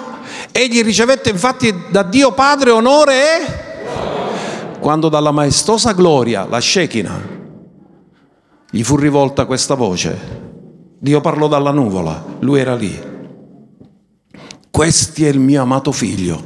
Egli 0.60 0.82
ricevette 0.82 1.30
infatti 1.30 1.72
da 1.92 2.02
Dio 2.02 2.32
Padre 2.32 2.72
onore 2.72 3.14
e 3.14 4.80
quando 4.80 5.08
dalla 5.08 5.30
maestosa 5.30 5.92
gloria, 5.92 6.48
la 6.50 6.60
Shekinah, 6.60 7.22
gli 8.72 8.82
fu 8.82 8.96
rivolta 8.96 9.46
questa 9.46 9.76
voce. 9.76 10.18
Dio 10.98 11.22
parlò 11.22 11.48
dalla 11.48 11.70
nuvola, 11.70 12.26
lui 12.40 12.60
era 12.60 12.74
lì. 12.74 13.00
Questo 14.72 15.22
è 15.26 15.28
il 15.28 15.38
mio 15.38 15.62
amato 15.62 15.92
figlio, 15.92 16.44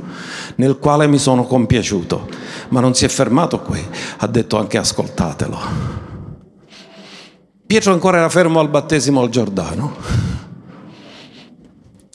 nel 0.55 0.77
quale 0.77 1.07
mi 1.07 1.17
sono 1.17 1.45
compiaciuto. 1.45 2.27
Ma 2.67 2.81
non 2.81 2.93
si 2.93 3.05
è 3.05 3.07
fermato 3.07 3.61
qui, 3.61 3.81
ha 4.17 4.27
detto 4.27 4.57
anche 4.57 4.77
ascoltatelo. 4.77 5.57
Pietro 7.65 7.93
ancora 7.93 8.17
era 8.17 8.27
fermo 8.27 8.59
al 8.59 8.67
battesimo 8.67 9.21
al 9.21 9.29
Giordano. 9.29 9.95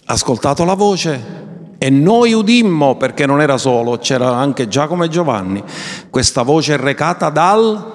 Ha 0.05 0.13
ascoltato 0.13 0.63
la 0.67 0.75
voce 0.75 1.45
e 1.79 1.91
noi 1.91 2.33
udimmo, 2.33 2.97
perché 2.97 3.27
non 3.27 3.41
era 3.41 3.59
solo, 3.59 3.99
c'era 3.99 4.35
anche 4.35 4.69
Giacomo 4.69 5.05
e 5.05 5.09
Giovanni, 5.09 5.63
questa 6.11 6.43
voce 6.43 6.77
recata 6.77 7.29
dal 7.31 7.95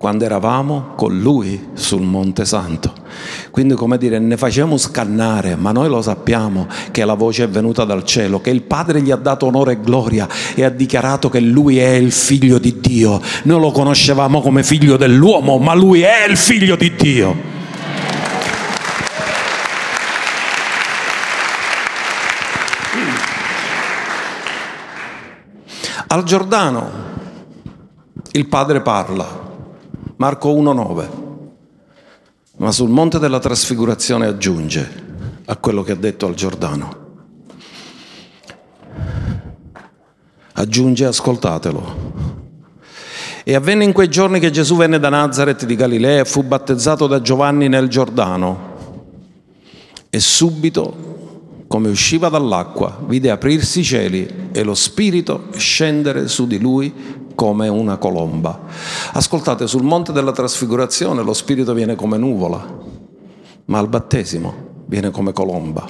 quando 0.00 0.24
eravamo 0.24 0.92
con 0.96 1.18
lui 1.18 1.68
sul 1.74 2.00
Monte 2.00 2.46
Santo. 2.46 2.90
Quindi 3.50 3.74
come 3.74 3.98
dire, 3.98 4.18
ne 4.18 4.38
facciamo 4.38 4.78
scannare, 4.78 5.56
ma 5.56 5.72
noi 5.72 5.90
lo 5.90 6.00
sappiamo 6.00 6.68
che 6.90 7.04
la 7.04 7.12
voce 7.12 7.44
è 7.44 7.48
venuta 7.50 7.84
dal 7.84 8.02
cielo, 8.02 8.40
che 8.40 8.48
il 8.48 8.62
Padre 8.62 9.02
gli 9.02 9.10
ha 9.10 9.16
dato 9.16 9.44
onore 9.44 9.72
e 9.72 9.80
gloria 9.82 10.26
e 10.54 10.64
ha 10.64 10.70
dichiarato 10.70 11.28
che 11.28 11.40
lui 11.40 11.80
è 11.80 11.90
il 11.90 12.12
figlio 12.12 12.56
di 12.56 12.80
Dio. 12.80 13.20
Noi 13.42 13.60
lo 13.60 13.72
conoscevamo 13.72 14.40
come 14.40 14.62
figlio 14.62 14.96
dell'uomo, 14.96 15.58
ma 15.58 15.74
lui 15.74 16.00
è 16.00 16.24
il 16.26 16.38
figlio 16.38 16.76
di 16.76 16.94
Dio. 16.94 17.49
Al 26.12 26.24
Giordano 26.24 26.90
il 28.32 28.48
Padre 28.48 28.80
parla 28.80 29.28
Marco 30.16 30.52
1,9. 30.52 31.08
Ma 32.56 32.72
sul 32.72 32.88
monte 32.88 33.20
della 33.20 33.38
trasfigurazione 33.38 34.26
aggiunge 34.26 35.04
a 35.44 35.56
quello 35.56 35.84
che 35.84 35.92
ha 35.92 35.96
detto 35.96 36.26
al 36.26 36.34
Giordano. 36.34 36.96
Aggiunge, 40.54 41.04
ascoltatelo. 41.04 42.12
E 43.44 43.54
avvenne 43.54 43.84
in 43.84 43.92
quei 43.92 44.08
giorni 44.08 44.40
che 44.40 44.50
Gesù 44.50 44.76
venne 44.76 44.98
da 44.98 45.10
Nazareth 45.10 45.64
di 45.64 45.76
Galilea 45.76 46.22
e 46.22 46.24
fu 46.24 46.42
battezzato 46.42 47.06
da 47.06 47.20
Giovanni 47.20 47.68
nel 47.68 47.86
Giordano. 47.86 48.74
E 50.10 50.18
subito, 50.18 51.09
come 51.70 51.88
usciva 51.88 52.28
dall'acqua, 52.28 52.98
vide 53.06 53.30
aprirsi 53.30 53.78
i 53.78 53.84
cieli 53.84 54.48
e 54.50 54.64
lo 54.64 54.74
Spirito 54.74 55.50
scendere 55.52 56.26
su 56.26 56.48
di 56.48 56.58
lui 56.58 56.92
come 57.36 57.68
una 57.68 57.96
colomba. 57.96 58.62
Ascoltate, 59.12 59.68
sul 59.68 59.84
monte 59.84 60.10
della 60.10 60.32
trasfigurazione 60.32 61.22
lo 61.22 61.32
Spirito 61.32 61.72
viene 61.72 61.94
come 61.94 62.16
nuvola, 62.16 62.76
ma 63.66 63.78
al 63.78 63.88
battesimo 63.88 64.52
viene 64.86 65.12
come 65.12 65.32
colomba. 65.32 65.86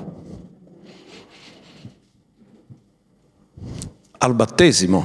Al 4.19 4.35
battesimo 4.35 5.05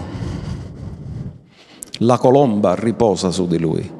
la 2.00 2.18
colomba 2.18 2.76
riposa 2.76 3.32
su 3.32 3.48
di 3.48 3.60
lui 3.60 3.92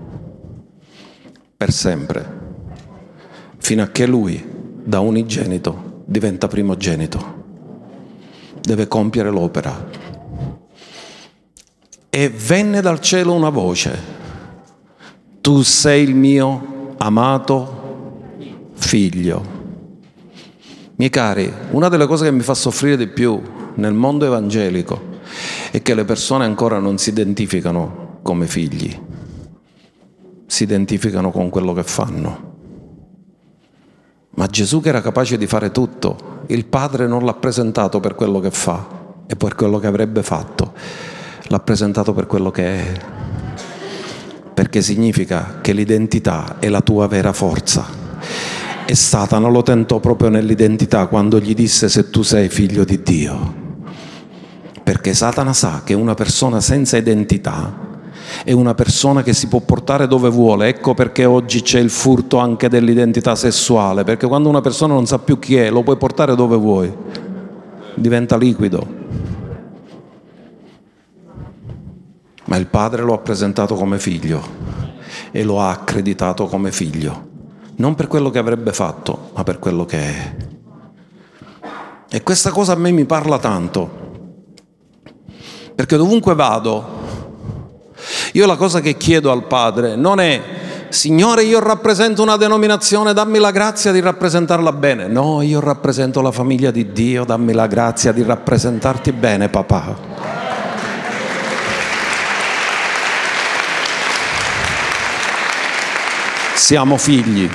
per 1.56 1.72
sempre, 1.72 2.40
fino 3.60 3.82
a 3.82 3.88
che 3.88 4.06
lui, 4.06 4.46
da 4.84 5.00
unigenito, 5.00 5.94
diventa 6.06 6.48
primogenito. 6.48 7.44
Deve 8.62 8.88
compiere 8.88 9.30
l'opera 9.30 10.06
e 12.16 12.30
venne 12.30 12.80
dal 12.80 13.02
cielo 13.02 13.34
una 13.34 13.50
voce, 13.50 13.94
tu 15.42 15.64
sei 15.64 16.04
il 16.04 16.16
mio 16.16 16.94
amato 16.96 18.72
figlio. 18.76 19.44
Miei 20.96 21.10
cari, 21.10 21.52
una 21.72 21.90
delle 21.90 22.08
cose 22.08 22.24
che 22.24 22.32
mi 22.32 22.42
fa 22.42 22.54
soffrire 22.54 22.96
di 22.96 23.08
più 23.08 23.42
nel 23.74 23.94
mondo 23.94 24.24
evangelico 24.24 25.20
è 25.72 25.82
che 25.82 25.94
le 25.94 26.06
persone 26.06 26.46
ancora 26.46 26.80
non 26.80 26.98
si 26.98 27.10
identificano 27.10 28.20
come 28.22 28.48
figli, 28.48 28.98
si 30.46 30.64
identificano 30.64 31.32
con 31.32 31.50
quello 31.50 31.74
che 31.74 31.84
fanno. 31.84 32.55
Ma 34.46 34.52
Gesù 34.52 34.80
che 34.80 34.90
era 34.90 35.02
capace 35.02 35.40
di 35.40 35.48
fare 35.48 35.72
tutto, 35.72 36.44
il 36.50 36.66
Padre 36.66 37.08
non 37.08 37.26
l'ha 37.26 37.34
presentato 37.34 38.00
per 38.00 38.14
quello 38.14 38.40
che 38.40 38.52
fa 38.52 38.86
e 39.26 39.36
per 39.36 39.56
quello 39.56 39.80
che 39.80 39.88
avrebbe 39.88 40.22
fatto 40.22 40.72
l'ha 41.48 41.60
presentato 41.60 42.14
per 42.14 42.28
quello 42.28 42.52
che 42.52 42.64
è, 42.64 42.92
perché 44.54 44.84
significa 44.84 45.62
che 45.62 45.74
l'identità 45.74 46.58
è 46.60 46.70
la 46.70 46.82
tua 46.82 47.08
vera 47.08 47.34
forza. 47.34 47.88
E 48.86 48.94
Satana 48.94 49.48
lo 49.48 49.64
tentò 49.64 50.00
proprio 50.00 50.30
nell'identità 50.30 51.08
quando 51.08 51.40
gli 51.40 51.56
disse 51.56 51.90
se 51.90 52.12
tu 52.12 52.22
sei 52.22 52.48
figlio 52.48 52.84
di 52.84 53.02
Dio. 53.02 53.56
Perché 54.84 55.16
Satana 55.16 55.54
sa 55.54 55.82
che 55.84 55.96
una 55.96 56.14
persona 56.14 56.62
senza 56.62 56.98
identità 56.98 57.95
è 58.44 58.52
una 58.52 58.74
persona 58.74 59.24
che 59.24 59.34
si 59.34 59.48
può 59.48 59.60
portare 59.60 60.08
dove 60.08 60.30
vuole. 60.30 60.68
Ecco 60.68 60.94
perché 60.94 61.26
oggi 61.26 61.62
c'è 61.62 61.80
il 61.80 61.90
furto 61.90 62.38
anche 62.38 62.70
dell'identità 62.70 63.36
sessuale, 63.36 64.04
perché 64.04 64.28
quando 64.28 64.50
una 64.50 64.62
persona 64.62 64.94
non 64.94 65.06
sa 65.06 65.20
più 65.20 65.40
chi 65.40 65.56
è, 65.56 65.70
lo 65.70 65.84
puoi 65.84 65.98
portare 65.98 66.36
dove 66.36 66.56
vuoi. 66.56 66.94
Diventa 67.96 68.38
liquido. 68.38 69.06
ma 72.46 72.58
il 72.58 72.68
padre 72.68 73.02
lo 73.02 73.14
ha 73.14 73.20
presentato 73.20 73.76
come 73.76 74.00
figlio 74.00 74.42
e 75.32 75.44
lo 75.44 75.60
ha 75.60 75.72
accreditato 75.72 76.46
come 76.46 76.72
figlio, 76.72 77.28
non 77.76 77.96
per 77.96 78.08
quello 78.08 78.30
che 78.30 78.40
avrebbe 78.40 78.72
fatto, 78.72 79.32
ma 79.34 79.44
per 79.44 79.60
quello 79.60 79.86
che 79.86 79.98
è. 79.98 80.36
E 82.10 82.24
questa 82.24 82.52
cosa 82.52 82.74
a 82.74 82.78
me 82.78 82.92
mi 82.92 83.06
parla 83.06 83.40
tanto, 83.40 83.90
perché 85.74 85.98
dovunque 85.98 86.36
vado, 86.36 87.04
io 88.36 88.46
la 88.46 88.56
cosa 88.56 88.82
che 88.82 88.98
chiedo 88.98 89.32
al 89.32 89.46
Padre 89.46 89.96
non 89.96 90.20
è 90.20 90.42
Signore, 90.90 91.44
io 91.44 91.60
rappresento 91.60 92.22
una 92.22 92.38
denominazione, 92.38 93.12
dammi 93.12 93.38
la 93.40 93.52
grazia 93.52 93.92
di 93.92 94.00
rappresentarla 94.00 94.72
bene. 94.72 95.08
No, 95.08 95.42
io 95.42 95.60
rappresento 95.60 96.22
la 96.22 96.32
famiglia 96.32 96.72
di 96.72 96.94
Dio, 96.94 97.26
dammi 97.26 97.52
la 97.52 97.68
grazia 97.68 98.14
di 98.14 98.24
rappresentarti 98.24 99.12
bene, 99.12 99.50
papà. 99.50 100.44
siamo 106.66 106.98
figli. 106.98 107.48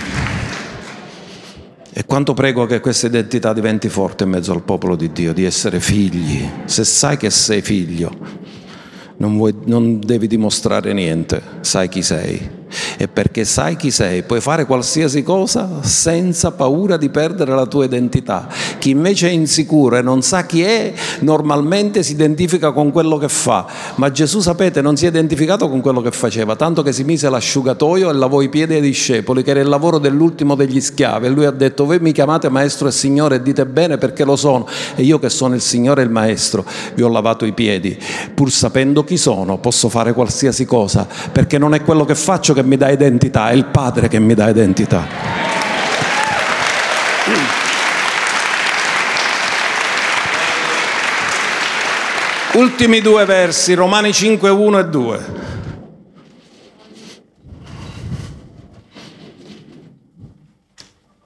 E 1.92 2.04
quanto 2.04 2.32
prego 2.32 2.66
che 2.66 2.78
questa 2.78 3.08
identità 3.08 3.52
diventi 3.52 3.88
forte 3.88 4.22
in 4.22 4.30
mezzo 4.30 4.52
al 4.52 4.62
popolo 4.62 4.94
di 4.94 5.10
Dio, 5.10 5.32
di 5.32 5.44
essere 5.44 5.80
figli. 5.80 6.48
Se 6.66 6.84
sai 6.84 7.16
che 7.16 7.28
sei 7.30 7.60
figlio, 7.60 8.39
non, 9.20 9.36
vuoi, 9.36 9.54
non 9.64 10.00
devi 10.00 10.26
dimostrare 10.26 10.92
niente, 10.92 11.40
sai 11.60 11.88
chi 11.88 12.02
sei 12.02 12.58
e 12.96 13.08
perché 13.08 13.44
sai 13.44 13.76
chi 13.76 13.90
sei, 13.90 14.22
puoi 14.22 14.40
fare 14.40 14.66
qualsiasi 14.66 15.22
cosa 15.22 15.82
senza 15.82 16.52
paura 16.52 16.96
di 16.96 17.08
perdere 17.08 17.54
la 17.54 17.66
tua 17.66 17.84
identità. 17.84 18.48
Chi 18.78 18.90
invece 18.90 19.28
è 19.28 19.32
insicuro 19.32 19.96
e 19.96 20.02
non 20.02 20.22
sa 20.22 20.44
chi 20.44 20.62
è, 20.62 20.92
normalmente 21.20 22.02
si 22.02 22.12
identifica 22.12 22.72
con 22.72 22.90
quello 22.90 23.16
che 23.16 23.28
fa, 23.28 23.66
ma 23.96 24.10
Gesù 24.10 24.40
sapete 24.40 24.80
non 24.80 24.96
si 24.96 25.06
è 25.06 25.08
identificato 25.08 25.68
con 25.68 25.80
quello 25.80 26.00
che 26.00 26.10
faceva, 26.10 26.56
tanto 26.56 26.82
che 26.82 26.92
si 26.92 27.04
mise 27.04 27.28
l'asciugatoio 27.28 28.10
e 28.10 28.12
lavò 28.12 28.40
i 28.40 28.48
piedi 28.48 28.74
ai 28.74 28.80
discepoli, 28.80 29.42
che 29.42 29.50
era 29.50 29.60
il 29.60 29.68
lavoro 29.68 29.98
dell'ultimo 29.98 30.54
degli 30.54 30.80
schiavi, 30.80 31.26
e 31.26 31.28
lui 31.28 31.44
ha 31.44 31.50
detto 31.50 31.84
voi 31.84 31.98
mi 32.00 32.12
chiamate 32.12 32.48
maestro 32.48 32.88
e 32.88 32.92
signore 32.92 33.36
e 33.36 33.42
dite 33.42 33.66
bene 33.66 33.98
perché 33.98 34.24
lo 34.24 34.36
sono, 34.36 34.66
e 34.94 35.02
io 35.02 35.18
che 35.18 35.28
sono 35.28 35.54
il 35.54 35.60
signore 35.60 36.02
e 36.02 36.04
il 36.04 36.10
maestro 36.10 36.64
vi 36.94 37.02
ho 37.02 37.08
lavato 37.08 37.44
i 37.44 37.52
piedi, 37.52 37.98
pur 38.34 38.50
sapendo 38.50 39.04
chi 39.04 39.16
sono 39.16 39.58
posso 39.58 39.88
fare 39.88 40.12
qualsiasi 40.12 40.64
cosa, 40.64 41.06
perché 41.32 41.58
non 41.58 41.74
è 41.74 41.82
quello 41.82 42.04
che 42.04 42.14
faccio 42.14 42.54
che 42.54 42.59
mi 42.62 42.76
dà 42.76 42.90
identità, 42.90 43.50
è 43.50 43.54
il 43.54 43.66
Padre 43.66 44.08
che 44.08 44.18
mi 44.18 44.34
dà 44.34 44.48
identità. 44.48 45.06
Ultimi 52.54 53.00
due 53.00 53.24
versi, 53.24 53.74
Romani 53.74 54.12
5, 54.12 54.50
1 54.50 54.78
e 54.78 54.84
2. 54.84 55.24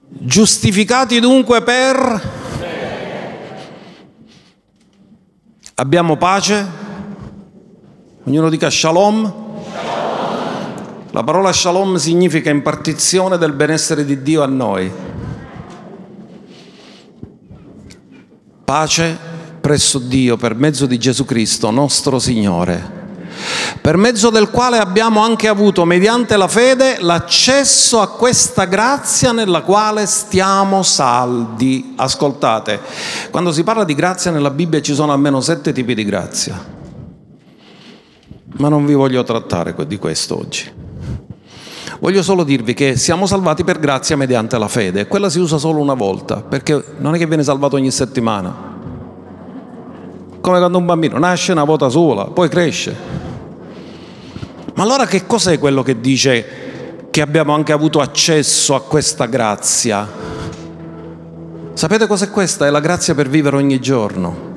Giustificati 0.06 1.20
dunque 1.20 1.62
per... 1.62 2.42
Abbiamo 5.76 6.16
pace? 6.16 6.66
Ognuno 8.24 8.48
dica 8.48 8.70
shalom. 8.70 9.43
La 11.14 11.22
parola 11.22 11.52
shalom 11.52 11.94
significa 11.94 12.50
impartizione 12.50 13.38
del 13.38 13.52
benessere 13.52 14.04
di 14.04 14.20
Dio 14.22 14.42
a 14.42 14.46
noi. 14.46 14.90
Pace 18.64 19.16
presso 19.60 20.00
Dio 20.00 20.36
per 20.36 20.56
mezzo 20.56 20.86
di 20.86 20.98
Gesù 20.98 21.24
Cristo, 21.24 21.70
nostro 21.70 22.18
Signore 22.18 23.02
per 23.80 23.96
mezzo 23.96 24.30
del 24.30 24.50
quale 24.50 24.78
abbiamo 24.78 25.20
anche 25.20 25.46
avuto, 25.46 25.84
mediante 25.84 26.36
la 26.36 26.48
fede, 26.48 26.96
l'accesso 27.00 28.00
a 28.00 28.08
questa 28.08 28.64
grazia 28.64 29.30
nella 29.32 29.62
quale 29.62 30.06
stiamo 30.06 30.82
saldi. 30.82 31.92
Ascoltate, 31.96 32.80
quando 33.30 33.52
si 33.52 33.62
parla 33.62 33.84
di 33.84 33.94
grazia 33.94 34.30
nella 34.30 34.50
Bibbia 34.50 34.80
ci 34.80 34.94
sono 34.94 35.12
almeno 35.12 35.40
sette 35.40 35.72
tipi 35.72 35.94
di 35.94 36.04
grazia, 36.04 36.64
ma 38.56 38.68
non 38.68 38.86
vi 38.86 38.94
voglio 38.94 39.22
trattare 39.22 39.74
di 39.86 39.98
questo 39.98 40.38
oggi. 40.38 40.83
Voglio 42.04 42.22
solo 42.22 42.44
dirvi 42.44 42.74
che 42.74 42.98
siamo 42.98 43.24
salvati 43.24 43.64
per 43.64 43.78
grazia 43.78 44.14
mediante 44.14 44.58
la 44.58 44.68
fede 44.68 45.06
quella 45.06 45.30
si 45.30 45.38
usa 45.38 45.56
solo 45.56 45.80
una 45.80 45.94
volta, 45.94 46.42
perché 46.42 46.84
non 46.98 47.14
è 47.14 47.18
che 47.18 47.26
viene 47.26 47.42
salvato 47.42 47.76
ogni 47.76 47.90
settimana. 47.90 48.54
Come 50.38 50.58
quando 50.58 50.76
un 50.76 50.84
bambino 50.84 51.18
nasce 51.18 51.52
una 51.52 51.64
volta 51.64 51.88
sola, 51.88 52.26
poi 52.26 52.50
cresce. 52.50 52.94
Ma 54.74 54.82
allora 54.82 55.06
che 55.06 55.24
cos'è 55.24 55.58
quello 55.58 55.82
che 55.82 55.98
dice 56.02 57.06
che 57.08 57.22
abbiamo 57.22 57.54
anche 57.54 57.72
avuto 57.72 58.00
accesso 58.00 58.74
a 58.74 58.82
questa 58.82 59.24
grazia? 59.24 60.06
Sapete 61.72 62.06
cos'è 62.06 62.28
questa? 62.28 62.66
È 62.66 62.70
la 62.70 62.80
grazia 62.80 63.14
per 63.14 63.30
vivere 63.30 63.56
ogni 63.56 63.80
giorno. 63.80 64.52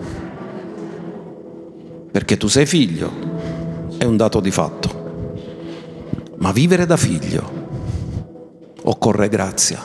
Perché 2.12 2.36
tu 2.36 2.50
sei 2.50 2.66
figlio, 2.66 3.10
è 3.98 4.04
un 4.04 4.18
dato 4.18 4.42
di 4.42 4.52
fatto. 4.52 4.97
Ma 6.38 6.52
vivere 6.52 6.86
da 6.86 6.98
figlio 6.98 7.66
occorre 8.84 9.28
grazia. 9.30 9.82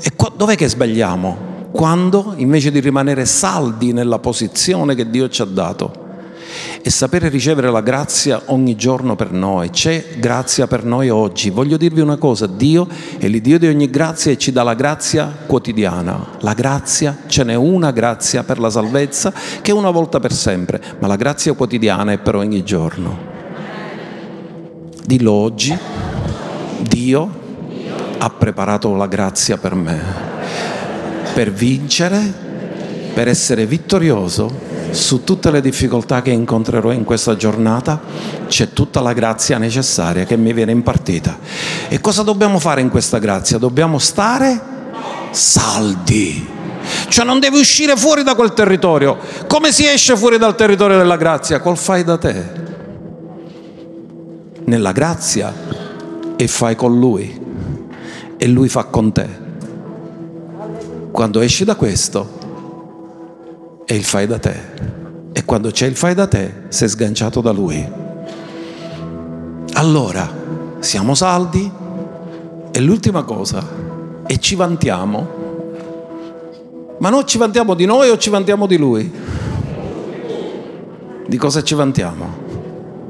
E 0.00 0.12
qua, 0.16 0.32
dov'è 0.34 0.56
che 0.56 0.68
sbagliamo? 0.68 1.52
Quando 1.70 2.34
invece 2.36 2.70
di 2.70 2.80
rimanere 2.80 3.24
saldi 3.24 3.92
nella 3.92 4.18
posizione 4.18 4.94
che 4.94 5.08
Dio 5.10 5.28
ci 5.28 5.42
ha 5.42 5.46
dato 5.46 6.02
e 6.82 6.90
sapere 6.90 7.28
ricevere 7.28 7.70
la 7.70 7.80
grazia 7.80 8.42
ogni 8.46 8.76
giorno 8.76 9.16
per 9.16 9.32
noi, 9.32 9.70
c'è 9.70 10.18
grazia 10.18 10.66
per 10.66 10.84
noi 10.84 11.08
oggi. 11.08 11.50
Voglio 11.50 11.76
dirvi 11.76 12.00
una 12.00 12.16
cosa, 12.16 12.46
Dio 12.46 12.86
è 13.18 13.26
l'Iddio 13.26 13.58
di 13.58 13.66
ogni 13.66 13.88
grazia 13.88 14.32
e 14.32 14.38
ci 14.38 14.52
dà 14.52 14.62
la 14.62 14.74
grazia 14.74 15.34
quotidiana. 15.46 16.36
La 16.40 16.52
grazia, 16.52 17.22
ce 17.26 17.42
n'è 17.44 17.54
una 17.54 17.90
grazia 17.90 18.44
per 18.44 18.58
la 18.58 18.70
salvezza 18.70 19.32
che 19.62 19.70
è 19.70 19.74
una 19.74 19.90
volta 19.90 20.20
per 20.20 20.32
sempre, 20.32 20.80
ma 20.98 21.06
la 21.06 21.16
grazia 21.16 21.54
quotidiana 21.54 22.12
è 22.12 22.18
per 22.18 22.34
ogni 22.34 22.62
giorno. 22.62 23.33
Dillo 25.06 25.32
oggi, 25.32 25.76
Dio 26.78 27.40
ha 28.16 28.30
preparato 28.30 28.94
la 28.94 29.06
grazia 29.06 29.58
per 29.58 29.74
me, 29.74 30.00
per 31.34 31.52
vincere, 31.52 32.32
per 33.12 33.28
essere 33.28 33.66
vittorioso 33.66 34.72
su 34.92 35.22
tutte 35.22 35.50
le 35.50 35.60
difficoltà 35.60 36.22
che 36.22 36.30
incontrerò 36.30 36.90
in 36.90 37.04
questa 37.04 37.36
giornata, 37.36 38.00
c'è 38.48 38.72
tutta 38.72 39.02
la 39.02 39.12
grazia 39.12 39.58
necessaria 39.58 40.24
che 40.24 40.38
mi 40.38 40.54
viene 40.54 40.72
impartita. 40.72 41.38
E 41.88 42.00
cosa 42.00 42.22
dobbiamo 42.22 42.58
fare 42.58 42.80
in 42.80 42.88
questa 42.88 43.18
grazia? 43.18 43.58
Dobbiamo 43.58 43.98
stare 43.98 44.58
saldi. 45.32 46.48
Cioè 47.08 47.26
non 47.26 47.40
devi 47.40 47.58
uscire 47.58 47.94
fuori 47.94 48.22
da 48.22 48.34
quel 48.34 48.54
territorio. 48.54 49.18
Come 49.48 49.70
si 49.70 49.86
esce 49.86 50.16
fuori 50.16 50.38
dal 50.38 50.54
territorio 50.54 50.96
della 50.96 51.18
grazia? 51.18 51.60
Col 51.60 51.76
fai 51.76 52.04
da 52.04 52.16
te 52.16 52.63
nella 54.64 54.92
grazia 54.92 55.52
e 56.36 56.48
fai 56.48 56.74
con 56.74 56.98
Lui 56.98 57.40
e 58.36 58.46
Lui 58.48 58.68
fa 58.68 58.84
con 58.84 59.12
te. 59.12 59.28
Quando 61.10 61.40
esci 61.40 61.64
da 61.64 61.76
questo 61.76 62.42
è 63.84 63.92
il 63.92 64.04
fai 64.04 64.26
da 64.26 64.38
te 64.38 64.56
e 65.32 65.44
quando 65.44 65.70
c'è 65.70 65.86
il 65.86 65.96
fai 65.96 66.14
da 66.14 66.26
te 66.26 66.62
sei 66.68 66.88
sganciato 66.88 67.40
da 67.40 67.52
Lui. 67.52 67.86
Allora 69.74 70.32
siamo 70.78 71.14
saldi 71.14 71.70
e 72.70 72.80
l'ultima 72.80 73.22
cosa 73.22 73.66
e 74.26 74.38
ci 74.38 74.54
vantiamo. 74.54 75.42
Ma 76.98 77.10
non 77.10 77.26
ci 77.26 77.38
vantiamo 77.38 77.74
di 77.74 77.84
noi 77.84 78.08
o 78.08 78.16
ci 78.16 78.30
vantiamo 78.30 78.66
di 78.66 78.76
Lui? 78.76 79.12
Di 81.26 81.36
cosa 81.36 81.62
ci 81.62 81.74
vantiamo? 81.74 82.43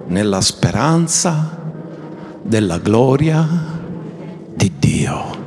Nella 0.06 0.40
speranza 0.40 1.56
della 2.42 2.78
gloria 2.78 3.46
di 4.54 4.72
Dio. 4.78 5.42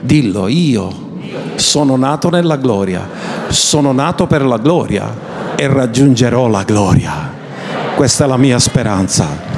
Dillo, 0.00 0.48
io 0.48 1.10
sono 1.56 1.96
nato 1.96 2.28
nella 2.28 2.56
gloria, 2.56 3.08
sono 3.48 3.92
nato 3.92 4.26
per 4.26 4.44
la 4.44 4.58
gloria 4.58 5.54
e 5.56 5.66
raggiungerò 5.66 6.48
la 6.48 6.62
gloria. 6.64 7.30
Questa 7.94 8.24
è 8.24 8.26
la 8.26 8.36
mia 8.36 8.58
speranza. 8.58 9.51